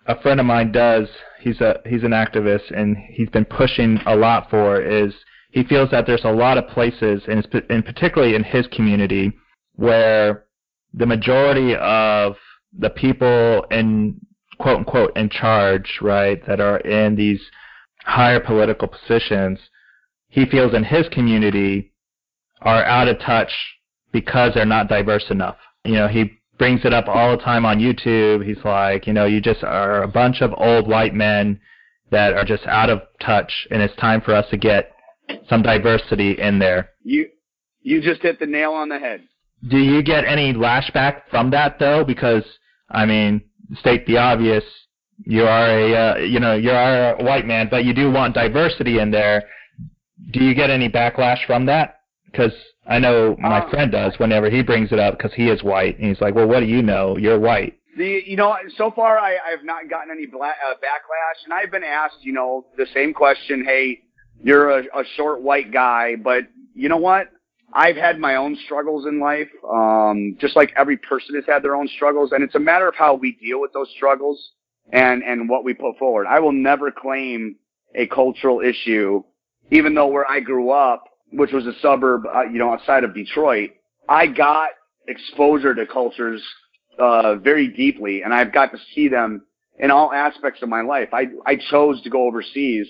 a 0.08 0.20
friend 0.22 0.40
of 0.40 0.46
mine 0.46 0.72
does, 0.72 1.08
he's 1.40 1.60
a 1.62 1.80
he's 1.86 2.04
an 2.04 2.12
activist, 2.12 2.76
and 2.76 2.98
he's 2.98 3.30
been 3.30 3.46
pushing 3.46 4.00
a 4.06 4.16
lot 4.16 4.50
for 4.50 4.82
is 4.82 5.14
he 5.52 5.64
feels 5.64 5.90
that 5.92 6.08
there's 6.08 6.24
a 6.24 6.32
lot 6.32 6.58
of 6.58 6.68
places, 6.68 7.22
and, 7.28 7.48
and 7.70 7.86
particularly 7.86 8.36
in 8.36 8.44
his 8.44 8.68
community, 8.68 9.32
where 9.76 10.46
the 10.94 11.06
majority 11.06 11.76
of 11.76 12.36
the 12.78 12.90
people 12.90 13.66
in 13.72 14.20
quote 14.60 14.78
unquote 14.78 15.16
in 15.18 15.30
charge, 15.30 16.00
right, 16.02 16.46
that 16.48 16.60
are 16.60 16.80
in 16.80 17.16
these 17.16 17.42
higher 18.04 18.40
political 18.40 18.88
positions 18.88 19.60
he 20.32 20.46
feels 20.46 20.74
in 20.74 20.84
his 20.84 21.08
community 21.10 21.92
are 22.62 22.84
out 22.84 23.08
of 23.08 23.20
touch 23.20 23.52
because 24.12 24.54
they're 24.54 24.66
not 24.66 24.88
diverse 24.88 25.26
enough. 25.30 25.58
You 25.84 25.94
know, 25.94 26.08
he 26.08 26.40
brings 26.58 26.86
it 26.86 26.94
up 26.94 27.08
all 27.08 27.36
the 27.36 27.44
time 27.44 27.66
on 27.66 27.80
YouTube. 27.80 28.46
He's 28.46 28.64
like, 28.64 29.06
you 29.06 29.14
know, 29.14 29.26
you 29.26 29.42
just 29.42 29.64
are 29.64 30.04
a 30.04 30.08
bunch 30.08 30.42
of 30.42 30.54
old 30.58 30.88
white 30.88 31.14
men 31.14 31.60
that 32.12 32.34
are 32.34 32.46
just 32.46 32.66
out 32.66 32.90
of 32.90 33.02
touch, 33.22 33.68
and 33.72 33.82
it's 33.82 33.96
time 33.98 34.22
for 34.22 34.34
us 34.34 34.46
to 34.52 34.58
get 34.58 34.94
some 35.50 35.62
diversity 35.62 36.34
in 36.40 36.60
there. 36.60 36.90
You 37.04 37.28
you 37.82 38.02
just 38.02 38.22
hit 38.22 38.40
the 38.40 38.46
nail 38.46 38.72
on 38.74 38.90
the 38.90 39.00
head. 39.00 39.22
Do 39.70 39.78
you 39.78 40.02
get 40.04 40.26
any 40.26 40.54
lashback 40.54 41.24
from 41.30 41.52
that 41.52 41.80
though? 41.80 42.04
Because 42.04 42.44
I 42.90 43.06
mean, 43.06 43.42
state 43.80 44.06
the 44.08 44.18
obvious. 44.18 44.64
You 45.24 45.44
are 45.44 45.70
a 45.70 45.96
uh, 45.96 46.18
you 46.18 46.40
know 46.40 46.56
you 46.56 46.72
are 46.72 47.16
a 47.16 47.24
white 47.24 47.46
man, 47.46 47.68
but 47.70 47.86
you 47.86 47.94
do 47.94 48.12
want 48.12 48.34
diversity 48.34 49.00
in 49.00 49.12
there 49.12 49.44
do 50.30 50.44
you 50.44 50.54
get 50.54 50.70
any 50.70 50.90
backlash 50.90 51.46
from 51.46 51.66
that? 51.66 52.00
Because 52.26 52.54
I 52.88 53.00
know 53.00 53.36
my 53.40 53.60
uh, 53.60 53.70
friend 53.70 53.92
does 53.92 54.14
whenever 54.18 54.50
he 54.50 54.64
brings 54.64 54.92
it 54.92 55.00
up 55.00 55.18
because 55.18 55.34
he 55.34 55.50
is 55.50 55.64
white, 55.64 55.98
and 55.98 56.08
he's 56.08 56.22
like, 56.22 56.36
"Well, 56.36 56.48
what 56.48 56.62
do 56.62 56.66
you 56.66 56.82
know? 56.82 57.18
You're 57.18 57.40
white." 57.40 57.78
The 57.98 58.24
you 58.26 58.38
know, 58.38 58.56
so 58.78 58.92
far 58.92 59.20
I 59.20 59.34
I've 59.34 59.64
not 59.64 59.90
gotten 59.90 60.12
any 60.12 60.26
bla- 60.26 60.48
uh, 60.48 60.74
backlash, 60.76 61.44
and 61.44 61.54
I've 61.54 61.72
been 61.72 61.84
asked, 61.84 62.18
you 62.22 62.34
know, 62.34 62.66
the 62.78 62.88
same 62.94 63.14
question. 63.14 63.66
Hey, 63.66 64.00
you're 64.44 64.70
a, 64.70 64.84
a 64.84 65.04
short 65.16 65.42
white 65.42 65.72
guy, 65.72 66.16
but 66.16 66.44
you 66.74 66.90
know 66.90 66.98
what? 66.98 67.28
I've 67.74 67.96
had 67.96 68.20
my 68.20 68.36
own 68.36 68.58
struggles 68.66 69.06
in 69.06 69.20
life, 69.20 69.48
um, 69.72 70.36
just 70.40 70.56
like 70.56 70.74
every 70.76 70.98
person 70.98 71.36
has 71.36 71.46
had 71.48 71.64
their 71.64 71.76
own 71.76 71.88
struggles, 71.88 72.32
and 72.34 72.44
it's 72.44 72.56
a 72.56 72.60
matter 72.60 72.88
of 72.88 72.96
how 72.96 73.16
we 73.16 73.34
deal 73.34 73.62
with 73.62 73.72
those 73.74 73.90
struggles 73.96 74.52
and 74.92 75.24
and 75.24 75.48
what 75.48 75.64
we 75.64 75.74
put 75.74 75.98
forward. 75.98 76.28
I 76.28 76.40
will 76.40 76.52
never 76.52 76.92
claim 76.92 77.56
a 77.96 78.08
cultural 78.08 78.62
issue 78.62 79.24
even 79.72 79.96
though 79.96 80.08
where 80.08 80.30
I 80.30 80.42
grew 80.42 80.72
up, 80.72 81.06
which 81.32 81.52
was 81.52 81.66
a 81.66 81.74
suburb, 81.82 82.24
uh, 82.26 82.44
you 82.44 82.60
know, 82.60 82.74
outside 82.74 83.04
of 83.04 83.16
Detroit, 83.16 83.72
I 84.08 84.28
got 84.28 84.70
exposure 85.08 85.74
to 85.74 85.86
cultures 85.88 86.44
uh, 87.00 87.36
very 87.36 87.70
deeply, 87.70 88.22
and 88.22 88.34
I've 88.34 88.54
got 88.54 88.72
to 88.74 88.78
see 88.94 89.08
them 89.08 89.46
in 89.80 89.90
all 89.90 90.12
aspects 90.12 90.62
of 90.62 90.70
my 90.70 90.82
life. 90.82 91.10
I 91.14 91.28
I 91.46 91.56
chose 91.56 92.02
to 92.04 92.10
go 92.10 92.28
overseas 92.28 92.88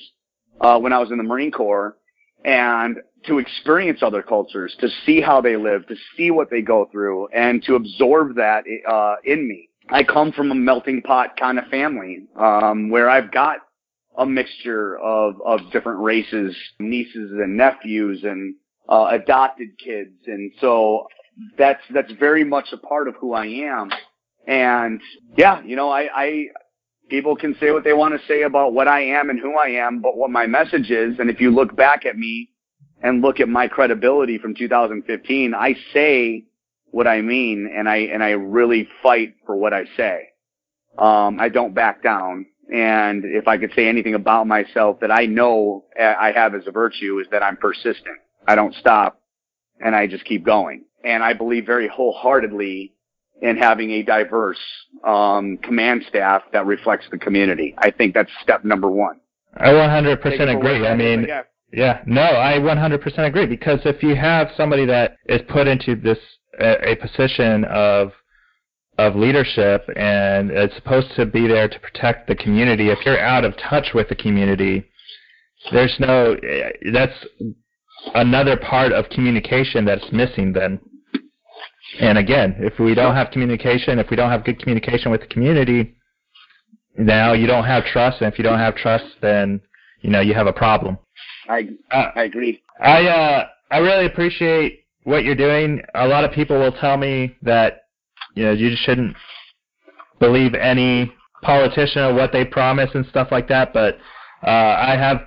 uh, 0.62 0.80
when 0.80 0.93
I 0.93 0.99
was 0.99 1.12
in 1.12 1.18
the 1.18 1.24
Marine 1.24 1.51
Corps, 1.51 1.97
and 2.45 2.97
to 3.26 3.38
experience 3.38 3.99
other 4.01 4.24
cultures, 4.24 4.76
to 4.80 4.88
see 5.05 5.22
how 5.22 5.41
they 5.41 5.57
live, 5.57 5.86
to 5.88 5.95
see 6.16 6.32
what 6.32 6.49
they 6.49 6.62
go 6.62 6.88
through, 6.91 7.28
and 7.28 7.62
to 7.64 7.76
absorb 7.76 8.36
that 8.36 8.64
uh, 8.89 9.16
in 9.24 9.47
me. 9.47 9.70
I 9.89 10.03
come 10.03 10.32
from 10.32 10.51
a 10.51 10.55
melting 10.55 11.01
pot 11.01 11.38
kind 11.38 11.59
of 11.59 11.66
family 11.66 12.24
um, 12.36 12.89
where 12.89 13.09
I've 13.09 13.32
got 13.32 13.57
a 14.18 14.26
mixture 14.26 14.97
of, 14.99 15.36
of 15.45 15.59
different 15.72 15.99
races, 15.99 16.55
nieces 16.80 17.32
and 17.32 17.57
nephews 17.57 18.24
and 18.24 18.55
uh, 18.89 19.07
adopted 19.12 19.70
kids. 19.84 20.16
And 20.28 20.51
so 20.62 21.07
that's, 21.57 21.82
that's 21.93 22.12
very 22.14 22.43
much 22.43 22.68
a 22.72 22.78
part 22.78 23.07
of 23.07 23.16
who 23.20 23.34
I 23.34 23.45
am. 23.45 23.91
And 24.47 25.01
yeah, 25.38 25.62
you 25.64 25.76
know, 25.76 25.89
I, 25.89 26.09
I, 26.14 26.45
people 27.12 27.36
can 27.36 27.53
say 27.59 27.72
what 27.72 27.84
they 27.84 27.91
want 27.91 28.20
to 28.20 28.26
say 28.26 28.43
about 28.43 28.74
what 28.74 28.88
I 28.88 29.01
am 29.01 29.30
and 29.30 29.38
who 29.38 29.57
I 29.57 29.68
am, 29.86 30.01
but 30.01 30.16
what 30.16 30.32
my 30.32 30.47
message 30.47 30.89
is, 30.89 31.20
and 31.20 31.30
if 31.30 31.41
you 31.41 31.51
look 31.51 31.76
back 31.76 32.05
at 32.05 32.18
me 32.18 32.49
and 33.03 33.22
look 33.22 33.41
at 33.41 33.49
my 33.49 33.68
credibility 33.68 34.38
from 34.38 34.55
2015, 34.55 35.53
I 35.53 35.76
say 35.93 36.45
what 36.86 37.07
I 37.07 37.22
mean 37.22 37.70
and 37.78 37.89
I, 37.89 37.97
and 37.97 38.24
I 38.24 38.30
really 38.30 38.88
fight 39.03 39.36
for 39.45 39.57
what 39.57 39.74
I 39.74 39.84
say. 39.97 40.30
Um, 40.97 41.38
I 41.39 41.49
don't 41.49 41.76
back 41.76 42.01
down. 42.01 42.45
And 42.74 43.26
if 43.26 43.45
I 43.45 43.57
could 43.57 43.74
say 43.76 43.89
anything 43.89 44.16
about 44.16 44.47
myself 44.47 45.01
that 45.01 45.12
I 45.12 45.26
know 45.26 45.84
I 45.99 46.32
have 46.34 46.55
as 46.55 46.64
a 46.66 46.72
virtue 46.72 47.20
is 47.20 47.28
that 47.32 47.43
I'm 47.43 47.57
persistent. 47.57 48.20
I 48.47 48.55
don't 48.55 48.74
stop 48.76 49.20
and 49.82 49.93
I 49.93 50.07
just 50.07 50.24
keep 50.24 50.45
going. 50.45 50.86
And 51.03 51.22
I 51.24 51.34
believe 51.34 51.66
very 51.66 51.89
wholeheartedly 51.89 52.93
in 53.41 53.57
having 53.57 53.91
a 53.91 54.03
diverse 54.03 54.59
um, 55.05 55.57
command 55.63 56.03
staff 56.07 56.43
that 56.53 56.65
reflects 56.65 57.05
the 57.11 57.17
community. 57.17 57.73
I 57.77 57.91
think 57.91 58.13
that's 58.13 58.29
step 58.41 58.63
number 58.63 58.89
one. 58.89 59.19
I 59.57 59.69
100% 59.69 60.57
agree. 60.57 60.87
I 60.87 60.95
mean, 60.95 61.25
yeah. 61.27 61.41
yeah, 61.73 62.01
no, 62.05 62.21
I 62.21 62.53
100% 62.59 63.27
agree 63.27 63.47
because 63.47 63.79
if 63.83 64.01
you 64.01 64.15
have 64.15 64.49
somebody 64.55 64.85
that 64.85 65.17
is 65.25 65.41
put 65.49 65.67
into 65.67 65.95
this 65.95 66.19
a, 66.59 66.91
a 66.91 66.95
position 66.95 67.65
of 67.65 68.11
of 68.97 69.15
leadership 69.15 69.89
and 69.95 70.51
it's 70.51 70.75
supposed 70.75 71.07
to 71.15 71.25
be 71.25 71.47
there 71.47 71.67
to 71.67 71.79
protect 71.79 72.27
the 72.27 72.35
community. 72.35 72.89
If 72.89 72.99
you're 73.05 73.19
out 73.19 73.45
of 73.45 73.55
touch 73.57 73.93
with 73.93 74.09
the 74.09 74.15
community, 74.15 74.89
there's 75.71 75.95
no, 75.99 76.35
that's 76.93 77.25
another 78.13 78.57
part 78.57 78.91
of 78.91 79.09
communication 79.09 79.85
that's 79.85 80.11
missing 80.11 80.53
then. 80.53 80.79
And 81.99 82.17
again, 82.17 82.55
if 82.59 82.79
we 82.79 82.95
don't 82.95 83.15
have 83.15 83.32
communication, 83.32 83.99
if 83.99 84.09
we 84.09 84.15
don't 84.15 84.29
have 84.29 84.45
good 84.45 84.59
communication 84.59 85.11
with 85.11 85.21
the 85.21 85.27
community, 85.27 85.95
now 86.97 87.34
you 87.34 87.47
don't 87.47 87.65
have 87.65 87.86
trust, 87.86 88.21
and 88.21 88.32
if 88.32 88.38
you 88.38 88.43
don't 88.43 88.59
have 88.59 88.75
trust, 88.75 89.05
then 89.21 89.61
you 90.01 90.09
know 90.09 90.21
you 90.21 90.34
have 90.34 90.47
a 90.47 90.53
problem. 90.53 90.97
I 91.47 91.69
uh, 91.91 92.11
I 92.15 92.23
agree. 92.23 92.61
I 92.79 93.07
uh 93.07 93.47
I 93.71 93.77
really 93.79 94.05
appreciate 94.05 94.86
what 95.03 95.23
you're 95.23 95.36
doing. 95.36 95.82
A 95.95 96.07
lot 96.07 96.23
of 96.23 96.32
people 96.32 96.59
will 96.59 96.73
tell 96.73 96.97
me 96.97 97.36
that 97.41 97.84
you 98.36 98.45
know 98.45 98.51
you 98.51 98.75
shouldn't 98.75 99.15
believe 100.19 100.53
any 100.53 101.11
politician 101.41 102.03
or 102.03 102.13
what 102.13 102.32
they 102.32 102.45
promise 102.45 102.89
and 102.93 103.05
stuff 103.07 103.29
like 103.32 103.47
that, 103.47 103.73
but 103.73 103.97
uh, 104.45 104.49
I 104.77 104.95
have 104.97 105.21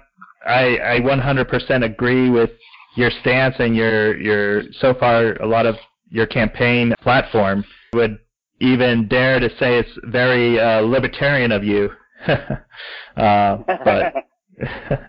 I 0.46 0.78
I 0.78 1.00
100% 1.00 1.84
agree 1.84 2.30
with 2.30 2.50
your 2.96 3.10
stance 3.20 3.56
and 3.58 3.74
your 3.74 4.16
your 4.16 4.62
so 4.80 4.94
far 4.94 5.34
a 5.36 5.46
lot 5.46 5.66
of 5.66 5.76
your 6.14 6.26
campaign 6.26 6.94
platform 7.02 7.64
would 7.92 8.18
even 8.60 9.08
dare 9.08 9.40
to 9.40 9.48
say 9.58 9.78
it's 9.78 9.90
very 10.04 10.60
uh, 10.60 10.80
libertarian 10.80 11.50
of 11.50 11.64
you. 11.64 11.90
uh, 12.28 13.56
but 13.66 14.14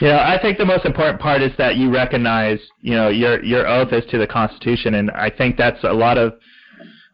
you 0.00 0.08
know, 0.08 0.18
I 0.18 0.36
think 0.42 0.58
the 0.58 0.64
most 0.64 0.84
important 0.84 1.20
part 1.20 1.42
is 1.42 1.52
that 1.58 1.76
you 1.76 1.94
recognize, 1.94 2.58
you 2.80 2.96
know, 2.96 3.08
your 3.08 3.42
your 3.44 3.68
oath 3.68 3.92
is 3.92 4.04
to 4.10 4.18
the 4.18 4.26
Constitution, 4.26 4.94
and 4.94 5.12
I 5.12 5.30
think 5.30 5.56
that's 5.56 5.82
a 5.84 5.92
lot 5.92 6.18
of 6.18 6.34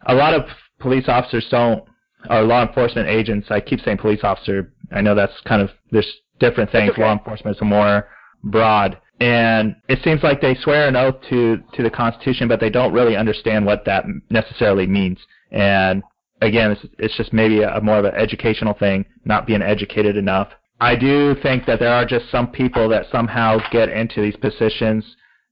a 0.07 0.15
lot 0.15 0.33
of 0.33 0.49
police 0.81 1.05
officers 1.07 1.47
don't, 1.51 1.85
or 2.31 2.43
law 2.43 2.67
enforcement 2.67 3.09
agents. 3.09 3.49
I 3.51 3.61
keep 3.61 3.81
saying 3.81 3.99
police 3.99 4.21
officer. 4.23 4.73
I 4.91 5.03
know 5.03 5.15
that's 5.15 5.39
kind 5.45 5.61
of 5.61 5.69
there's 5.91 6.11
different 6.41 6.73
things. 6.73 6.93
Okay. 6.93 7.03
Law 7.03 7.13
enforcement 7.13 7.57
is 7.57 7.63
more 7.63 8.09
broad, 8.43 8.97
and 9.21 9.75
it 9.89 9.99
seems 10.05 10.23
like 10.23 10.41
they 10.41 10.55
swear 10.55 10.87
an 10.89 10.97
oath 10.97 11.17
to 11.31 11.59
to 11.75 11.83
the 11.83 11.91
Constitution, 11.91 12.49
but 12.49 12.61
they 12.61 12.71
don't 12.71 12.93
really 12.93 13.17
understand 13.17 13.67
what 13.67 13.85
that 13.85 14.05
necessarily 14.31 14.87
means. 14.87 15.19
And 15.51 16.03
again, 16.41 16.73
it's, 16.73 16.87
it's 16.99 17.17
just 17.17 17.33
maybe 17.33 17.63
a, 17.63 17.77
a 17.77 17.81
more 17.81 17.99
of 17.99 18.05
an 18.05 18.15
educational 18.15 18.75
thing, 18.75 19.05
not 19.25 19.47
being 19.47 19.63
educated 19.63 20.17
enough. 20.17 20.49
I 20.81 20.95
do 20.95 21.35
think 21.43 21.67
that 21.67 21.81
there 21.81 21.93
are 21.93 22.05
just 22.05 22.31
some 22.31 22.49
people 22.53 22.89
that 22.91 23.07
somehow 23.11 23.59
get 23.73 23.89
into 23.89 24.23
these 24.23 24.37
positions 24.37 25.05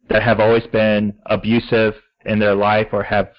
that 0.08 0.22
have 0.22 0.38
always 0.38 0.66
been 0.68 1.14
abusive 1.26 1.94
in 2.24 2.38
their 2.38 2.54
life 2.54 2.88
or 2.92 3.02
have 3.02 3.30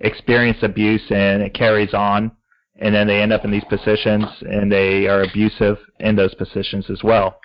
experienced 0.00 0.64
abuse 0.64 1.02
and 1.10 1.42
it 1.42 1.54
carries 1.54 1.94
on 1.94 2.32
and 2.78 2.94
then 2.94 3.06
they 3.06 3.22
end 3.22 3.32
up 3.32 3.44
in 3.44 3.50
these 3.50 3.64
positions 3.64 4.24
and 4.42 4.70
they 4.70 5.06
are 5.06 5.22
abusive 5.22 5.78
in 6.00 6.16
those 6.16 6.34
positions 6.34 6.90
as 6.90 7.02
well. 7.02 7.38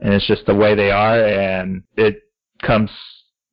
And 0.00 0.14
it's 0.14 0.26
just 0.26 0.46
the 0.46 0.54
way 0.54 0.74
they 0.74 0.90
are 0.90 1.24
and 1.24 1.82
it 1.96 2.22
comes 2.62 2.90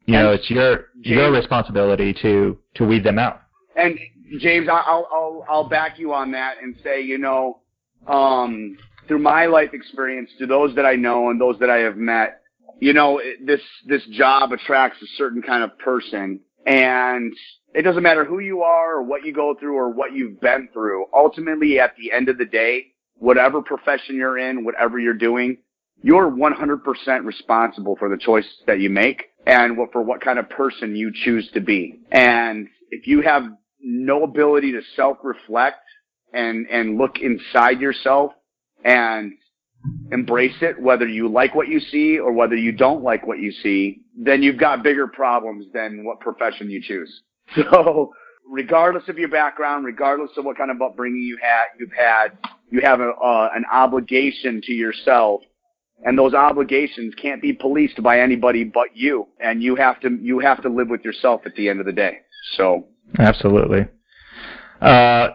you 0.07 0.13
know, 0.13 0.31
it's 0.31 0.49
your 0.49 0.87
James, 1.01 1.05
your 1.05 1.31
responsibility 1.31 2.13
to 2.21 2.57
to 2.75 2.85
weed 2.85 3.03
them 3.03 3.19
out. 3.19 3.41
And 3.75 3.99
James, 4.39 4.69
I'll 4.71 5.07
I'll 5.11 5.45
I'll 5.49 5.69
back 5.69 5.99
you 5.99 6.13
on 6.13 6.31
that 6.31 6.55
and 6.63 6.75
say, 6.81 7.01
you 7.01 7.17
know, 7.17 7.59
um, 8.07 8.77
through 9.07 9.19
my 9.19 9.47
life 9.47 9.73
experience, 9.73 10.29
to 10.39 10.47
those 10.47 10.73
that 10.75 10.85
I 10.85 10.95
know 10.95 11.29
and 11.29 11.39
those 11.39 11.59
that 11.59 11.69
I 11.69 11.79
have 11.79 11.97
met, 11.97 12.41
you 12.79 12.93
know, 12.93 13.21
this 13.43 13.59
this 13.85 14.01
job 14.13 14.53
attracts 14.53 15.01
a 15.01 15.07
certain 15.17 15.41
kind 15.41 15.61
of 15.61 15.77
person, 15.77 16.39
and 16.65 17.33
it 17.75 17.81
doesn't 17.81 18.03
matter 18.03 18.23
who 18.23 18.39
you 18.39 18.61
are 18.61 18.95
or 18.95 19.03
what 19.03 19.25
you 19.25 19.33
go 19.33 19.55
through 19.59 19.75
or 19.75 19.89
what 19.89 20.13
you've 20.13 20.39
been 20.39 20.69
through. 20.71 21.05
Ultimately, 21.13 21.81
at 21.81 21.97
the 21.97 22.13
end 22.13 22.29
of 22.29 22.37
the 22.37 22.45
day, 22.45 22.93
whatever 23.15 23.61
profession 23.61 24.15
you're 24.15 24.37
in, 24.37 24.63
whatever 24.63 24.97
you're 24.97 25.13
doing, 25.13 25.57
you're 26.03 26.29
100% 26.29 27.25
responsible 27.25 27.95
for 27.97 28.09
the 28.09 28.17
choice 28.17 28.47
that 28.65 28.79
you 28.79 28.89
make 28.89 29.25
and 29.45 29.77
what, 29.77 29.91
for 29.91 30.01
what 30.01 30.21
kind 30.21 30.39
of 30.39 30.49
person 30.49 30.95
you 30.95 31.11
choose 31.13 31.49
to 31.53 31.61
be. 31.61 31.99
And 32.11 32.67
if 32.91 33.07
you 33.07 33.21
have 33.21 33.43
no 33.81 34.23
ability 34.23 34.73
to 34.73 34.81
self-reflect 34.95 35.77
and, 36.33 36.67
and 36.67 36.97
look 36.97 37.17
inside 37.19 37.79
yourself 37.79 38.33
and 38.83 39.33
embrace 40.11 40.55
it, 40.61 40.79
whether 40.79 41.07
you 41.07 41.27
like 41.29 41.55
what 41.55 41.67
you 41.67 41.79
see 41.79 42.19
or 42.19 42.31
whether 42.31 42.55
you 42.55 42.71
don't 42.71 43.03
like 43.03 43.25
what 43.25 43.39
you 43.39 43.51
see, 43.51 44.01
then 44.17 44.43
you've 44.43 44.59
got 44.59 44.83
bigger 44.83 45.07
problems 45.07 45.65
than 45.73 46.03
what 46.03 46.19
profession 46.19 46.69
you 46.69 46.81
choose. 46.81 47.21
So 47.55 48.13
regardless 48.49 49.07
of 49.07 49.17
your 49.17 49.29
background, 49.29 49.85
regardless 49.85 50.31
of 50.37 50.43
what 50.45 50.57
kind 50.57 50.71
of 50.71 50.81
upbringing 50.81 51.21
you 51.21 51.37
had, 51.41 51.65
you've 51.79 51.91
had, 51.91 52.37
you 52.69 52.81
have 52.81 52.99
a, 52.99 53.11
uh, 53.11 53.49
an 53.55 53.63
obligation 53.71 54.61
to 54.63 54.73
yourself 54.73 55.41
and 56.03 56.17
those 56.17 56.33
obligations 56.33 57.13
can't 57.15 57.41
be 57.41 57.53
policed 57.53 58.01
by 58.03 58.19
anybody 58.19 58.63
but 58.63 58.87
you 58.95 59.27
and 59.39 59.61
you 59.63 59.75
have 59.75 59.99
to 59.99 60.17
you 60.21 60.39
have 60.39 60.61
to 60.61 60.69
live 60.69 60.89
with 60.89 61.03
yourself 61.03 61.41
at 61.45 61.55
the 61.55 61.69
end 61.69 61.79
of 61.79 61.85
the 61.85 61.91
day 61.91 62.17
so 62.55 62.87
absolutely 63.19 63.85
uh, 64.81 65.29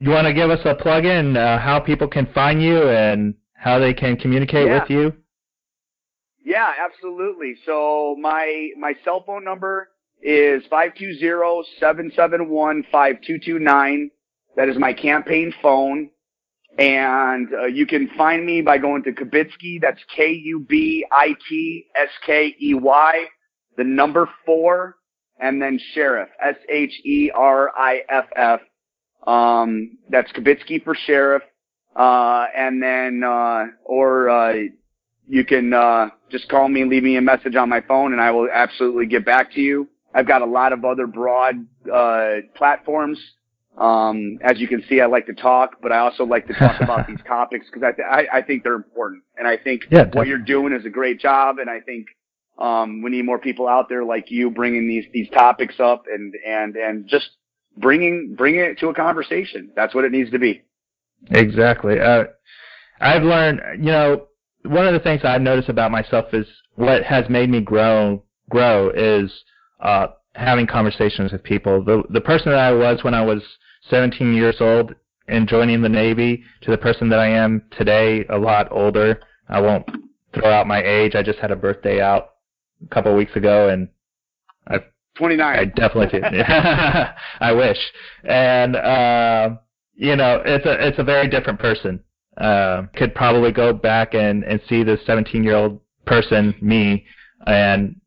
you 0.00 0.10
want 0.10 0.26
to 0.26 0.34
give 0.34 0.50
us 0.50 0.60
a 0.64 0.74
plug-in 0.74 1.36
uh, 1.36 1.58
how 1.58 1.80
people 1.80 2.08
can 2.08 2.26
find 2.32 2.62
you 2.62 2.88
and 2.88 3.34
how 3.58 3.78
they 3.78 3.92
can 3.92 4.16
communicate 4.16 4.66
yeah. 4.66 4.80
with 4.80 4.90
you? 4.90 5.12
Yeah, 6.44 6.72
absolutely. 6.82 7.56
So 7.66 8.16
my 8.18 8.70
my 8.78 8.94
cell 9.04 9.22
phone 9.26 9.44
number 9.44 9.90
is 10.22 10.62
five 10.70 10.94
two 10.94 11.14
zero 11.14 11.62
seven 11.78 12.10
seven 12.16 12.48
one 12.48 12.84
five 12.90 13.16
two 13.26 13.38
two 13.38 13.58
nine. 13.58 14.10
That 14.56 14.68
is 14.68 14.78
my 14.78 14.92
campaign 14.92 15.52
phone. 15.60 16.10
And 16.78 17.48
uh, 17.52 17.66
you 17.66 17.86
can 17.86 18.08
find 18.16 18.46
me 18.46 18.62
by 18.62 18.78
going 18.78 19.02
to 19.02 19.12
Kubitskey. 19.12 19.80
That's 19.80 20.00
K 20.14 20.32
U 20.32 20.60
B 20.60 21.04
I 21.10 21.34
T 21.48 21.86
S 21.96 22.10
K 22.24 22.54
E 22.60 22.74
Y. 22.74 23.24
The 23.76 23.84
number 23.84 24.28
four, 24.46 24.96
and 25.40 25.60
then 25.60 25.80
Sheriff. 25.92 26.28
S 26.40 26.56
H 26.68 26.92
E 27.04 27.30
R 27.34 27.70
I 27.76 28.02
F 28.08 28.26
F 28.36 28.60
um, 29.28 29.98
that's 30.08 30.30
Kubitskey 30.32 30.82
for 30.82 30.94
sheriff. 30.94 31.42
Uh, 31.94 32.46
and 32.56 32.82
then, 32.82 33.22
uh, 33.24 33.66
or, 33.84 34.30
uh, 34.30 34.54
you 35.26 35.44
can, 35.44 35.74
uh, 35.74 36.08
just 36.30 36.48
call 36.48 36.68
me 36.68 36.84
leave 36.84 37.02
me 37.02 37.16
a 37.16 37.20
message 37.20 37.56
on 37.56 37.68
my 37.68 37.80
phone 37.82 38.12
and 38.12 38.20
I 38.20 38.30
will 38.30 38.48
absolutely 38.50 39.06
get 39.06 39.26
back 39.26 39.52
to 39.52 39.60
you. 39.60 39.88
I've 40.14 40.26
got 40.26 40.42
a 40.42 40.46
lot 40.46 40.72
of 40.72 40.84
other 40.84 41.06
broad, 41.06 41.66
uh, 41.92 42.36
platforms. 42.54 43.18
Um, 43.78 44.38
as 44.42 44.58
you 44.58 44.66
can 44.66 44.82
see, 44.88 45.00
I 45.00 45.06
like 45.06 45.26
to 45.26 45.34
talk, 45.34 45.76
but 45.80 45.92
I 45.92 45.98
also 45.98 46.24
like 46.24 46.46
to 46.48 46.54
talk 46.54 46.80
about 46.80 47.06
these 47.06 47.20
topics 47.26 47.66
because 47.66 47.82
I, 47.82 47.92
th- 47.92 48.08
I, 48.10 48.38
I 48.38 48.42
think 48.42 48.64
they're 48.64 48.74
important. 48.74 49.22
And 49.36 49.46
I 49.46 49.56
think 49.56 49.82
yeah, 49.90 50.06
what 50.12 50.26
you're 50.26 50.38
doing 50.38 50.72
is 50.72 50.84
a 50.84 50.90
great 50.90 51.20
job. 51.20 51.58
And 51.58 51.70
I 51.70 51.80
think, 51.80 52.06
um, 52.58 53.02
we 53.02 53.10
need 53.10 53.24
more 53.24 53.38
people 53.38 53.68
out 53.68 53.88
there 53.88 54.04
like 54.04 54.32
you 54.32 54.50
bringing 54.50 54.88
these, 54.88 55.04
these 55.12 55.28
topics 55.30 55.76
up 55.78 56.06
and, 56.12 56.34
and, 56.44 56.74
and 56.74 57.08
just 57.08 57.30
bringing 57.80 58.34
bringing 58.36 58.60
it 58.60 58.78
to 58.78 58.88
a 58.88 58.94
conversation. 58.94 59.70
That's 59.74 59.94
what 59.94 60.04
it 60.04 60.12
needs 60.12 60.30
to 60.32 60.38
be. 60.38 60.62
Exactly. 61.30 61.98
Uh, 62.00 62.24
I've 63.00 63.22
learned, 63.22 63.60
you 63.78 63.92
know, 63.92 64.26
one 64.64 64.86
of 64.86 64.92
the 64.92 65.00
things 65.00 65.22
I've 65.24 65.40
noticed 65.40 65.68
about 65.68 65.90
myself 65.90 66.26
is 66.32 66.46
what 66.74 67.02
has 67.04 67.28
made 67.28 67.50
me 67.50 67.60
grow 67.60 68.22
grow 68.50 68.90
is 68.90 69.32
uh, 69.80 70.08
having 70.34 70.66
conversations 70.66 71.32
with 71.32 71.42
people. 71.42 71.82
The 71.82 72.02
the 72.10 72.20
person 72.20 72.50
that 72.52 72.58
I 72.58 72.72
was 72.72 73.02
when 73.04 73.14
I 73.14 73.22
was 73.22 73.42
17 73.90 74.34
years 74.34 74.56
old 74.60 74.94
and 75.28 75.48
joining 75.48 75.82
the 75.82 75.88
Navy 75.88 76.42
to 76.62 76.70
the 76.70 76.78
person 76.78 77.08
that 77.10 77.18
I 77.18 77.28
am 77.28 77.62
today, 77.76 78.24
a 78.30 78.38
lot 78.38 78.68
older. 78.70 79.20
I 79.48 79.60
won't 79.60 79.88
throw 80.34 80.50
out 80.50 80.66
my 80.66 80.82
age. 80.82 81.14
I 81.14 81.22
just 81.22 81.38
had 81.38 81.50
a 81.50 81.56
birthday 81.56 82.00
out 82.00 82.30
a 82.84 82.94
couple 82.94 83.12
of 83.12 83.18
weeks 83.18 83.36
ago, 83.36 83.68
and 83.68 83.88
I've 84.66 84.84
29. 85.16 85.58
I 85.58 85.64
definitely 85.64 86.20
did. 86.20 86.24
I 87.40 87.52
wish. 87.52 87.78
And 88.24 88.76
uh, 88.76 89.50
you 89.94 90.16
know, 90.16 90.42
it's 90.44 90.66
a 90.66 90.86
it's 90.86 90.98
a 90.98 91.04
very 91.04 91.28
different 91.28 91.58
person. 91.58 92.00
Uh, 92.36 92.82
could 92.94 93.14
probably 93.14 93.52
go 93.52 93.72
back 93.72 94.14
and 94.14 94.44
and 94.44 94.60
see 94.68 94.84
the 94.84 94.98
17 95.06 95.42
year 95.42 95.56
old 95.56 95.80
person, 96.06 96.54
me, 96.60 97.04
and 97.46 98.00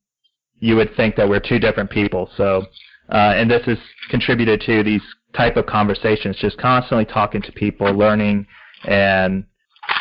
you 0.59 0.75
would 0.75 0.95
think 0.95 1.15
that 1.15 1.27
we're 1.27 1.41
two 1.41 1.59
different 1.59 1.89
people. 1.89 2.29
So, 2.37 2.65
uh, 3.09 3.33
and 3.35 3.49
this 3.49 3.63
has 3.65 3.77
contributed 4.09 4.61
to 4.61 4.83
these 4.83 5.01
type 5.33 5.57
of 5.57 5.65
conversations, 5.65 6.35
just 6.37 6.57
constantly 6.57 7.05
talking 7.05 7.41
to 7.41 7.51
people, 7.51 7.91
learning, 7.91 8.45
and 8.85 9.45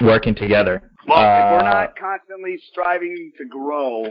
working 0.03 0.35
together. 0.35 0.91
Well, 1.07 1.19
uh, 1.19 1.23
if 1.23 1.53
we're 1.53 1.69
uh, 1.69 1.73
not 1.73 1.97
constantly 1.99 2.61
striving 2.71 3.33
to 3.39 3.45
grow, 3.47 4.07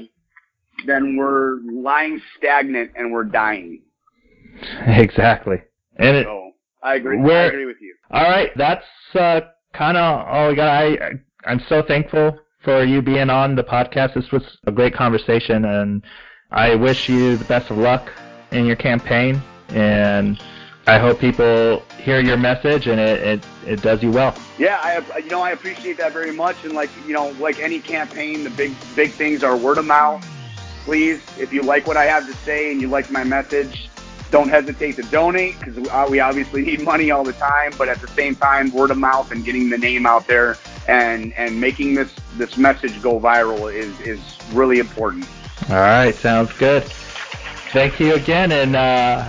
then 0.85 1.15
we're 1.17 1.57
lying 1.71 2.21
stagnant 2.37 2.91
and 2.95 3.11
we're 3.11 3.25
dying. 3.25 3.81
Exactly. 4.87 5.57
And 5.97 6.17
it, 6.17 6.25
so, 6.25 6.51
I 6.81 6.95
agree. 6.95 7.17
I 7.19 7.43
agree 7.43 7.65
with 7.65 7.77
you. 7.81 7.95
All 8.11 8.23
right, 8.23 8.49
that's 8.55 8.85
uh, 9.13 9.41
kind 9.73 9.97
of 9.97 10.27
all 10.27 10.49
we 10.49 10.55
got. 10.55 10.69
I 10.69 10.97
I'm 11.45 11.61
so 11.69 11.83
thankful 11.83 12.39
for 12.63 12.83
you 12.83 13.01
being 13.01 13.29
on 13.29 13.55
the 13.55 13.63
podcast. 13.63 14.15
This 14.15 14.31
was 14.31 14.43
a 14.65 14.71
great 14.71 14.93
conversation, 14.93 15.65
and 15.65 16.03
I 16.51 16.75
wish 16.75 17.07
you 17.09 17.37
the 17.37 17.45
best 17.45 17.69
of 17.69 17.77
luck 17.77 18.11
in 18.51 18.65
your 18.65 18.75
campaign. 18.75 19.41
And 19.69 20.41
I 20.89 20.99
hope 20.99 21.19
people 21.19 21.83
hear 21.97 22.19
your 22.19 22.37
message 22.37 22.87
and 22.87 22.99
it, 22.99 23.19
it, 23.19 23.43
it 23.65 23.81
does 23.81 24.01
you 24.01 24.11
well. 24.11 24.35
Yeah, 24.57 24.79
I 24.81 25.19
you 25.19 25.29
know 25.29 25.41
I 25.41 25.51
appreciate 25.51 25.97
that 25.97 26.13
very 26.13 26.31
much. 26.31 26.63
And 26.63 26.73
like 26.73 26.89
you 27.07 27.13
know, 27.13 27.29
like 27.39 27.59
any 27.59 27.79
campaign, 27.79 28.43
the 28.43 28.49
big 28.49 28.73
big 28.95 29.11
things 29.11 29.43
are 29.43 29.55
word 29.55 29.77
of 29.77 29.85
mouth 29.85 30.25
please, 30.89 31.21
if 31.37 31.53
you 31.53 31.61
like 31.61 31.85
what 31.85 31.97
I 31.97 32.05
have 32.05 32.25
to 32.25 32.33
say 32.33 32.71
and 32.71 32.81
you 32.81 32.87
like 32.87 33.11
my 33.11 33.23
message, 33.23 33.91
don't 34.31 34.49
hesitate 34.49 34.95
to 34.95 35.03
donate 35.03 35.59
because 35.59 35.75
we 36.09 36.19
obviously 36.19 36.63
need 36.63 36.81
money 36.81 37.11
all 37.11 37.23
the 37.23 37.33
time. 37.33 37.73
But 37.77 37.89
at 37.89 38.01
the 38.01 38.07
same 38.07 38.35
time, 38.35 38.71
word 38.71 38.89
of 38.89 38.97
mouth 38.97 39.31
and 39.31 39.45
getting 39.45 39.69
the 39.69 39.77
name 39.77 40.07
out 40.07 40.25
there 40.25 40.57
and 40.87 41.31
and 41.33 41.61
making 41.61 41.93
this 41.93 42.11
this 42.37 42.57
message 42.57 42.99
go 43.03 43.19
viral 43.19 43.71
is 43.71 43.99
is 44.01 44.19
really 44.51 44.79
important. 44.79 45.27
All 45.69 45.75
right, 45.75 46.15
sounds 46.15 46.51
good. 46.53 46.83
Thank 47.71 47.99
you 47.99 48.15
again, 48.15 48.51
and 48.51 48.75
uh, 48.75 49.21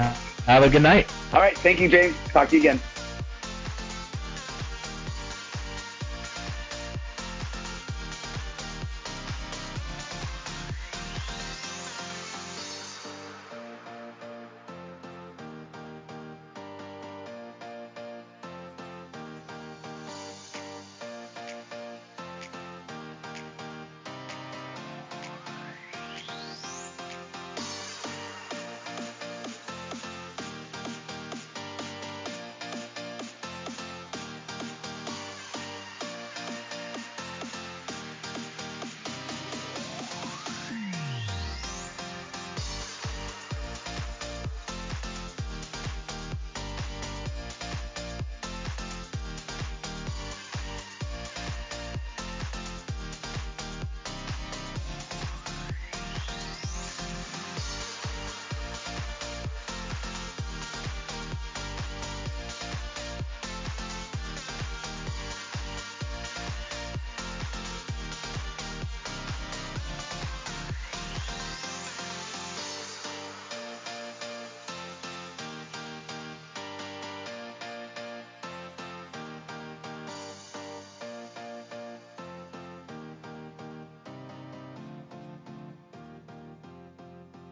have 0.46 0.62
a 0.62 0.70
good 0.70 0.82
night. 0.82 1.10
All 1.32 1.40
right, 1.40 1.56
thank 1.58 1.80
you, 1.80 1.88
James. 1.88 2.16
Talk 2.32 2.48
to 2.48 2.56
you 2.56 2.62
again. 2.62 2.80